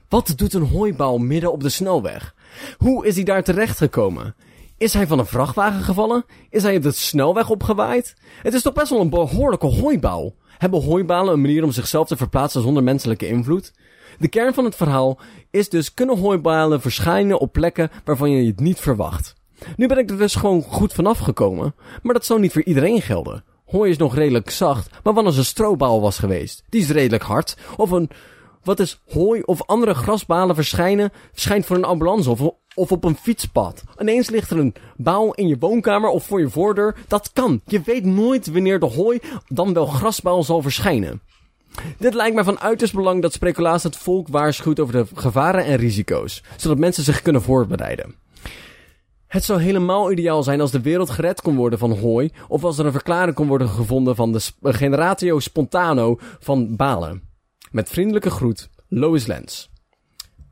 Wat 0.09 0.33
doet 0.37 0.55
een 0.55 0.67
hooibal 0.67 1.19
midden 1.19 1.53
op 1.53 1.63
de 1.63 1.69
snelweg? 1.69 2.35
Hoe 2.77 3.07
is 3.07 3.15
hij 3.15 3.25
daar 3.25 3.43
terechtgekomen? 3.43 4.35
Is 4.77 4.93
hij 4.93 5.07
van 5.07 5.19
een 5.19 5.27
vrachtwagen 5.27 5.83
gevallen? 5.83 6.25
Is 6.51 6.63
hij 6.63 6.77
op 6.77 6.83
de 6.83 6.93
snelweg 6.93 7.51
opgewaaid? 7.51 8.15
Het 8.43 8.55
is 8.55 8.63
toch 8.63 8.73
best 8.73 8.91
wel 8.91 9.01
een 9.01 9.11
behoorlijke 9.11 9.67
hooibouw. 9.67 10.35
Hebben 10.59 10.83
hooibalen 10.83 11.33
een 11.33 11.41
manier 11.41 11.65
om 11.65 11.71
zichzelf 11.71 12.07
te 12.07 12.17
verplaatsen 12.17 12.63
zonder 12.63 12.83
menselijke 12.83 13.27
invloed? 13.27 13.73
De 14.19 14.29
kern 14.29 14.55
van 14.55 14.65
het 14.65 14.77
verhaal 14.77 15.19
is 15.51 15.69
dus 15.69 15.95
kunnen 15.95 16.19
hooibalen 16.19 16.81
verschijnen 16.81 17.39
op 17.39 17.53
plekken 17.53 17.91
waarvan 18.05 18.31
je 18.31 18.47
het 18.47 18.61
niet 18.61 18.81
verwacht. 18.81 19.35
Nu 19.77 19.87
ben 19.87 19.99
ik 19.99 20.11
er 20.11 20.19
dus 20.19 20.35
gewoon 20.35 20.63
goed 20.63 20.93
vanaf 20.93 21.19
gekomen, 21.19 21.75
maar 22.03 22.15
dat 22.15 22.25
zou 22.25 22.41
niet 22.41 22.53
voor 22.53 22.63
iedereen 22.63 23.03
gelden. 23.03 23.45
Hooi 23.67 23.91
is 23.91 23.97
nog 23.97 24.15
redelijk 24.15 24.51
zacht, 24.51 24.91
maar 25.03 25.15
wat 25.15 25.25
als 25.25 25.57
een 25.59 25.77
was 25.79 26.19
geweest? 26.19 26.63
Die 26.69 26.81
is 26.81 26.91
redelijk 26.91 27.23
hard. 27.23 27.57
Of 27.77 27.91
een, 27.91 28.11
wat 28.63 28.81
is 28.81 29.01
hooi 29.09 29.43
of 29.43 29.63
andere 29.67 29.95
grasbalen 29.95 30.55
verschijnen, 30.55 31.13
verschijnt 31.33 31.67
voor 31.67 31.77
een 31.77 31.85
ambulance 31.85 32.31
of, 32.31 32.41
of 32.75 32.93
op 32.93 33.05
een 33.05 33.17
fietspad. 33.17 33.83
Ineens 34.01 34.31
ligt 34.31 34.51
er 34.51 34.59
een 34.59 34.75
baal 34.97 35.35
in 35.35 35.49
je 35.49 35.57
woonkamer 35.59 36.11
of 36.11 36.27
voor 36.27 36.41
je 36.41 36.51
voordeur. 36.51 36.97
Dat 37.09 37.31
kan. 37.33 37.61
Je 37.67 37.81
weet 37.81 38.05
nooit 38.05 38.53
wanneer 38.53 38.81
de 38.81 38.87
hooi 38.87 39.21
dan 39.49 39.73
wel 39.73 39.87
grasbaal 39.87 40.43
zal 40.43 40.63
verschijnen. 40.63 41.21
Dit 41.99 42.15
lijkt 42.15 42.35
mij 42.35 42.45
van 42.45 42.61
uiterst 42.61 42.95
belang 42.95 43.23
dat 43.23 43.33
speculaas 43.33 43.83
het 43.83 43.97
volk 43.97 44.29
waarschuwt 44.29 44.81
over 44.81 44.95
de 44.95 45.07
gevaren 45.15 45.65
en 45.65 45.77
risico's, 45.77 46.43
zodat 46.57 46.79
mensen 46.79 47.05
zich 47.05 47.23
kunnen 47.23 47.43
voorbereiden. 47.43 48.22
Het 49.33 49.45
zou 49.45 49.61
helemaal 49.63 50.13
ideaal 50.13 50.43
zijn 50.43 50.61
als 50.61 50.71
de 50.71 50.81
wereld 50.81 51.11
gered 51.11 51.41
kon 51.41 51.57
worden 51.57 51.79
van 51.79 51.99
hooi, 51.99 52.31
of 52.49 52.65
als 52.65 52.79
er 52.79 52.87
een 52.87 52.93
verklaring 52.93 53.35
kon 53.35 53.47
worden 53.49 53.69
gevonden 53.69 54.17
van 54.17 54.33
de 54.33 54.39
sp- 54.39 54.57
generatio 54.63 55.39
spontano 55.39 56.17
van 56.21 56.77
balen. 56.77 57.23
Met 57.71 57.89
vriendelijke 57.89 58.31
groet, 58.31 58.71
Lois 58.89 59.27
Lens. 59.27 59.71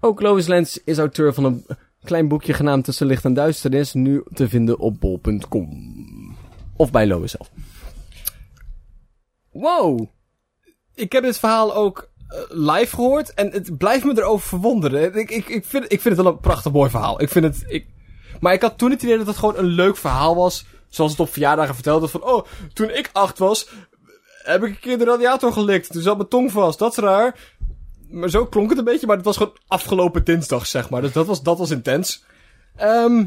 Ook 0.00 0.20
Lois 0.20 0.46
Lens 0.46 0.80
is 0.84 0.98
auteur 0.98 1.34
van 1.34 1.44
een 1.44 1.66
klein 2.04 2.28
boekje 2.28 2.52
genaamd 2.52 2.84
Tussen 2.84 3.06
Licht 3.06 3.24
en 3.24 3.34
Duisternis, 3.34 3.92
nu 3.92 4.22
te 4.32 4.48
vinden 4.48 4.78
op 4.78 5.00
bol.com. 5.00 6.36
Of 6.76 6.90
bij 6.90 7.06
Lois 7.06 7.30
zelf. 7.30 7.50
Wow! 9.52 10.06
Ik 10.94 11.12
heb 11.12 11.22
dit 11.22 11.38
verhaal 11.38 11.74
ook 11.74 12.10
eh, 12.28 12.38
live 12.48 12.94
gehoord 12.94 13.34
en 13.34 13.50
het 13.50 13.78
blijft 13.78 14.04
me 14.04 14.12
erover 14.18 14.48
verwonderen. 14.48 15.14
Ik, 15.14 15.30
ik, 15.30 15.48
ik, 15.48 15.64
vind, 15.64 15.84
ik 15.84 16.00
vind 16.00 16.16
het 16.16 16.24
wel 16.24 16.32
een 16.32 16.40
prachtig 16.40 16.72
mooi 16.72 16.90
verhaal. 16.90 17.22
Ik 17.22 17.28
vind 17.28 17.44
het... 17.44 17.64
Ik... 17.66 17.98
Maar 18.40 18.52
ik 18.52 18.62
had 18.62 18.78
toen 18.78 18.90
het 18.90 19.02
idee 19.02 19.16
dat 19.16 19.26
het 19.26 19.36
gewoon 19.36 19.56
een 19.56 19.64
leuk 19.64 19.96
verhaal 19.96 20.34
was. 20.36 20.64
Zoals 20.88 21.10
het 21.10 21.20
op 21.20 21.32
verjaardagen 21.32 21.74
verteld 21.74 22.00
werd 22.00 22.12
van... 22.12 22.24
Oh, 22.24 22.46
toen 22.72 22.90
ik 22.90 23.10
acht 23.12 23.38
was, 23.38 23.68
heb 24.42 24.62
ik 24.62 24.70
een 24.70 24.80
keer 24.80 24.98
de 24.98 25.04
radiator 25.04 25.52
gelikt. 25.52 25.92
Toen 25.92 26.02
zat 26.02 26.16
mijn 26.16 26.28
tong 26.28 26.52
vast. 26.52 26.78
Dat 26.78 26.92
is 26.92 26.98
raar. 26.98 27.38
Maar 28.08 28.30
zo 28.30 28.46
klonk 28.46 28.68
het 28.70 28.78
een 28.78 28.84
beetje. 28.84 29.06
Maar 29.06 29.16
het 29.16 29.24
was 29.24 29.36
gewoon 29.36 29.56
afgelopen 29.66 30.24
dinsdag, 30.24 30.66
zeg 30.66 30.90
maar. 30.90 31.02
Dus 31.02 31.12
dat 31.12 31.26
was, 31.26 31.42
dat 31.42 31.58
was 31.58 31.70
intens. 31.70 32.24
Ehm 32.76 33.24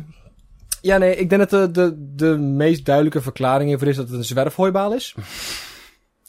ja, 0.84 0.98
nee, 0.98 1.16
ik 1.16 1.30
denk 1.30 1.50
dat 1.50 1.50
de, 1.50 1.72
de, 1.72 1.96
de 2.16 2.38
meest 2.38 2.86
duidelijke 2.86 3.22
verklaring 3.22 3.70
hiervoor 3.70 3.88
is 3.88 3.96
dat 3.96 4.08
het 4.08 4.18
een 4.18 4.24
zwerfhooibaal 4.24 4.94
is. 4.94 5.16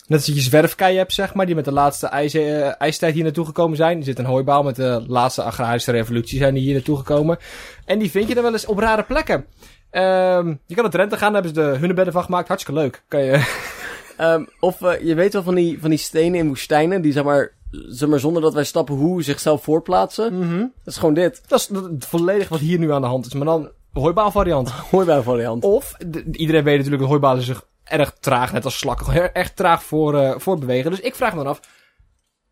Net 0.07 0.19
als 0.19 0.27
je 0.35 0.40
zwerfkeien 0.40 0.97
hebt, 0.99 1.12
zeg 1.12 1.35
maar, 1.35 1.47
die 1.47 1.55
met 1.55 1.64
de 1.64 1.73
laatste 1.73 2.07
ijs, 2.07 2.35
eh, 2.35 2.81
ijstijd 2.81 3.14
hier 3.14 3.23
naartoe 3.23 3.45
gekomen 3.45 3.77
zijn. 3.77 3.99
Er 3.99 4.05
zit 4.05 4.19
een 4.19 4.25
hooibaal 4.25 4.62
met 4.62 4.77
de 4.77 5.05
laatste 5.07 5.43
agrarische 5.43 5.90
revolutie 5.90 6.38
zijn 6.38 6.55
die 6.55 6.62
hier 6.62 6.73
naartoe 6.75 6.97
gekomen. 6.97 7.38
En 7.85 7.99
die 7.99 8.11
vind 8.11 8.29
je 8.29 8.35
dan 8.35 8.43
wel 8.43 8.53
eens 8.53 8.67
op 8.67 8.79
rare 8.79 9.03
plekken. 9.03 9.47
Ehm 9.90 10.49
je 10.67 10.75
kan 10.75 10.83
naar 10.83 10.93
Drenthe 10.93 11.17
gaan, 11.17 11.33
daar 11.33 11.43
hebben 11.43 11.62
ze 11.62 11.71
de 11.71 11.79
hunnebedden 11.79 12.12
van 12.12 12.23
gemaakt. 12.25 12.49
Hartstikke 12.49 12.81
leuk. 12.81 13.03
Kan 13.09 13.25
je... 13.25 13.43
Ehm, 14.17 14.45
of 14.61 14.83
eh, 14.83 15.01
je 15.07 15.14
weet 15.14 15.33
wel 15.33 15.43
van 15.43 15.55
die, 15.55 15.81
van 15.81 15.90
die 15.90 15.99
stenen 15.99 16.38
in 16.38 16.47
woestijnen, 16.47 17.03
die 17.03 17.12
zeg 17.12 17.25
maar, 17.25 17.53
zeg 17.71 18.09
maar 18.09 18.21
zonder 18.21 18.43
dat 18.43 18.55
wij 18.55 18.64
stappen 18.64 18.95
hoe 18.95 19.23
zichzelf 19.23 19.62
voortplaatsen. 19.62 20.40
Dat 20.85 20.95
is 20.95 20.97
gewoon 20.97 21.14
dit. 21.14 21.43
dat, 21.47 21.59
is, 21.59 21.67
dat 21.67 21.90
volledig 21.99 22.49
wat 22.49 22.61
hier 22.61 22.79
nu 22.79 22.93
aan 22.93 23.01
de 23.01 23.07
hand 23.07 23.27
is. 23.27 23.35
Maar 23.35 23.47
dan 23.47 23.71
hooibaal 23.93 24.31
variant. 24.31 24.71
Hooibouw 24.90 25.23
variant. 25.23 25.65
Of, 25.65 25.94
de- 26.07 26.25
iedereen 26.33 26.65
weet 26.65 26.75
natuurlijk 26.77 27.02
dat 27.02 27.11
hooibalen 27.11 27.42
zich 27.42 27.67
erg 27.85 28.12
traag, 28.20 28.52
net 28.52 28.64
als 28.64 28.78
slakken, 28.78 29.35
erg 29.35 29.52
traag 29.52 29.85
voor, 29.85 30.18
eh 30.20 30.35
voor 30.38 30.58
bewegen. 30.58 30.90
Dus 30.90 31.00
ik 31.00 31.14
vraag 31.14 31.30
me 31.35 31.38
dan 31.42 31.46
af, 31.52 31.60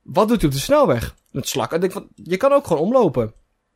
wat 0.03 0.29
doet 0.29 0.43
u 0.43 0.47
op 0.47 0.53
de 0.53 0.59
snelweg 0.59 1.15
met 1.31 1.49
slakken? 1.49 1.77
Ik 1.77 1.83
denk 1.83 1.93
van, 1.93 2.09
je 2.15 2.37
kan 2.37 2.53
ook 2.53 2.67
gewoon 2.67 2.83
omlopen. 2.83 3.33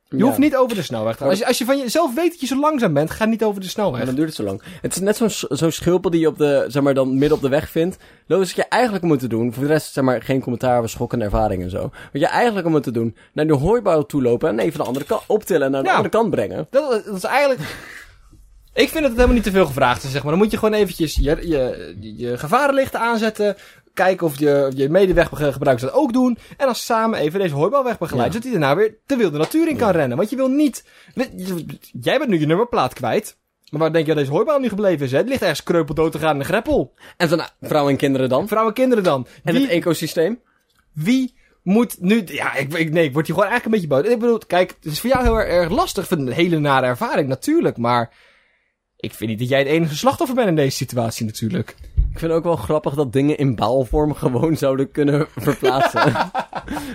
Je 0.09 0.16
Ja. 0.16 0.24
hoeft 0.24 0.38
niet 0.38 0.57
over 0.57 0.76
de 0.76 0.82
snelweg 0.82 1.12
te 1.12 1.18
gaan. 1.18 1.28
Als 1.30 1.38
je, 1.38 1.46
als 1.46 1.59
je 1.59 1.64
van 1.64 1.78
jezelf 1.78 2.14
weet 2.14 2.30
dat 2.30 2.40
je 2.40 2.46
zo 2.46 2.61
langzaam 2.61 2.92
bent, 2.94 3.11
ga 3.11 3.24
niet 3.24 3.44
over 3.44 3.61
de 3.61 3.68
snelweg. 3.68 4.04
dan 4.04 4.14
duurt 4.14 4.26
het 4.26 4.36
zo 4.36 4.42
lang. 4.42 4.62
Het 4.82 4.94
is 4.94 5.00
net 5.00 5.16
zo'n 5.16 5.30
zo'n 5.57 5.70
schulpel 5.70 6.11
die 6.11 6.20
je 6.20 6.26
op 6.26 6.38
de, 6.38 6.64
zeg 6.68 6.82
maar, 6.82 6.94
dan 6.94 7.18
midden 7.18 7.32
op 7.36 7.40
de 7.42 7.48
weg 7.48 7.70
vindt. 7.70 7.96
Loos, 8.26 8.40
wat 8.46 8.54
je 8.57 8.64
eigenlijk 8.68 9.04
moet 9.04 9.30
doen, 9.30 9.52
voor 9.52 9.62
de 9.62 9.68
rest, 9.68 9.92
zeg 9.92 10.04
maar, 10.04 10.22
geen 10.22 10.40
commentaar 10.40 10.76
over 10.78 10.90
schokkende 10.90 11.24
ervaring 11.24 11.62
en 11.62 11.70
zo. 11.70 11.80
Wat 11.80 11.90
je 12.12 12.26
eigenlijk 12.26 12.68
moet 12.68 12.94
doen, 12.94 13.16
naar 13.32 13.46
de 13.46 13.54
hooibouw 13.54 14.02
toe 14.02 14.22
lopen 14.22 14.48
en 14.48 14.59
even 14.59 14.78
de 14.78 14.84
andere 14.86 15.04
kant 15.04 15.22
optillen 15.26 15.66
en 15.66 15.70
naar 15.72 15.82
de 15.82 15.88
Ja. 15.88 15.94
andere 15.94 16.12
kant 16.12 16.30
brengen. 16.30 16.66
Dat, 16.70 17.04
dat 17.04 17.16
is 17.16 17.24
eigenlijk... 17.24 17.61
Ik 18.77 18.89
vind 18.89 18.93
dat 18.93 19.03
het 19.03 19.14
helemaal 19.14 19.35
niet 19.35 19.45
te 19.45 19.51
veel 19.51 19.66
gevraagd 19.66 20.03
is, 20.03 20.11
zeg 20.11 20.22
maar. 20.22 20.31
Dan 20.31 20.41
moet 20.41 20.51
je 20.51 20.59
gewoon 20.59 20.74
eventjes 20.74 21.14
je, 21.14 21.49
je, 21.49 21.95
je 22.16 22.39
gevarenlichten 22.39 23.01
aanzetten. 23.01 23.57
Kijken 23.95 24.27
of 24.27 24.39
je, 24.39 24.72
je 24.74 24.89
medeweggebruikers 24.89 25.83
dat 25.83 25.93
ook 25.93 26.12
doen. 26.12 26.39
En 26.57 26.66
dan 26.66 26.74
samen 26.74 27.18
even 27.18 27.41
deze 27.41 27.55
hooibal 27.55 27.85
wegbegeleiden. 27.85 28.37
Ja. 28.37 28.43
Zodat 28.43 28.61
hij 28.61 28.61
daarna 28.61 28.77
weer 28.77 28.99
de 29.07 29.16
wilde 29.16 29.39
natuur 29.39 29.68
in 29.68 29.77
kan 29.77 29.91
rennen. 29.91 30.16
Want 30.16 30.31
je 30.31 30.37
wil 30.37 30.49
niet... 30.49 30.85
Jij 32.01 32.18
bent 32.18 32.31
nu 32.31 32.41
je 32.41 32.47
nummerplaat 32.47 32.95
kwijt. 32.95 33.37
Maar 33.70 33.81
waar 33.81 33.93
denk 33.93 34.07
je 34.07 34.12
dat 34.14 34.20
deze 34.20 34.35
hooibal 34.37 34.59
nu 34.59 34.68
gebleven 34.68 35.07
is? 35.07 35.12
Hè? 35.12 35.18
Het 35.18 35.29
ligt 35.29 35.41
ergens 35.41 35.62
kreupeldood 35.62 36.12
te 36.12 36.18
gaan 36.18 36.33
in 36.33 36.39
de 36.39 36.45
greppel. 36.45 36.95
En 37.16 37.29
van 37.29 37.43
vrouwen 37.61 37.93
en 37.93 37.99
kinderen 37.99 38.29
dan? 38.29 38.49
Vrouwen 38.49 38.74
en 38.74 38.81
kinderen 38.81 39.05
dan. 39.05 39.27
En 39.45 39.53
Wie- 39.53 39.62
het 39.62 39.70
ecosysteem? 39.70 40.41
wie 40.93 41.35
moet 41.62 41.97
nu... 42.01 42.22
Ja, 42.27 42.55
ik, 42.55 42.74
ik, 42.74 42.91
nee, 42.91 43.05
ik 43.05 43.12
word 43.12 43.27
hier 43.27 43.35
gewoon 43.35 43.51
eigenlijk 43.51 43.64
een 43.64 43.70
beetje 43.70 44.03
boos. 44.03 44.12
Ik 44.12 44.20
bedoel, 44.20 44.39
kijk, 44.47 44.77
het 44.81 44.93
is 44.93 45.01
voor 45.01 45.11
jou 45.11 45.22
heel 45.22 45.39
erg, 45.39 45.49
erg 45.49 45.70
lastig. 45.70 46.03
Ik 46.03 46.09
vind 46.09 46.20
een 46.20 46.33
hele 46.33 46.59
nare 46.59 46.87
ervaring, 46.87 47.29
natuurlijk. 47.29 47.77
Maar 47.77 48.11
ik 49.07 49.14
vind 49.14 49.30
niet 49.30 49.38
dat 49.38 49.48
jij 49.48 49.59
het 49.59 49.68
enige 49.68 49.96
slachtoffer 49.96 50.36
bent 50.36 50.48
in 50.48 50.57
deze 50.57 50.76
situatie, 50.76 51.26
natuurlijk. 51.26 51.74
Ik 52.12 52.18
vind 52.18 52.32
ook 52.32 52.44
wel 52.44 52.57
grappig 52.57 52.94
dat 52.94 53.12
dingen 53.12 53.38
in 53.38 53.54
baalvorm 53.54 54.14
gewoon 54.14 54.57
zouden 54.57 54.90
kunnen 54.90 55.26
verplaatsen. 55.36 56.12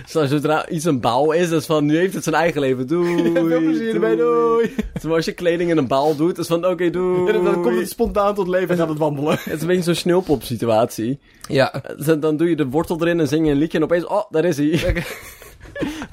Zo, 0.06 0.26
zodra 0.26 0.68
iets 0.68 0.84
een 0.84 1.00
baal 1.00 1.32
is, 1.32 1.50
dat 1.50 1.60
is 1.60 1.66
van, 1.66 1.84
nu 1.84 1.96
heeft 1.96 2.14
het 2.14 2.22
zijn 2.22 2.34
eigen 2.34 2.60
leven. 2.60 2.86
Doei. 2.86 3.32
Veel 3.32 3.60
plezier 3.60 3.94
ermee, 3.94 4.16
doei. 4.16 4.74
Terwijl 4.92 5.14
als 5.14 5.24
je 5.24 5.32
kleding 5.32 5.70
in 5.70 5.76
een 5.76 5.86
baal 5.86 6.16
doet, 6.16 6.38
is 6.38 6.46
van, 6.46 6.66
oké, 6.66 6.90
doei. 6.90 7.30
En 7.36 7.44
dan 7.44 7.62
komt 7.62 7.78
het 7.78 7.88
spontaan 7.88 8.34
tot 8.34 8.48
leven 8.48 8.68
en 8.68 8.76
gaat 8.76 8.88
het 8.88 8.98
wandelen. 8.98 9.32
Het 9.32 9.54
is 9.54 9.60
een 9.60 9.66
beetje 9.66 9.82
zo'n 9.82 9.94
sneeuwpop 9.94 10.42
situatie. 10.42 11.18
Ja. 11.48 11.82
Dan 12.04 12.20
dan 12.20 12.36
doe 12.36 12.48
je 12.48 12.56
de 12.56 12.66
wortel 12.66 13.00
erin 13.00 13.20
en 13.20 13.28
zing 13.28 13.46
je 13.46 13.52
een 13.52 13.58
liedje 13.58 13.78
en 13.78 13.84
opeens, 13.84 14.06
oh, 14.06 14.30
daar 14.30 14.44
is 14.44 14.56
hij. 14.56 15.04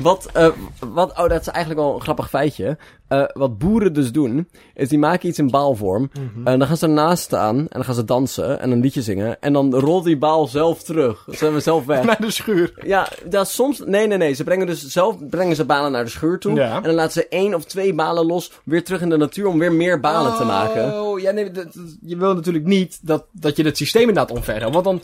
Wat, 0.01 0.29
eh, 0.33 0.47
wat, 0.93 1.09
oh, 1.11 1.29
dat 1.29 1.41
is 1.41 1.47
eigenlijk 1.47 1.85
wel 1.85 1.95
een 1.95 2.01
grappig 2.01 2.29
feitje. 2.29 2.77
Eh, 3.07 3.23
wat 3.33 3.57
boeren 3.57 3.93
dus 3.93 4.11
doen, 4.11 4.49
is 4.75 4.89
die 4.89 4.99
maken 4.99 5.29
iets 5.29 5.39
in 5.39 5.49
baalvorm. 5.49 6.09
En 6.43 6.59
dan 6.59 6.67
gaan 6.67 6.77
ze 6.77 6.85
ernaast 6.85 7.23
staan 7.23 7.57
en 7.57 7.67
dan 7.69 7.83
gaan 7.83 7.93
ze 7.95 8.05
dansen 8.05 8.59
en 8.59 8.71
een 8.71 8.79
liedje 8.81 9.01
zingen. 9.01 9.41
En 9.41 9.53
dan 9.53 9.75
rolt 9.75 10.03
die 10.03 10.17
baal 10.17 10.47
zelf 10.47 10.83
terug. 10.83 11.23
Ze 11.29 11.37
zijn 11.37 11.53
we 11.53 11.59
zelf 11.59 11.85
weg. 11.85 12.03
Naar 12.05 12.21
de 12.21 12.31
schuur. 12.31 12.73
Ja, 12.85 13.07
dat 13.25 13.49
soms... 13.49 13.79
Nee, 13.85 14.07
nee, 14.07 14.17
nee. 14.17 14.33
Ze 14.33 14.43
brengen 14.43 14.67
dus 14.67 14.87
zelf 14.87 15.27
brengen 15.29 15.55
ze 15.55 15.65
balen 15.65 15.91
naar 15.91 16.03
de 16.03 16.09
schuur 16.09 16.39
toe. 16.39 16.53
Ja. 16.55 16.75
En 16.75 16.83
dan 16.83 16.93
laten 16.93 17.11
ze 17.11 17.27
één 17.27 17.53
of 17.53 17.65
twee 17.65 17.93
balen 17.93 18.25
los, 18.25 18.51
weer 18.63 18.83
terug 18.83 19.01
in 19.01 19.09
de 19.09 19.17
natuur 19.17 19.47
om 19.47 19.59
weer 19.59 19.73
meer 19.73 19.99
balen 19.99 20.35
te 20.35 20.43
maken. 20.45 21.01
Oh, 21.01 21.19
ja, 21.19 21.31
nee, 21.31 21.51
dat- 21.51 21.73
dat- 21.73 21.97
je 22.01 22.17
wil 22.17 22.33
natuurlijk 22.33 22.65
niet 22.65 22.99
dat, 23.01 23.25
dat 23.31 23.55
je 23.57 23.63
het 23.63 23.77
systeem 23.77 24.01
inderdaad 24.09 24.31
omvergt. 24.37 24.69
Want 24.73 24.83
dan, 24.83 25.01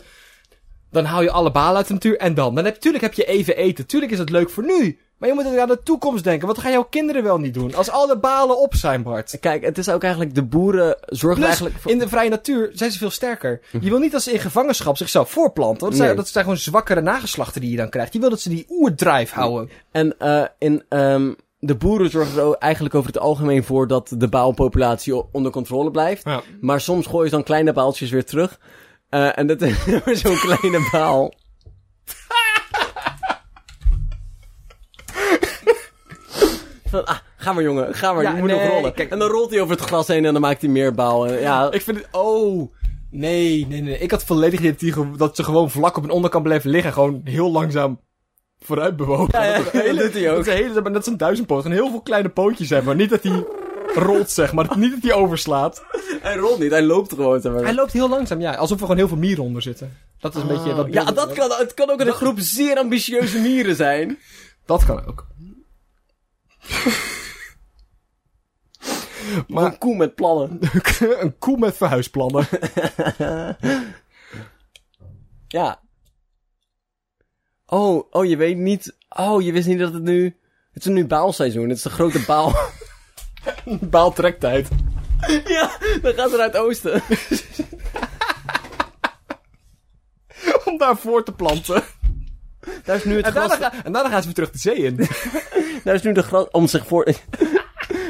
dan 0.90 1.04
haal 1.04 1.22
je 1.22 1.30
alle 1.30 1.50
balen 1.50 1.76
uit 1.76 1.86
de 1.86 1.92
natuur 1.92 2.16
en 2.16 2.34
dan. 2.34 2.54
dan 2.54 2.64
heb, 2.64 2.76
tuurlijk 2.76 3.04
heb 3.04 3.14
je 3.14 3.24
even 3.24 3.56
eten. 3.56 3.86
Tuurlijk 3.86 4.12
is 4.12 4.18
het 4.18 4.30
leuk 4.30 4.50
voor 4.50 4.64
nu. 4.64 4.98
Maar 5.18 5.28
je 5.28 5.34
moet 5.34 5.46
ook 5.46 5.58
aan 5.58 5.68
de 5.68 5.82
toekomst 5.82 6.24
denken. 6.24 6.46
Wat 6.46 6.58
gaan 6.58 6.72
jouw 6.72 6.86
kinderen 6.90 7.22
wel 7.22 7.38
niet 7.38 7.54
doen? 7.54 7.74
Als 7.74 7.90
al 7.90 8.06
de 8.06 8.18
balen 8.18 8.60
op 8.60 8.74
zijn, 8.74 9.02
Bart. 9.02 9.36
Kijk, 9.40 9.64
het 9.64 9.78
is 9.78 9.88
ook 9.88 10.02
eigenlijk 10.02 10.34
de 10.34 10.42
boeren 10.42 10.96
zorgen 11.06 11.38
Plus, 11.38 11.46
eigenlijk 11.46 11.78
voor... 11.78 11.90
in 11.90 11.98
de 11.98 12.08
vrije 12.08 12.30
natuur 12.30 12.70
zijn 12.74 12.90
ze 12.90 12.98
veel 12.98 13.10
sterker. 13.10 13.60
Je 13.80 13.90
wil 13.90 13.98
niet 13.98 14.12
dat 14.12 14.22
ze 14.22 14.32
in 14.32 14.38
gevangenschap 14.38 14.96
zichzelf 14.96 15.30
voorplanten. 15.30 15.80
Want 15.80 15.80
dat 15.80 15.94
zijn, 15.94 16.06
Nee. 16.08 16.16
dat 16.16 16.28
zijn 16.28 16.44
gewoon 16.44 16.58
zwakkere 16.58 17.00
nageslachten 17.00 17.60
die 17.60 17.70
je 17.70 17.76
dan 17.76 17.88
krijgt. 17.88 18.12
Je 18.12 18.18
wil 18.18 18.30
dat 18.30 18.40
ze 18.40 18.48
die 18.48 18.66
oerdrive 18.68 19.34
houden. 19.34 19.70
En 19.92 20.18
eh 20.18 20.44
in, 20.58 20.82
ehm 20.88 21.32
de 21.58 21.74
boeren 21.74 22.10
zorgen 22.10 22.42
er 22.42 22.54
eigenlijk 22.54 22.94
over 22.94 23.12
het 23.12 23.18
algemeen 23.18 23.64
voor 23.64 23.86
dat 23.86 24.12
de 24.16 24.28
baalpopulatie 24.28 25.32
onder 25.32 25.52
controle 25.52 25.90
blijft. 25.90 26.24
Ja. 26.24 26.40
Maar 26.60 26.80
soms 26.80 27.06
gooien 27.06 27.28
ze 27.28 27.34
dan 27.34 27.44
kleine 27.44 27.72
baaltjes 27.72 28.10
weer 28.10 28.24
terug. 28.24 28.58
Eh, 29.08 29.38
en 29.38 29.46
dat 29.46 29.62
is 29.62 30.20
zo'n 30.20 30.36
kleine 30.38 30.88
baal. 30.92 31.34
Van, 36.88 37.04
ah, 37.06 37.16
ga 37.36 37.52
maar 37.52 37.62
jongen, 37.62 37.94
ga 37.94 38.12
maar, 38.12 38.22
Ja, 38.22 38.30
je 38.30 38.36
moet 38.38 38.50
nee, 38.50 38.58
nog 38.64 38.68
rollen. 38.68 38.92
kijk- 38.94 39.10
en 39.10 39.18
dan 39.18 39.30
rolt 39.30 39.50
hij 39.50 39.60
over 39.60 39.76
het 39.76 39.84
gras 39.84 40.06
heen 40.06 40.24
en 40.24 40.32
dan 40.32 40.42
maakt 40.42 40.60
hij 40.62 40.70
meer 40.70 40.94
baal. 40.94 41.26
En 41.26 41.40
ja, 41.40 41.70
Ik 41.70 41.82
vind 41.82 41.96
het... 41.96 42.08
Oh... 42.10 42.74
Nee, 43.10 43.66
nee, 43.66 43.80
nee. 43.82 43.98
Ik 43.98 44.10
had 44.10 44.24
volledig 44.24 44.60
het 44.60 44.82
idee 44.82 45.10
dat 45.16 45.36
ze 45.36 45.44
gewoon 45.44 45.70
vlak 45.70 45.96
op 45.96 46.04
een 46.04 46.10
onderkant 46.10 46.44
bleven 46.44 46.70
liggen. 46.70 46.88
en 46.90 46.96
Gewoon 46.96 47.20
heel 47.24 47.50
langzaam 47.50 48.00
vooruit 48.60 48.96
bewogen. 48.96 49.28
Ja, 49.30 49.44
ja, 49.44 49.56
dat, 49.56 49.74
een 49.74 49.80
hele, 49.80 49.94
dat 50.02 50.12
doet 50.12 50.22
hij 50.22 50.30
ook. 50.30 50.44
Dat, 50.44 50.46
een 50.54 50.92
hele, 51.02 51.16
duizendpoot. 51.16 51.62
Gewoon 51.62 51.76
heel 51.76 51.90
veel 51.90 52.00
kleine 52.02 52.28
pootjes 52.28 52.68
hebben. 52.70 52.86
Maar 52.86 52.96
niet 52.96 53.10
dat 53.10 53.22
hij 53.22 53.44
rolt, 53.96 54.30
zeg 54.30 54.52
maar. 54.52 54.78
Niet 54.78 54.90
dat 54.90 55.02
hij 55.02 55.12
overslaat. 55.12 55.84
hij 56.20 56.36
rolt 56.36 56.58
niet, 56.58 56.70
hij 56.70 56.82
loopt 56.82 57.12
gewoon. 57.12 57.40
zeg 57.40 57.52
maar. 57.52 57.62
Hij 57.62 57.74
loopt 57.74 57.92
heel 57.92 58.08
langzaam, 58.08 58.40
ja. 58.40 58.54
Alsof 58.54 58.76
er 58.76 58.82
gewoon 58.82 58.96
heel 58.96 59.08
veel 59.08 59.16
mieren 59.16 59.44
onder 59.44 59.62
zitten. 59.62 59.96
Dat 60.20 60.34
is 60.34 60.42
een 60.42 60.48
beetje... 60.48 60.74
Dat 60.74 60.86
Oh, 60.86 60.92
ja, 60.92 61.04
dat 61.04 61.32
kan, 61.32 61.50
het 61.50 61.74
kan 61.74 61.90
ook 61.90 62.00
een 62.00 62.12
groep 62.12 62.38
zeer 62.38 62.76
ambitieuze 62.76 63.38
mieren 63.38 63.76
zijn. 63.76 64.18
Dat 64.66 64.84
kan 64.84 65.06
ook. 65.06 65.26
Maar 69.48 69.64
een 69.64 69.78
koe 69.78 69.96
met 69.96 70.14
plannen. 70.14 70.58
een 71.20 71.38
koe 71.38 71.58
met 71.58 71.76
verhuisplannen. 71.76 72.48
Ja. 75.48 75.80
Oh, 77.66 78.06
oh, 78.10 78.24
je 78.24 78.36
weet 78.36 78.56
niet. 78.56 78.96
Oh, 79.08 79.42
je 79.42 79.52
wist 79.52 79.66
niet 79.66 79.78
dat 79.78 79.92
het 79.92 80.02
nu. 80.02 80.36
Het 80.72 80.86
is 80.86 80.92
nu 80.92 81.06
baalseizoen. 81.06 81.68
Het 81.68 81.76
is 81.76 81.82
de 81.82 81.90
grote 81.90 82.24
baal. 82.26 82.54
Baaltrektijd. 83.80 84.68
ja, 85.56 85.70
dan 86.02 86.12
gaan 86.14 86.28
ze 86.30 86.36
naar 86.36 86.46
het 86.46 86.56
oosten. 86.56 87.02
Om 90.64 90.78
daar 90.78 90.96
voor 90.96 91.24
te 91.24 91.32
planten. 91.32 91.82
Daar 92.84 92.96
is 92.96 93.04
nu 93.04 93.16
het 93.16 93.26
En 93.26 93.34
daarna, 93.34 93.54
gras. 93.54 93.68
ga- 93.72 93.84
en 93.84 93.92
daarna 93.92 94.08
gaan 94.10 94.18
ze 94.20 94.24
weer 94.24 94.34
terug 94.34 94.50
de 94.50 94.58
zee 94.58 94.76
in. 94.76 94.96
Daar 95.84 95.94
is 95.94 96.02
nu 96.02 96.12
de 96.12 96.22
gras. 96.22 96.46
Om 96.50 96.66
zich 96.66 96.86
voor. 96.86 97.04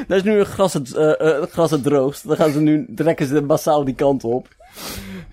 Daar 0.07 0.17
is 0.17 0.23
nu 0.23 0.37
het 0.39 0.47
gras 0.47 0.73
het, 0.73 0.93
eh, 0.93 1.19
eh, 1.19 1.41
het 1.41 1.51
gras 1.51 1.71
het 1.71 1.83
droogst. 1.83 2.27
Dan 2.27 2.35
gaan 2.35 2.51
ze 2.51 2.59
nu. 2.59 2.93
Trekken 2.95 3.27
ze 3.27 3.41
massaal 3.41 3.83
die 3.83 3.95
kant 3.95 4.23
op. 4.23 4.47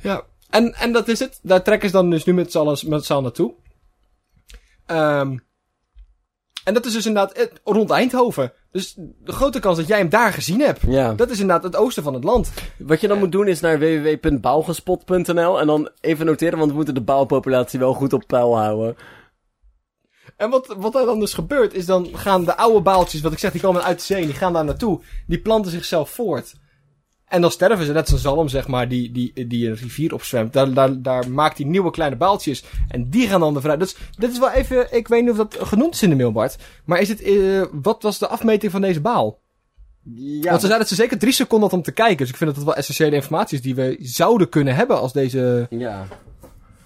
Ja, 0.00 0.22
en, 0.50 0.74
en 0.74 0.92
dat 0.92 1.08
is 1.08 1.18
het. 1.18 1.38
Daar 1.42 1.62
trekken 1.62 1.88
ze 1.88 1.94
dan 1.94 2.10
dus 2.10 2.24
nu 2.24 2.34
met 2.34 2.52
z'n 2.52 2.58
allen, 2.58 2.78
met 2.86 3.04
z'n 3.04 3.12
allen 3.12 3.24
naartoe. 3.24 3.54
Ehm 4.86 5.36
en 6.64 6.74
dat 6.74 6.86
is 6.86 6.92
dus 6.92 7.06
inderdaad 7.06 7.32
eh, 7.32 7.46
rond 7.64 7.90
Eindhoven. 7.90 8.52
Dus 8.70 8.94
de 8.96 9.32
grote 9.32 9.60
kans 9.60 9.76
dat 9.76 9.86
jij 9.86 9.98
hem 9.98 10.08
daar 10.08 10.32
gezien 10.32 10.60
hebt. 10.60 10.80
Ja. 10.86 11.12
Dat 11.12 11.30
is 11.30 11.40
inderdaad 11.40 11.64
het 11.64 11.76
oosten 11.76 12.02
van 12.02 12.14
het 12.14 12.24
land. 12.24 12.52
Wat 12.78 13.00
je 13.00 13.08
dan 13.08 13.18
moet 13.18 13.32
doen 13.32 13.48
is 13.48 13.60
naar 13.60 13.78
www.bouwgespot.nl 13.78 15.60
en 15.60 15.66
dan 15.66 15.90
even 16.00 16.26
noteren, 16.26 16.58
want 16.58 16.70
we 16.70 16.76
moeten 16.76 16.94
de 16.94 17.00
bouwpopulatie 17.00 17.78
wel 17.78 17.94
goed 17.94 18.12
op 18.12 18.24
peil 18.26 18.56
houden. 18.56 18.96
En 20.36 20.50
wat, 20.50 20.74
wat 20.78 20.94
er 20.94 21.06
dan 21.06 21.20
dus 21.20 21.34
gebeurt, 21.34 21.74
is 21.74 21.86
dan 21.86 22.08
gaan 22.12 22.44
de 22.44 22.56
oude 22.56 22.80
baaltjes, 22.80 23.20
wat 23.20 23.32
ik 23.32 23.38
zeg, 23.38 23.52
die 23.52 23.60
komen 23.60 23.82
uit 23.82 23.98
de 23.98 24.04
zee, 24.04 24.20
en 24.20 24.26
die 24.26 24.34
gaan 24.34 24.52
daar 24.52 24.64
naartoe. 24.64 25.00
Die 25.26 25.40
planten 25.40 25.70
zichzelf 25.70 26.10
voort. 26.10 26.54
En 27.34 27.40
dan 27.40 27.50
sterven 27.50 27.86
ze, 27.86 27.92
net 27.92 28.02
als 28.02 28.12
een 28.12 28.18
zalm, 28.18 28.48
zeg 28.48 28.66
maar, 28.66 28.88
die, 28.88 29.12
die, 29.12 29.46
die 29.46 29.68
een 29.68 29.74
rivier 29.74 30.14
opzwemt. 30.14 30.52
Daar, 30.52 30.72
daar, 30.72 31.02
daar 31.02 31.30
maakt 31.30 31.58
hij 31.58 31.66
nieuwe 31.66 31.90
kleine 31.90 32.16
baaltjes. 32.16 32.64
En 32.88 33.10
die 33.10 33.28
gaan 33.28 33.40
dan 33.40 33.54
de 33.54 33.60
vrij. 33.60 33.76
Dus 33.76 33.96
dit 34.18 34.30
is 34.30 34.38
wel 34.38 34.50
even, 34.50 34.96
ik 34.96 35.08
weet 35.08 35.22
niet 35.22 35.30
of 35.30 35.36
dat 35.36 35.56
genoemd 35.60 35.94
is 35.94 36.02
in 36.02 36.10
de 36.10 36.16
mail, 36.16 36.32
Bart. 36.32 36.56
Maar 36.84 37.00
is 37.00 37.08
het, 37.08 37.22
eh, 37.22 37.62
wat 37.72 38.02
was 38.02 38.18
de 38.18 38.28
afmeting 38.28 38.72
van 38.72 38.80
deze 38.80 39.00
baal? 39.00 39.38
Ja. 40.14 40.48
Want 40.48 40.60
ze 40.60 40.66
zeiden 40.66 40.78
dat 40.78 40.88
ze 40.88 40.94
zeker 40.94 41.18
drie 41.18 41.32
seconden 41.32 41.68
had 41.68 41.78
om 41.78 41.84
te 41.84 41.92
kijken. 41.92 42.16
Dus 42.16 42.28
ik 42.28 42.36
vind 42.36 42.50
dat 42.50 42.58
dat 42.58 42.68
wel 42.68 42.76
essentiële 42.76 43.14
informatie 43.14 43.56
is 43.56 43.62
die 43.62 43.74
we 43.74 43.96
zouden 44.00 44.48
kunnen 44.48 44.74
hebben 44.74 45.00
als 45.00 45.12
deze... 45.12 45.66
Ja. 45.70 46.06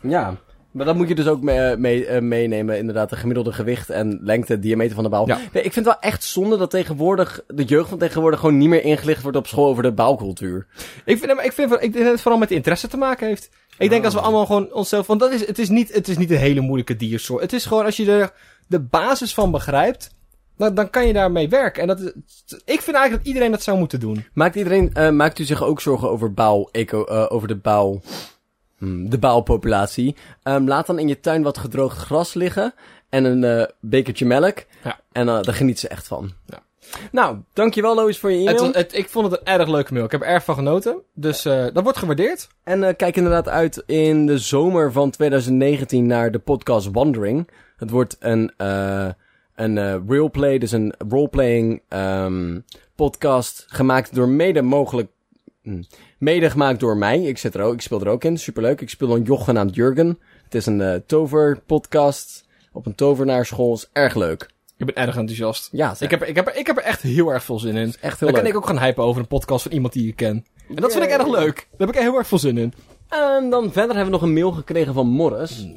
Ja. 0.01 0.37
Maar 0.71 0.87
dat 0.87 0.97
moet 0.97 1.09
je 1.09 1.15
dus 1.15 1.27
ook 1.27 1.43
mee, 1.43 1.77
mee, 1.77 2.07
eh, 2.07 2.21
meenemen, 2.21 2.79
inderdaad, 2.79 3.11
de 3.11 3.17
gemiddelde 3.17 3.53
gewicht 3.53 3.91
en 3.91 4.19
lengte, 4.23 4.59
diameter 4.59 4.95
van 4.95 5.05
de 5.05 5.11
bouw. 5.11 5.27
Ja. 5.27 5.37
Nee, 5.37 5.63
ik 5.63 5.73
vind 5.73 5.75
het 5.75 5.85
wel 5.85 6.11
echt 6.11 6.25
zonde 6.25 6.57
dat 6.57 6.71
tegenwoordig, 6.71 7.41
de 7.47 7.65
jeugd 7.65 7.89
van 7.89 7.99
tegenwoordig 7.99 8.41
gewoon 8.41 8.59
niet 8.59 8.69
meer 8.69 8.85
ingelicht 8.85 9.23
wordt 9.23 9.37
op 9.37 9.47
school 9.47 9.67
over 9.67 9.83
de 9.83 9.93
bouwcultuur. 9.93 10.67
Ik 11.05 11.19
vind, 11.19 11.41
ik 11.43 11.53
vind 11.53 11.73
ik 11.73 11.81
denk 11.81 11.95
dat 11.95 12.13
het 12.13 12.21
vooral 12.21 12.41
met 12.41 12.51
interesse 12.51 12.89
te 12.89 12.97
maken 12.97 13.27
heeft. 13.27 13.51
Ik 13.79 13.91
denk 13.91 14.05
als 14.05 14.15
we 14.15 14.21
allemaal 14.21 14.47
gewoon 14.47 14.73
onszelf... 14.73 15.07
Want 15.07 15.21
dat 15.21 15.33
is, 15.33 15.47
het, 15.47 15.59
is 15.59 15.69
niet, 15.69 15.93
het 15.93 16.09
is 16.09 16.19
niet 16.19 16.31
een 16.31 16.37
hele 16.37 16.61
moeilijke 16.61 16.97
diersoort. 16.97 17.43
Het 17.43 17.53
is 17.53 17.67
gewoon 17.67 17.85
als 17.85 17.97
je 17.97 18.11
er 18.11 18.33
de 18.67 18.81
basis 18.81 19.35
van 19.35 19.51
begrijpt... 19.51 20.17
Dan, 20.57 20.75
dan 20.75 20.91
kan 20.91 21.07
je 21.07 21.13
daarmee 21.13 21.49
werken. 21.49 21.83
En 21.83 21.89
dat 21.89 22.01
is, 22.01 22.13
ik 22.65 22.81
vind 22.81 22.97
eigenlijk 22.97 23.11
dat 23.11 23.27
iedereen 23.27 23.51
dat 23.51 23.63
zou 23.63 23.79
moeten 23.79 24.01
doen. 24.01 24.27
Maakt 24.33 24.57
iedereen, 24.57 24.95
eh, 24.95 25.11
maakt 25.11 25.39
u 25.39 25.45
zich 25.45 25.63
ook 25.63 25.81
zorgen 25.81 26.11
over 26.11 26.33
bouw, 26.33 26.69
eco, 26.73 27.05
eh, 27.05 27.27
over 27.29 27.49
de 27.49 27.57
bouw, 27.57 28.01
de 28.81 29.19
bouwpopulatie? 29.19 30.17
Ehm, 30.43 30.65
laat 30.67 30.87
dan 30.87 30.99
in 30.99 31.09
je 31.09 31.21
tuin 31.21 31.43
wat 31.43 31.59
gedroogd 31.59 31.97
gras 31.99 32.35
liggen 32.35 32.75
en 33.09 33.25
een 33.25 33.45
eh, 33.45 33.67
bekertje 33.81 34.27
melk. 34.27 34.65
Ja. 34.85 35.01
En 35.13 35.29
eh, 35.29 35.43
daar 35.43 35.55
geniet 35.55 35.79
ze 35.79 35.89
echt 35.89 36.07
van. 36.07 36.33
Ja. 36.47 36.59
Nou, 37.13 37.37
dankjewel 37.53 37.95
Lois 37.95 38.19
voor 38.19 38.31
je 38.33 38.39
Het, 38.39 38.49
e-mail. 38.49 38.65
was- 38.67 38.75
het, 38.83 38.95
ik 38.95 39.09
vond 39.09 39.31
het 39.31 39.41
een 39.41 39.47
erg 39.47 39.69
leuke 39.69 39.93
mail. 39.93 40.05
Ik 40.05 40.11
heb 40.11 40.21
er 40.21 40.27
erg 40.27 40.45
van 40.45 40.55
genoten. 40.55 41.03
Dus 41.15 41.45
eh, 41.45 41.67
dat 41.73 41.83
wordt 41.83 41.99
gewaardeerd. 41.99 42.49
En 42.65 42.97
kijk 42.97 43.17
inderdaad 43.17 43.49
uit 43.49 43.83
in 43.87 44.27
de 44.27 44.39
zomer 44.39 44.93
van 44.93 45.11
2019 45.11 46.07
naar 46.07 46.31
de 46.31 46.39
podcast 46.39 46.89
Wandering. 46.93 47.49
Het 47.77 47.91
wordt 47.91 48.17
een, 48.21 48.53
een 49.55 50.07
roleplay, 50.09 50.59
dus 50.59 50.73
een 50.73 50.95
roleplaying 51.09 51.83
ehm 51.89 52.59
podcast 52.95 53.65
gemaakt 53.69 54.15
door 54.15 54.29
mede 54.29 54.63
mogelijk... 54.63 55.09
hm, 55.69 55.83
mede 56.19 56.51
gemaakt 56.51 56.81
door 56.81 56.97
mij. 56.97 57.23
Ik, 57.23 57.39
zit 57.39 57.55
er 57.55 57.61
ook, 57.63 57.75
ik 57.75 57.81
speel 57.81 58.01
er 58.01 58.09
ook 58.09 58.25
in, 58.25 58.39
superleuk. 58.39 58.81
Ik 58.81 58.91
speel 58.91 59.17
een 59.17 59.23
joch 59.23 59.45
genaamd 59.45 59.75
Jurgen. 59.75 60.19
Het 60.45 60.55
is 60.55 60.67
een 60.67 60.81
eh 60.81 60.95
tover 61.07 61.61
podcast 61.67 62.47
op 62.73 62.87
een 62.87 62.95
tovenaarschool. 62.95 63.75
Is 63.75 63.89
erg 63.93 64.15
leuk. 64.15 64.51
Ik 64.77 64.87
ben 64.87 64.95
erg 64.95 65.17
enthousiast. 65.17 65.69
Ja, 65.73 65.95
Ik 65.99 66.11
heb, 66.11 66.21
er- 66.23 66.29
ik, 66.29 66.37
heb 66.37 66.47
er, 66.47 66.57
ik 66.57 66.67
heb 66.67 66.77
er 66.77 66.83
echt 66.83 67.03
heel 67.03 67.33
erg 67.33 67.45
veel 67.45 67.59
zin 67.59 67.77
in. 67.77 67.87
echt 68.01 68.01
heel 68.01 68.15
Dan 68.19 68.33
kan 68.33 68.43
leuk. 68.43 68.53
ik 68.53 68.57
ook 68.57 68.67
gaan 68.67 68.79
hypen 68.79 69.05
over 69.05 69.21
een 69.21 69.29
podcast 69.29 69.63
van 69.63 69.73
iemand 69.73 69.93
die 69.93 70.09
ik 70.09 70.17
ken. 70.17 70.47
En 70.69 70.75
dat 70.75 70.93
vind 70.93 71.05
ik 71.05 71.11
erg 71.11 71.27
leuk. 71.29 71.55
Daar 71.71 71.87
heb 71.87 71.97
ik 71.97 72.03
heel 72.03 72.17
erg 72.17 72.27
veel 72.27 72.39
zin 72.39 72.59
in. 72.59 72.73
En 73.09 73.51
dan 73.51 73.73
verder 73.73 73.97
hebben 73.97 74.05
we 74.05 74.11
nog 74.11 74.23
een 74.23 74.33
mail 74.33 74.53
gekregen 74.53 74.95
van 74.95 75.07
Morris. 75.07 75.69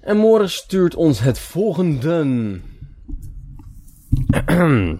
En 0.00 0.16
Morris 0.16 0.54
stuurt 0.54 0.94
ons 0.94 1.20
het 1.20 1.38
volgende. 1.38 2.58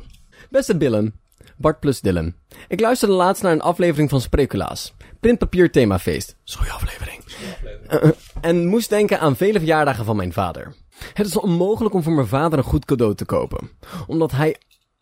Beste 0.51 0.77
Dylan, 0.77 1.13
Bart 1.61 1.81
plus 1.81 2.01
Dylan. 2.01 2.35
Ik 2.69 2.81
luisterde 2.81 3.15
laatst 3.15 3.43
naar 3.43 3.53
een 3.53 3.61
aflevering 3.61 4.11
van 4.11 4.21
Spreculaas. 4.21 4.95
Printpapier 5.21 5.71
themafeest. 5.71 6.37
Goeie 6.45 6.73
aflevering. 6.73 7.25
Eh, 7.87 8.11
en 8.41 8.67
moest 8.67 8.89
denken 8.89 9.21
aan 9.21 9.37
vele 9.37 9.59
verjaardagen 9.59 10.05
van 10.05 10.17
mijn 10.17 10.33
vader. 10.33 10.75
Het 11.15 11.27
is 11.27 11.37
onmogelijk 11.37 11.95
om 11.95 12.03
voor 12.03 12.13
mijn 12.13 12.27
vader 12.27 12.59
een 12.59 12.65
goed 12.65 12.85
cadeau 12.85 13.15
te 13.15 13.25
kopen. 13.25 13.71
Omdat 14.07 14.31
hij, 14.31 14.57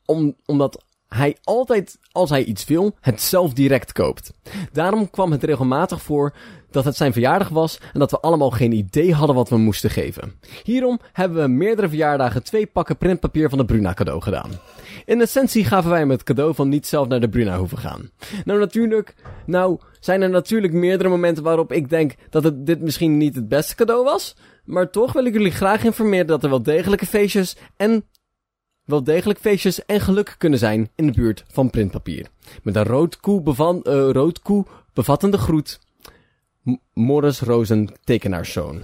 om, 0.04 0.34
omdat 0.44 0.84
hij 1.08 1.36
altijd, 1.42 1.98
als 2.12 2.30
hij 2.30 2.44
iets 2.44 2.64
wil, 2.64 2.96
het 3.00 3.22
zelf 3.22 3.52
direct 3.52 3.92
koopt. 3.92 4.32
Daarom 4.72 5.10
kwam 5.10 5.32
het 5.32 5.44
regelmatig 5.44 6.02
voor 6.02 6.34
dat 6.70 6.84
het 6.84 6.96
zijn 6.96 7.12
verjaardag 7.12 7.48
was 7.48 7.80
en 7.92 7.98
dat 7.98 8.10
we 8.10 8.20
allemaal 8.20 8.50
geen 8.50 8.72
idee 8.72 9.14
hadden 9.14 9.36
wat 9.36 9.48
we 9.48 9.56
moesten 9.56 9.90
geven. 9.90 10.40
Hierom 10.62 11.00
hebben 11.12 11.42
we 11.42 11.48
meerdere 11.48 11.88
verjaardagen 11.88 12.42
twee 12.42 12.66
pakken 12.66 12.96
printpapier 12.96 13.48
van 13.48 13.58
de 13.58 13.64
Bruna 13.64 13.94
cadeau 13.94 14.22
gedaan. 14.22 14.50
In 15.08 15.20
essentie 15.20 15.64
gaven 15.64 15.90
wij 15.90 15.98
hem 15.98 16.10
het 16.10 16.22
cadeau 16.22 16.54
van 16.54 16.68
niet 16.68 16.86
zelf 16.86 17.08
naar 17.08 17.20
de 17.20 17.28
Bruna 17.28 17.58
hoeven 17.58 17.78
gaan. 17.78 18.10
Nou 18.44 18.58
natuurlijk, 18.58 19.14
nou 19.46 19.80
zijn 20.00 20.22
er 20.22 20.30
natuurlijk 20.30 20.72
meerdere 20.72 21.08
momenten 21.08 21.42
waarop 21.42 21.72
ik 21.72 21.88
denk 21.88 22.14
dat 22.30 22.44
het 22.44 22.66
dit 22.66 22.80
misschien 22.80 23.16
niet 23.16 23.34
het 23.34 23.48
beste 23.48 23.74
cadeau 23.74 24.04
was. 24.04 24.36
Maar 24.64 24.90
toch 24.90 25.12
wil 25.12 25.24
ik 25.24 25.32
jullie 25.32 25.50
graag 25.50 25.84
informeren 25.84 26.26
dat 26.26 26.42
er 26.42 26.50
wel 26.50 26.62
degelijke 26.62 27.06
feestjes 27.06 27.56
en 27.76 28.04
wel 28.84 29.04
degelijk 29.04 29.38
feestjes 29.38 29.84
en 29.84 30.00
geluk 30.00 30.34
kunnen 30.38 30.58
zijn 30.58 30.90
in 30.94 31.06
de 31.06 31.12
buurt 31.12 31.44
van 31.48 31.70
printpapier. 31.70 32.26
Met 32.62 32.76
een 32.76 32.84
rood 32.84 33.20
koe, 33.20 33.42
bevan, 33.42 33.82
koe 34.42 34.66
bevattende 34.92 35.38
groet. 35.38 35.80
Morris 36.94 37.40
Rosen, 37.40 37.88
tekenaarszoon. 38.04 38.82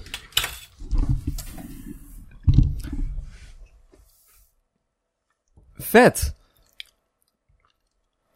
Vet. 5.95 6.35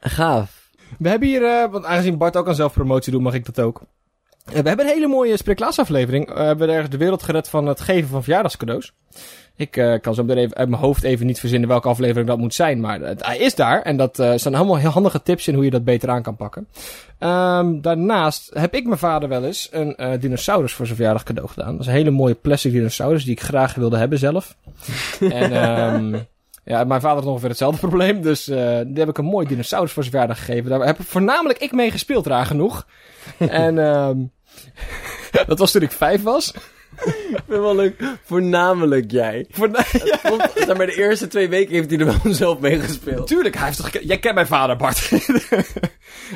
Gaaf. 0.00 0.70
We 0.98 1.08
hebben 1.08 1.28
hier, 1.28 1.44
eh, 1.44 1.70
want 1.70 1.84
aangezien 1.84 2.18
Bart 2.18 2.36
ook 2.36 2.48
aan 2.48 2.54
zelfpromotie 2.54 3.12
doet, 3.12 3.20
mag 3.20 3.34
ik 3.34 3.44
dat 3.44 3.60
ook. 3.60 3.82
Eh, 4.44 4.60
we 4.60 4.68
hebben 4.68 4.86
een 4.86 4.92
hele 4.92 5.06
mooie 5.06 5.36
Spreeklaas-aflevering. 5.36 6.28
Eh, 6.28 6.34
we 6.34 6.42
hebben 6.42 6.68
ergens 6.68 6.90
de 6.90 6.96
wereld 6.96 7.22
gered 7.22 7.48
van 7.48 7.66
het 7.66 7.80
geven 7.80 8.08
van 8.08 8.22
verjaardagscadeaus. 8.22 8.92
Ik 9.56 9.98
kan 10.00 10.14
zo 10.14 10.24
meteen 10.24 10.42
even 10.42 10.56
uit 10.56 10.68
mijn 10.68 10.82
hoofd 10.82 11.02
even 11.02 11.26
niet 11.26 11.40
verzinnen 11.40 11.68
welke 11.68 11.88
aflevering 11.88 12.26
dat 12.26 12.38
moet 12.38 12.54
zijn. 12.54 12.80
Maar 12.80 13.00
het, 13.00 13.26
hij 13.26 13.38
is 13.38 13.54
daar. 13.54 13.82
En 13.82 13.96
dat 13.96 14.16
zijn 14.16 14.54
allemaal 14.54 14.78
heel 14.78 14.90
handige 14.90 15.22
tips 15.22 15.48
in 15.48 15.54
hoe 15.54 15.64
je 15.64 15.70
dat 15.70 15.84
beter 15.84 16.10
aan 16.10 16.22
kan 16.22 16.36
pakken. 16.36 16.68
Ehm, 17.18 17.80
daarnaast 17.80 18.50
heb 18.54 18.74
ik 18.74 18.84
mijn 18.86 18.98
vader 18.98 19.28
wel 19.28 19.44
eens 19.44 19.68
een 19.70 20.20
dinosaurus 20.20 20.72
voor 20.72 20.84
zijn 20.84 20.96
verjaardag 20.96 21.24
cadeau 21.24 21.48
gedaan. 21.48 21.72
Dat 21.72 21.80
is 21.80 21.86
een 21.86 21.92
hele 21.92 22.10
mooie 22.10 22.34
plastic 22.34 22.72
dinosaurus 22.72 23.24
die 23.24 23.32
ik 23.32 23.42
graag 23.42 23.74
wilde 23.74 23.96
hebben 23.96 24.18
zelf. 24.18 24.56
en 25.20 25.52
ehm 25.52 26.14
ja, 26.68 26.84
mijn 26.84 27.00
vader 27.00 27.18
had 27.18 27.26
ongeveer 27.26 27.48
hetzelfde 27.48 27.80
probleem. 27.88 28.22
Dus 28.22 28.48
eh 28.48 28.80
die 28.86 28.98
heb 28.98 29.08
ik 29.08 29.18
een 29.18 29.24
mooi 29.24 29.46
dinosaurus 29.46 29.92
voor 29.92 30.02
zijn 30.02 30.14
verjaardag 30.14 30.44
gegeven. 30.44 30.70
Daar 30.70 30.86
heb 30.86 30.96
voornamelijk 31.02 31.58
ik 31.58 31.72
mee 31.72 31.90
gespeeld, 31.90 32.26
raar 32.26 32.46
genoeg. 32.46 32.86
en 33.38 33.78
ehm 33.78 34.18
dat 35.46 35.58
was 35.58 35.72
toen 35.72 35.82
ik 35.82 35.92
vijf 35.92 36.22
was. 36.22 36.54
Ik 37.04 37.42
vind 37.46 37.60
wel 37.60 37.74
leuk. 37.74 38.02
Voornamelijk 38.24 39.10
jij. 39.10 39.46
Voorna- 39.50 39.84
ja, 40.04 40.18
Want, 40.22 40.50
zeg 40.54 40.76
maar, 40.76 40.86
de 40.86 40.96
eerste 40.96 41.26
twee 41.26 41.48
weken 41.48 41.74
heeft 41.74 41.90
hij 41.90 41.98
er 41.98 42.04
wel 42.06 42.34
zelf 42.34 42.58
mee 42.58 42.80
gespeeld. 42.80 43.26
Tuurlijk, 43.26 43.54
hij 43.54 43.64
heeft 43.66 43.76
toch... 43.76 43.90
Jij 44.02 44.18
kent 44.18 44.34
mijn 44.34 44.46
vader, 44.46 44.76
Bart. 44.76 45.10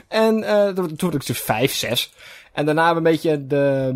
en 0.08 0.44
eh 0.44 0.68
toen 0.68 0.96
toen 0.96 1.10
was 1.10 1.20
ik 1.20 1.26
dus 1.26 1.40
vijf, 1.40 1.74
zes. 1.74 2.12
En 2.52 2.64
daarna 2.64 2.90
een 2.90 3.02
beetje 3.02 3.46
de... 3.46 3.92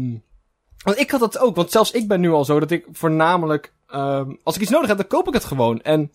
Want 0.84 0.98
ik 0.98 1.10
had 1.10 1.20
dat 1.20 1.38
ook, 1.38 1.56
want 1.56 1.70
zelfs 1.70 1.90
ik 1.90 2.08
ben 2.08 2.20
nu 2.20 2.30
al 2.30 2.44
zo 2.44 2.60
dat 2.60 2.70
ik 2.70 2.86
voornamelijk... 2.92 3.72
ehm, 3.86 4.34
als 4.42 4.54
ik 4.54 4.62
iets 4.62 4.70
nodig 4.70 4.88
heb, 4.88 4.96
dan 4.96 5.06
koop 5.06 5.26
ik 5.26 5.34
het 5.34 5.44
gewoon. 5.44 5.80
En 5.80 6.10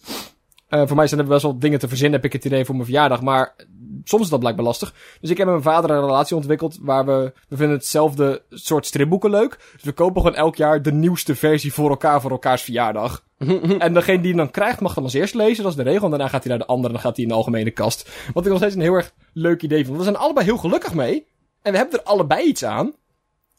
eh, 0.67 0.87
voor 0.87 0.95
mij 0.95 1.07
zijn 1.07 1.21
er 1.21 1.27
best 1.27 1.41
wel 1.41 1.59
dingen 1.59 1.79
te 1.79 1.87
verzinnen, 1.87 2.15
heb 2.15 2.25
ik 2.25 2.33
het 2.33 2.45
idee 2.45 2.65
voor 2.65 2.75
mijn 2.75 2.87
verjaardag. 2.87 3.21
Maar 3.21 3.55
soms 4.03 4.23
is 4.23 4.29
dat 4.29 4.39
blijkbaar 4.39 4.65
lastig. 4.65 4.93
Dus 5.21 5.29
ik 5.29 5.37
heb 5.37 5.47
met 5.47 5.63
mijn 5.63 5.75
vader 5.75 5.89
een 5.89 6.05
relatie 6.05 6.35
ontwikkeld 6.35 6.77
waar 6.81 7.05
we... 7.05 7.33
We 7.47 7.55
vinden 7.55 7.75
hetzelfde 7.75 8.41
soort 8.49 8.85
stripboeken 8.85 9.29
leuk. 9.29 9.59
Dus 9.73 9.83
we 9.83 9.91
kopen 9.91 10.21
gewoon 10.21 10.37
elk 10.37 10.55
jaar 10.55 10.81
de 10.81 10.91
nieuwste 10.91 11.35
versie 11.35 11.73
voor 11.73 11.89
elkaar 11.89 12.21
voor 12.21 12.31
elkaars 12.31 12.61
verjaardag. 12.61 13.23
En 13.79 13.93
degene 13.93 14.19
die 14.21 14.27
hem 14.27 14.37
dan 14.37 14.51
krijgt, 14.51 14.81
mag 14.81 14.93
dan 14.93 15.03
als 15.03 15.13
eerst 15.13 15.33
lezen. 15.33 15.63
Dat 15.63 15.71
is 15.71 15.77
de 15.77 15.89
regel. 15.89 16.03
En 16.03 16.09
daarna 16.09 16.27
gaat 16.27 16.43
hij 16.43 16.49
naar 16.49 16.67
de 16.67 16.71
andere 16.73 16.87
en 16.87 16.93
dan 16.93 17.01
gaat 17.01 17.15
hij 17.15 17.23
in 17.23 17.29
de 17.31 17.37
algemene 17.37 17.71
kast. 17.71 18.09
Wat 18.33 18.43
ik 18.43 18.49
nog 18.49 18.59
steeds 18.59 18.75
een 18.75 18.81
heel 18.81 18.93
erg 18.93 19.13
leuk 19.33 19.61
idee 19.61 19.85
vind. 19.85 19.97
We 19.97 20.03
zijn 20.03 20.17
allebei 20.17 20.45
heel 20.45 20.57
gelukkig 20.57 20.93
mee. 20.93 21.25
En 21.61 21.71
we 21.71 21.77
hebben 21.77 21.99
er 21.99 22.05
allebei 22.05 22.47
iets 22.47 22.63
aan. 22.63 22.93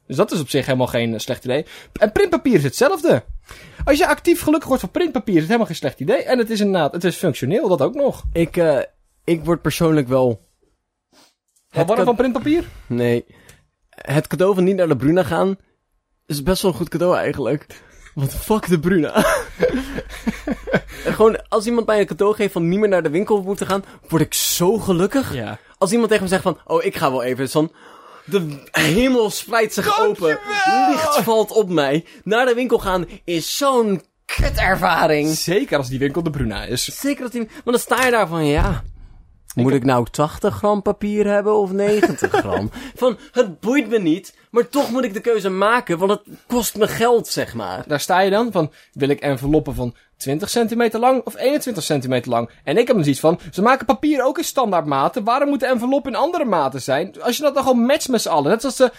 Dus 0.07 0.17
dat 0.17 0.33
is 0.33 0.41
op 0.41 0.49
zich 0.49 0.67
helemaal 0.67 0.87
geen 0.87 1.21
slecht 1.21 1.45
idee. 1.45 1.67
En 1.93 2.13
printpapier 2.13 2.55
is 2.55 2.63
hetzelfde. 2.63 3.25
Als 3.85 3.99
je 3.99 4.07
actief 4.07 4.43
gelukkig 4.43 4.69
wordt 4.69 4.83
van 4.83 4.91
printpapier, 4.93 5.35
is 5.35 5.41
het 5.41 5.47
helemaal 5.47 5.67
geen 5.67 5.77
slecht 5.77 6.01
idee. 6.01 6.23
En 6.23 6.39
het 6.39 6.51
is 6.51 6.61
inderdaad, 6.61 6.93
het 6.93 7.05
is 7.05 7.17
functioneel, 7.17 7.69
dat 7.69 7.83
ook 7.83 7.95
nog. 7.95 8.23
Ik, 8.33 8.57
eh, 8.57 8.79
ik 9.25 9.45
word 9.45 9.63
persoonlijk 9.63 10.09
wel... 10.09 10.49
Wat 11.71 11.87
cade- 11.87 12.05
van 12.05 12.17
printpapier? 12.17 12.65
Nee. 12.87 13.25
Het 13.89 14.27
cadeau 14.27 14.55
van 14.55 14.65
niet 14.65 14.77
naar 14.77 14.89
de 14.89 14.97
Bruna 14.97 15.23
gaan... 15.23 15.57
is 16.27 16.43
best 16.43 16.63
wel 16.63 16.71
een 16.71 16.77
goed 16.77 16.89
cadeau 16.89 17.17
eigenlijk. 17.17 17.67
Want 18.15 18.35
fuck 18.35 18.69
de 18.69 18.81
Bruna. 18.81 19.13
Gewoon, 21.17 21.49
als 21.49 21.67
iemand 21.67 21.87
mij 21.87 22.01
een 22.01 22.07
cadeau 22.07 22.35
geeft 22.35 22.53
van 22.53 22.69
niet 22.69 22.79
meer 22.79 22.89
naar 22.89 23.03
de 23.03 23.11
winkel 23.11 23.43
moeten 23.43 23.67
gaan... 23.67 23.85
word 24.09 24.23
ik 24.23 24.35
zo 24.35 24.79
gelukkig. 24.79 25.35
Ja. 25.35 25.59
Als 25.79 25.91
iemand 25.93 26.09
tegen 26.09 26.25
me 26.25 26.31
zegt 26.31 26.43
van... 26.43 26.59
oh, 26.65 26.85
ik 26.85 26.97
ga 26.97 27.11
wel 27.11 27.23
even. 27.23 27.49
van... 27.49 27.73
De 28.25 28.63
hemel 28.71 29.31
spreidt 29.31 29.75
zich 29.75 30.01
open. 30.01 30.39
Licht 30.89 31.17
valt 31.23 31.51
op 31.51 31.69
mij. 31.69 32.05
Naar 32.25 32.47
de 32.47 32.55
winkel 32.55 32.79
gaan 32.79 33.07
is 33.25 33.57
zo'n 33.57 34.03
kutervaring. 34.25 35.29
Zeker 35.29 35.79
als 35.79 35.89
die 35.89 35.99
winkel 35.99 36.23
de 36.23 36.31
Bruna 36.31 36.65
is. 36.65 36.85
Zeker 36.85 37.23
dat 37.23 37.33
die... 37.33 37.41
Maar 37.41 37.61
dan 37.65 37.79
sta 37.79 38.05
je 38.05 38.11
daar 38.11 38.29
van, 38.29 38.47
ja... 38.47 38.83
Moet 39.55 39.73
ik 39.73 39.85
nou 39.85 40.07
80 40.11 40.55
gram 40.55 40.83
papier 40.83 41.27
hebben 41.27 41.57
of 41.57 41.73
90 41.73 42.31
gram? 42.43 42.71
Van, 42.95 43.19
het 43.33 43.61
boeit 43.61 43.89
me 43.89 43.99
niet, 43.99 44.35
maar 44.51 44.69
toch 44.69 44.91
moet 44.91 45.05
ik 45.05 45.15
de 45.15 45.21
keuze 45.21 45.49
maken, 45.49 45.99
want 45.99 46.11
het 46.11 46.23
kost 46.47 46.77
me 46.77 46.89
geld, 46.89 47.29
zeg 47.29 47.55
maar. 47.55 47.85
Daar 47.87 48.01
sta 48.01 48.21
je 48.21 48.31
dan 48.31 48.53
van, 48.53 48.73
wil 48.93 49.09
ik 49.09 49.21
enveloppen 49.21 49.75
van 49.75 49.95
20 50.17 50.51
centimeter 50.51 51.01
lang 51.01 51.25
of 51.25 51.37
21 51.37 51.83
centimeter 51.83 52.31
lang? 52.31 52.51
En 52.65 52.77
ik 52.77 52.87
heb 52.87 52.97
dus 52.97 53.07
iets 53.07 53.21
van, 53.21 53.41
ze 53.51 53.63
maken 53.63 53.87
papier 53.87 54.25
ook 54.25 54.39
in 54.39 54.45
standaardmaten. 54.45 55.25
Waarom 55.25 55.49
moeten 55.49 55.69
enveloppen 55.69 56.13
in 56.13 56.19
andere 56.19 56.45
maten 56.45 56.83
zijn? 56.83 57.23
Als 57.23 57.37
je 57.37 57.43
dat 57.43 57.55
dan 57.55 57.63
gewoon 57.63 57.85
matcht 57.85 58.09
met 58.09 58.23
z'n 58.23 58.29
allen. 58.29 58.51
Net 58.51 58.65
als 58.65 58.77
ze, 58.77 58.93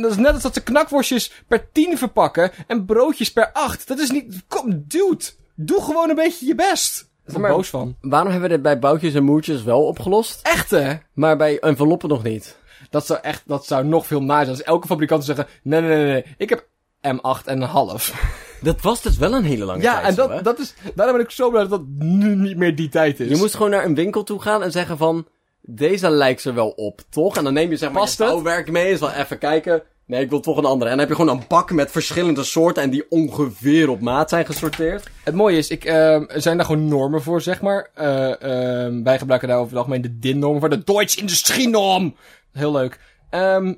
dat 0.00 0.10
is 0.10 0.16
net 0.16 0.32
als 0.32 0.42
dat 0.42 0.54
ze 0.54 0.62
knakworstjes 0.62 1.32
per 1.48 1.72
10 1.72 1.98
verpakken 1.98 2.50
en 2.66 2.84
broodjes 2.84 3.32
per 3.32 3.50
8. 3.52 3.88
Dat 3.88 3.98
is 3.98 4.10
niet, 4.10 4.42
kom, 4.48 4.84
dude. 4.86 5.24
Doe 5.54 5.82
gewoon 5.82 6.08
een 6.08 6.14
beetje 6.14 6.46
je 6.46 6.54
best. 6.54 7.09
Ben 7.32 7.50
boos 7.50 7.68
van. 7.68 7.96
Waarom 8.00 8.30
hebben 8.30 8.48
we 8.48 8.54
dit 8.54 8.62
bij 8.64 8.78
boutjes 8.78 9.14
en 9.14 9.24
moertjes 9.24 9.62
wel 9.62 9.86
opgelost, 9.86 10.40
Echt 10.42 10.70
hè? 10.70 10.94
maar 11.12 11.36
bij 11.36 11.58
enveloppen 11.58 12.08
nog 12.08 12.22
niet? 12.22 12.58
Dat 12.90 13.06
zou 13.06 13.18
echt, 13.22 13.42
dat 13.46 13.66
zou 13.66 13.84
nog 13.84 14.06
veel 14.06 14.22
naar 14.22 14.44
zijn. 14.44 14.56
Als 14.56 14.64
elke 14.66 14.86
fabrikant 14.86 15.24
zou 15.24 15.36
zeggen, 15.36 15.54
nee, 15.62 15.80
nee, 15.80 15.96
nee, 15.96 16.06
nee, 16.06 16.24
ik 16.36 16.48
heb 16.48 16.66
M8 17.06 17.44
en 17.44 17.62
een 17.62 17.68
half. 17.68 18.12
Dat 18.62 18.80
was 18.80 19.02
dus 19.02 19.16
wel 19.16 19.34
een 19.34 19.44
hele 19.44 19.64
lange 19.64 19.82
Ja, 19.82 19.94
tijd 19.94 20.06
en 20.06 20.14
zo, 20.14 20.22
hè? 20.28 20.34
dat, 20.34 20.44
dat 20.44 20.58
is, 20.58 20.74
daarom 20.94 21.16
ben 21.16 21.24
ik 21.24 21.30
zo 21.30 21.50
blij 21.50 21.60
dat 21.60 21.70
dat 21.70 21.82
nu 21.98 22.34
niet 22.34 22.56
meer 22.56 22.76
die 22.76 22.88
tijd 22.88 23.20
is. 23.20 23.28
Je 23.28 23.36
moest 23.36 23.54
gewoon 23.54 23.70
naar 23.70 23.84
een 23.84 23.94
winkel 23.94 24.22
toe 24.22 24.40
gaan 24.40 24.62
en 24.62 24.70
zeggen 24.70 24.96
van... 24.96 25.26
Deze 25.62 26.10
lijkt 26.10 26.44
er 26.44 26.54
wel 26.54 26.68
op, 26.68 27.00
toch? 27.10 27.36
En 27.36 27.44
dan 27.44 27.52
neem 27.52 27.70
je 27.70 27.76
zeg 27.76 27.90
maar 27.90 28.00
Past 28.00 28.18
je 28.18 28.24
het? 28.24 28.70
mee. 28.70 28.90
Is 28.90 29.00
wel 29.00 29.10
even 29.12 29.38
kijken. 29.38 29.82
Nee, 30.10 30.22
ik 30.22 30.30
wil 30.30 30.40
toch 30.40 30.56
een 30.56 30.64
andere. 30.64 30.90
En 30.90 30.96
dan 30.96 30.98
heb 30.98 31.08
je 31.08 31.22
gewoon 31.22 31.38
een 31.38 31.46
bak 31.48 31.70
met 31.72 31.90
verschillende 31.90 32.44
soorten... 32.44 32.82
en 32.82 32.90
die 32.90 33.10
ongeveer 33.10 33.88
op 33.88 34.00
maat 34.00 34.28
zijn 34.28 34.46
gesorteerd. 34.46 35.10
Het 35.24 35.34
mooie 35.34 35.56
is, 35.56 35.68
ik, 35.68 35.84
ehm, 35.84 36.24
er 36.28 36.42
zijn 36.42 36.56
daar 36.56 36.66
gewoon 36.66 36.88
normen 36.88 37.22
voor, 37.22 37.40
zeg 37.40 37.60
maar. 37.60 37.90
Ehm, 37.94 39.02
wij 39.02 39.18
gebruiken 39.18 39.48
daar 39.48 39.56
over 39.56 39.68
het 39.68 39.78
algemeen 39.78 40.02
de 40.02 40.18
DIN-norm 40.18 40.60
voor, 40.60 40.68
de 40.68 40.84
Deutsch 40.84 41.16
Industrienorm. 41.16 42.16
Heel 42.52 42.72
leuk. 42.72 43.00
Ehm, 43.30 43.74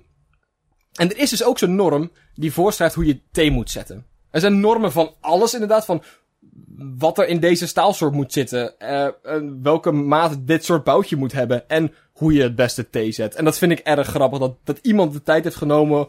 en 0.92 1.10
er 1.10 1.18
is 1.18 1.30
dus 1.30 1.44
ook 1.44 1.58
zo'n 1.58 1.74
norm 1.74 2.10
die 2.34 2.52
voorschrijft 2.52 2.94
hoe 2.94 3.06
je 3.06 3.20
thee 3.32 3.50
moet 3.50 3.70
zetten. 3.70 4.06
Er 4.30 4.40
zijn 4.40 4.60
normen 4.60 4.92
van 4.92 5.14
alles 5.20 5.52
inderdaad, 5.52 5.84
van 5.84 6.02
wat 6.98 7.18
er 7.18 7.28
in 7.28 7.40
deze 7.40 7.66
staalsoort 7.66 8.12
moet 8.12 8.32
zitten. 8.32 8.78
eh, 8.78 9.06
eh, 9.06 9.12
welke 9.62 9.92
maat 9.92 10.46
dit 10.46 10.64
soort 10.64 10.84
boutje 10.84 11.16
moet 11.16 11.32
hebben. 11.32 11.68
En 11.68 11.92
hoe 12.22 12.32
je 12.32 12.42
het 12.42 12.54
beste 12.54 12.90
thee 12.90 13.12
zet. 13.12 13.34
En 13.34 13.44
dat 13.44 13.58
vind 13.58 13.72
ik 13.72 13.78
erg 13.78 14.06
grappig, 14.06 14.38
dat, 14.38 14.54
dat 14.64 14.78
iemand 14.82 15.12
de 15.12 15.22
tijd 15.22 15.44
heeft 15.44 15.56
genomen 15.56 16.08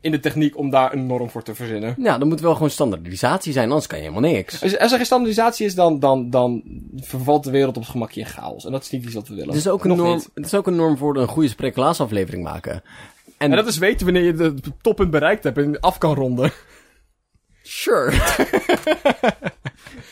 in 0.00 0.10
de 0.10 0.20
techniek 0.20 0.58
om 0.58 0.70
daar 0.70 0.92
een 0.92 1.06
norm 1.06 1.30
voor 1.30 1.42
te 1.42 1.54
verzinnen. 1.54 1.94
Ja, 1.98 2.18
dan 2.18 2.28
moet 2.28 2.40
wel 2.40 2.52
gewoon 2.52 2.70
standaardisatie 2.70 3.52
zijn, 3.52 3.68
anders 3.68 3.86
kan 3.86 3.98
je 3.98 4.04
helemaal 4.04 4.30
niks. 4.30 4.62
Als, 4.62 4.78
als 4.78 4.90
er 4.90 4.96
geen 4.96 5.06
standaardisatie 5.06 5.66
is, 5.66 5.74
dan, 5.74 6.00
dan, 6.00 6.30
dan 6.30 6.62
vervalt 6.96 7.44
de 7.44 7.50
wereld 7.50 7.76
op 7.76 7.82
het 7.82 7.90
gemakje 7.90 8.20
in 8.20 8.26
chaos. 8.26 8.64
En 8.64 8.72
dat 8.72 8.82
is 8.82 8.90
niet 8.90 9.04
iets 9.04 9.14
wat 9.14 9.28
we 9.28 9.34
willen. 9.34 9.48
Het 9.48 9.58
is 9.58 9.68
ook 9.68 9.82
een 9.82 9.88
Nog 9.88 9.98
norm, 9.98 10.14
niet. 10.14 10.30
het 10.34 10.44
is 10.46 10.54
ook 10.54 10.66
een 10.66 10.76
norm 10.76 10.96
voor 10.96 11.16
een 11.16 11.28
goede 11.28 11.48
spreeklaasaflevering 11.48 12.42
maken. 12.42 12.72
En, 13.38 13.50
En 13.50 13.56
dat 13.56 13.66
is 13.66 13.78
weten 13.78 14.04
wanneer 14.04 14.24
je 14.24 14.34
de 14.34 14.54
toppunt 14.80 15.10
bereikt 15.10 15.44
hebt 15.44 15.58
en 15.58 15.80
af 15.80 15.98
kan 15.98 16.14
ronden. 16.14 16.52
Sure. 17.68 18.12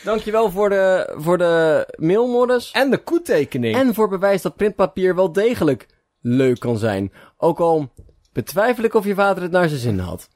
Dankjewel 0.03 0.51
voor 0.51 0.69
de, 0.69 1.13
voor 1.17 1.37
de 1.37 1.87
mailmodus. 1.97 2.71
En 2.71 2.89
de 2.89 2.97
koetekening. 2.97 3.75
En 3.75 3.93
voor 3.93 4.09
bewijs 4.09 4.41
dat 4.41 4.55
printpapier 4.55 5.15
wel 5.15 5.31
degelijk 5.31 5.87
leuk 6.21 6.59
kan 6.59 6.77
zijn. 6.77 7.11
Ook 7.37 7.59
al 7.59 7.93
betwijfel 8.33 8.83
ik 8.83 8.93
of 8.93 9.05
je 9.05 9.15
vader 9.15 9.43
het 9.43 9.51
naar 9.51 9.69
zijn 9.69 9.79
zin 9.79 9.99
had. 9.99 10.29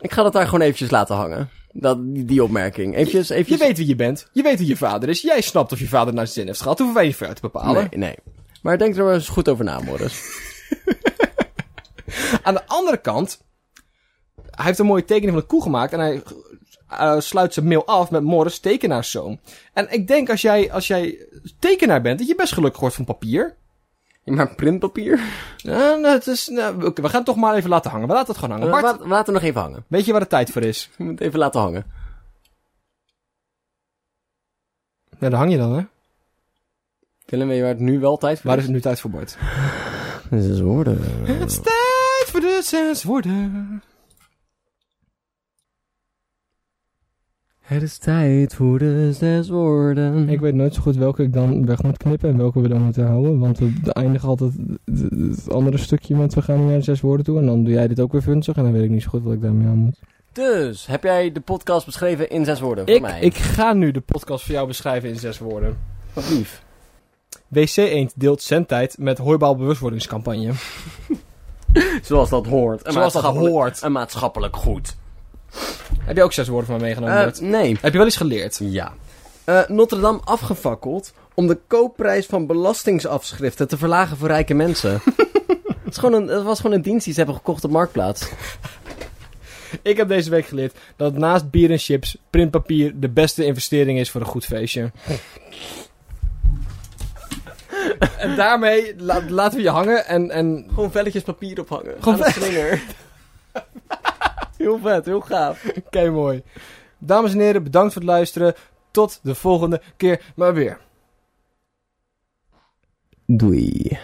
Ik 0.00 0.12
ga 0.12 0.22
dat 0.22 0.32
daar 0.32 0.44
gewoon 0.44 0.60
eventjes 0.60 0.90
laten 0.90 1.16
hangen. 1.16 1.50
Dat, 1.72 2.14
die, 2.14 2.24
die 2.24 2.42
opmerking. 2.42 2.94
Eventjes, 2.94 3.28
Je 3.28 3.34
eventjes... 3.34 3.58
weet 3.58 3.76
wie 3.76 3.86
je 3.86 3.96
bent. 3.96 4.28
Je 4.32 4.42
weet 4.42 4.58
wie 4.58 4.68
je 4.68 4.76
vader 4.76 5.08
is. 5.08 5.22
Jij 5.22 5.40
snapt 5.40 5.72
of 5.72 5.78
je 5.78 5.88
vader 5.88 6.14
naar 6.14 6.24
zijn 6.24 6.38
zin 6.38 6.46
heeft 6.46 6.60
gehad. 6.60 6.78
Hoeven 6.78 6.96
wij 6.96 7.06
je 7.06 7.14
voor 7.14 7.26
uit 7.26 7.36
te 7.36 7.42
bepalen. 7.42 7.88
Nee, 7.90 7.98
nee. 7.98 8.16
Maar 8.62 8.78
denk 8.78 8.96
er 8.96 9.04
maar 9.04 9.14
eens 9.14 9.28
goed 9.28 9.48
over 9.48 9.64
na, 9.64 9.80
Morris. 9.80 10.22
Aan 12.42 12.54
de 12.54 12.66
andere 12.66 13.00
kant, 13.00 13.46
hij 14.58 14.66
heeft 14.66 14.78
een 14.78 14.86
mooie 14.86 15.04
tekening 15.04 15.32
van 15.32 15.40
een 15.40 15.46
koe 15.46 15.62
gemaakt 15.62 15.92
en 15.92 16.00
hij 16.00 16.22
eh, 16.88 17.20
sluit 17.20 17.54
zijn 17.54 17.66
mail 17.66 17.86
af 17.86 18.10
met 18.10 18.22
Morris 18.22 18.58
tekenaarszoon. 18.58 19.38
En 19.72 19.92
ik 19.92 20.06
denk 20.06 20.30
als 20.30 20.40
jij, 20.40 20.72
als 20.72 20.86
jij 20.86 21.26
tekenaar 21.58 22.00
bent, 22.00 22.18
dat 22.18 22.28
je 22.28 22.34
best 22.34 22.52
gelukkig 22.52 22.80
wordt 22.80 22.94
van 22.94 23.04
papier. 23.04 23.56
Maar 24.24 24.54
printpapier? 24.54 25.20
Ja, 25.56 25.94
nou, 25.94 26.06
het 26.06 26.26
is, 26.26 26.48
nou, 26.48 26.84
oké, 26.84 27.02
we 27.02 27.08
gaan 27.08 27.16
het 27.16 27.26
toch 27.26 27.36
maar 27.36 27.54
even 27.54 27.70
laten 27.70 27.90
hangen. 27.90 28.08
We 28.08 28.14
laten 28.14 28.28
het 28.28 28.38
gewoon 28.38 28.58
hangen. 28.58 28.74
Uh, 28.74 28.82
Bart, 28.82 29.02
we 29.02 29.08
laten 29.08 29.32
nog 29.32 29.42
even 29.42 29.60
hangen. 29.60 29.84
weet 29.88 30.04
je 30.04 30.12
waar 30.12 30.20
de 30.20 30.26
tijd 30.26 30.50
voor 30.50 30.62
is? 30.62 30.90
We 30.96 31.04
moeten 31.04 31.26
even 31.26 31.38
laten 31.38 31.60
hangen. 31.60 31.84
Ja, 35.18 35.28
daar 35.28 35.38
hang 35.38 35.50
je 35.50 35.58
dan, 35.58 35.72
hè? 35.72 35.82
Willem, 37.24 37.48
weet 37.48 37.56
je 37.56 37.62
waar 37.62 37.72
het 37.72 37.80
nu 37.80 38.00
wel 38.00 38.16
tijd 38.16 38.40
voor 38.40 38.50
Waar 38.50 38.58
is 38.58 38.64
het 38.64 38.72
nu 38.72 38.80
tijd 38.80 39.00
voor, 39.00 39.10
Bart? 39.10 39.36
Het 40.30 40.44
is 40.44 40.60
woorden. 40.60 41.26
Het 41.26 41.50
is 41.50 41.56
tijd 41.56 42.26
voor 42.26 42.40
de 42.40 42.60
zes 42.64 43.04
woorden. 43.04 43.82
Het 47.68 47.82
is 47.82 47.98
tijd 47.98 48.54
voor 48.54 48.78
de 48.78 49.12
zes 49.12 49.48
woorden. 49.48 50.28
Ik 50.28 50.40
weet 50.40 50.54
nooit 50.54 50.74
zo 50.74 50.80
goed 50.82 50.96
welke 50.96 51.22
ik 51.22 51.32
dan 51.32 51.66
weg 51.66 51.82
moet 51.82 51.96
knippen 51.96 52.28
en 52.30 52.36
welke 52.36 52.60
we 52.60 52.68
dan 52.68 52.82
moeten 52.82 53.06
houden. 53.06 53.38
Want 53.38 53.58
we 53.58 53.72
eindigen 53.92 54.28
altijd 54.28 54.52
het- 54.84 55.50
andere 55.52 55.76
stukje 55.78 56.16
met 56.16 56.34
we 56.34 56.42
gaan 56.42 56.58
nu 56.58 56.64
naar 56.64 56.76
de 56.78 56.82
zes 56.84 57.00
woorden 57.00 57.24
toe. 57.24 57.38
En 57.38 57.46
dan 57.46 57.64
doe 57.64 57.72
jij 57.72 57.88
dit 57.88 58.00
ook 58.00 58.12
weer 58.12 58.22
funzig 58.22 58.56
en 58.56 58.62
dan 58.62 58.72
weet 58.72 58.82
ik 58.84 58.90
niet 58.90 59.02
zo 59.02 59.08
goed 59.08 59.22
wat 59.22 59.32
ik 59.32 59.42
daarmee 59.42 59.66
aan 59.66 59.76
moet. 59.76 59.98
Dus, 60.32 60.86
heb 60.86 61.02
jij 61.02 61.32
de 61.32 61.40
podcast 61.40 61.86
beschreven 61.86 62.30
in 62.30 62.44
zes 62.44 62.60
woorden 62.60 62.86
voor 62.86 62.94
Ik, 62.94 63.00
mij? 63.00 63.20
ik 63.20 63.34
ga 63.36 63.72
nu 63.72 63.90
de 63.90 64.00
podcast 64.00 64.44
voor 64.44 64.54
jou 64.54 64.66
beschrijven 64.66 65.08
in 65.08 65.16
zes 65.16 65.38
woorden. 65.38 65.76
Wat 66.12 66.30
lief. 66.30 66.62
WC 67.48 67.76
Eend 67.76 68.12
deelt 68.16 68.42
zendtijd 68.42 68.96
met 68.98 69.18
hooibaal 69.18 69.56
bewustwordingscampagne. 69.56 70.52
Zoals 72.02 72.30
dat 72.30 72.46
hoort. 72.46 72.86
Een 72.86 72.92
Zoals 72.92 73.12
dat 73.12 73.22
hoort. 73.24 73.82
Een 73.82 73.92
maatschappelijk 73.92 74.56
goed. 74.56 74.96
Heb 76.04 76.16
je 76.16 76.22
ook 76.22 76.32
zes 76.32 76.48
woorden 76.48 76.66
van 76.70 76.80
meegenomen? 76.80 77.16
Eh, 77.16 77.22
Bert? 77.24 77.40
nee. 77.40 77.76
Heb 77.80 77.92
je 77.92 77.98
wel 77.98 78.06
iets 78.06 78.16
geleerd? 78.16 78.58
Ja. 78.62 78.92
Eh, 79.44 79.60
Notre 79.68 80.00
Dame 80.00 80.20
afgefakkeld 80.24 81.12
om 81.34 81.46
de 81.46 81.58
koopprijs 81.66 82.26
van 82.26 82.46
belastingsafschriften 82.46 83.68
te 83.68 83.78
verlagen 83.78 84.16
voor 84.16 84.28
rijke 84.28 84.54
mensen. 84.54 84.92
Het, 85.84 85.96
is 85.96 86.02
gewoon 86.02 86.22
een, 86.22 86.28
het 86.28 86.42
was 86.44 86.60
gewoon 86.60 86.76
een 86.76 86.82
dienst 86.82 87.04
die 87.04 87.12
ze 87.12 87.18
hebben 87.18 87.36
gekocht 87.38 87.64
op 87.64 87.70
Marktplaats. 87.70 88.28
Ik 89.82 89.96
heb 89.96 90.08
deze 90.08 90.30
week 90.30 90.46
geleerd 90.46 90.76
dat 90.96 91.14
naast 91.14 91.50
bier 91.50 91.70
en 91.70 91.78
chips 91.78 92.16
printpapier 92.30 92.92
de 93.00 93.08
beste 93.08 93.44
investering 93.44 93.98
is 93.98 94.10
voor 94.10 94.20
een 94.20 94.26
goed 94.26 94.44
feestje. 94.44 94.90
en 98.18 98.36
daarmee 98.36 98.94
la- 98.98 99.22
laten 99.28 99.56
we 99.56 99.62
je 99.64 99.70
hangen 99.70 100.06
en, 100.06 100.30
en 100.30 100.66
Gewoon 100.74 100.90
velletjes 100.90 101.22
papier 101.22 101.60
ophangen. 101.60 101.94
Gewoon 102.00 102.14
Aan 102.24 102.26
een 102.26 102.32
slinger. 102.42 102.82
Heel 104.58 104.78
vet, 104.78 105.04
heel 105.04 105.20
gaaf. 105.20 105.72
Kei 105.90 106.10
mooi. 106.10 106.42
Dames 106.98 107.32
en 107.32 107.38
heren, 107.38 107.62
bedankt 107.62 107.92
voor 107.92 108.02
het 108.02 108.10
luisteren. 108.10 108.54
Tot 108.90 109.20
de 109.22 109.34
volgende 109.34 109.80
keer 109.96 110.32
maar 110.36 110.54
weer. 110.54 110.78
Doei. 113.26 113.98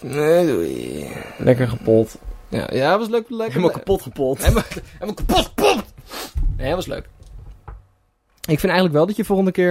Nee, 0.00 0.46
doei. 0.46 1.08
Lekker 1.38 1.68
gepot. 1.68 2.18
Ja, 2.48 2.68
ja, 2.72 2.98
was 2.98 3.08
leuk. 3.08 3.28
leuk 3.28 3.48
Helemaal 3.48 3.70
kapot 3.70 4.02
gepot. 4.02 4.38
Helemaal, 4.38 4.62
helemaal 4.92 5.14
kapot, 5.14 5.54
kapot. 5.54 5.84
Nee, 6.56 6.66
dat 6.66 6.76
was 6.76 6.86
leuk. 6.86 7.08
Ik 8.40 8.58
vind 8.58 8.72
eigenlijk 8.72 8.92
wel 8.92 9.06
dat 9.06 9.16
je 9.16 9.24
volgende 9.24 9.52
keer 9.52 9.68